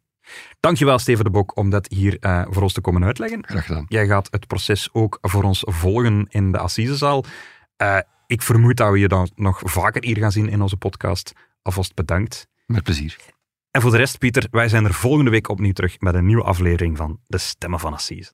Dankjewel, 0.61 0.99
Steven 0.99 1.25
de 1.25 1.31
Bok, 1.31 1.57
om 1.57 1.71
dat 1.71 1.89
hier 1.89 2.17
uh, 2.21 2.43
voor 2.49 2.63
ons 2.63 2.73
te 2.73 2.81
komen 2.81 3.05
uitleggen. 3.05 3.47
Graag 3.47 3.67
gedaan. 3.67 3.85
Jij 3.89 4.07
gaat 4.07 4.29
het 4.31 4.47
proces 4.47 4.89
ook 4.93 5.19
voor 5.21 5.43
ons 5.43 5.63
volgen 5.67 6.27
in 6.29 6.53
de 6.53 6.59
Assisezaal. 6.59 7.25
Uh, 7.83 7.99
ik 8.27 8.43
vermoed 8.43 8.77
dat 8.77 8.91
we 8.91 8.99
je 8.99 9.09
dan 9.09 9.31
nog 9.35 9.61
vaker 9.65 10.05
hier 10.05 10.17
gaan 10.17 10.33
zien 10.33 10.49
in 10.49 10.63
onze 10.63 10.77
podcast. 10.77 11.33
Alvast 11.63 11.95
bedankt. 11.95 12.47
Met 12.67 12.83
plezier. 12.83 13.17
En 13.71 13.81
voor 13.81 13.91
de 13.91 13.97
rest, 13.97 14.19
Pieter, 14.19 14.47
wij 14.51 14.69
zijn 14.69 14.85
er 14.85 14.95
volgende 14.95 15.31
week 15.31 15.49
opnieuw 15.49 15.73
terug 15.73 16.01
met 16.01 16.15
een 16.15 16.27
nieuwe 16.27 16.43
aflevering 16.43 16.97
van 16.97 17.21
De 17.27 17.39
Stemmen 17.39 17.81
van 17.81 17.93
Assise. 17.93 18.33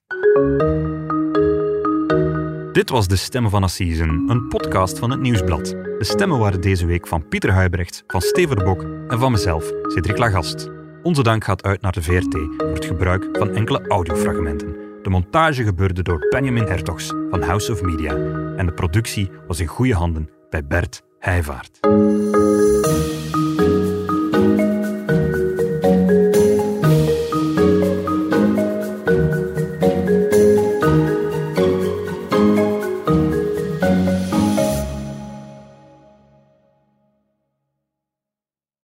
Dit 2.72 2.90
was 2.90 3.08
De 3.08 3.16
Stemmen 3.16 3.50
van 3.50 3.62
Assisen, 3.62 4.24
een 4.28 4.48
podcast 4.48 4.98
van 4.98 5.10
het 5.10 5.20
Nieuwsblad. 5.20 5.64
De 5.64 6.04
stemmen 6.04 6.38
waren 6.38 6.60
deze 6.60 6.86
week 6.86 7.06
van 7.06 7.28
Pieter 7.28 7.52
Huibrecht, 7.52 8.04
van 8.06 8.20
Steven 8.20 8.56
de 8.56 8.64
Bok 8.64 8.82
en 9.08 9.18
van 9.18 9.32
mezelf, 9.32 9.72
Cedric 9.82 10.18
Lagast. 10.18 10.75
Onze 11.06 11.22
dank 11.22 11.44
gaat 11.44 11.62
uit 11.62 11.80
naar 11.80 11.92
de 11.92 12.02
VRT 12.02 12.34
voor 12.56 12.74
het 12.74 12.84
gebruik 12.84 13.28
van 13.32 13.54
enkele 13.54 13.86
audiofragmenten. 13.88 14.76
De 15.02 15.10
montage 15.10 15.64
gebeurde 15.64 16.02
door 16.02 16.26
Benjamin 16.30 16.64
Hertogs 16.64 17.12
van 17.30 17.42
House 17.42 17.72
of 17.72 17.82
Media 17.82 18.10
en 18.56 18.66
de 18.66 18.72
productie 18.72 19.30
was 19.46 19.60
in 19.60 19.66
goede 19.66 19.94
handen 19.94 20.30
bij 20.50 20.66
Bert 20.66 21.02
Heijvaart. 21.18 21.78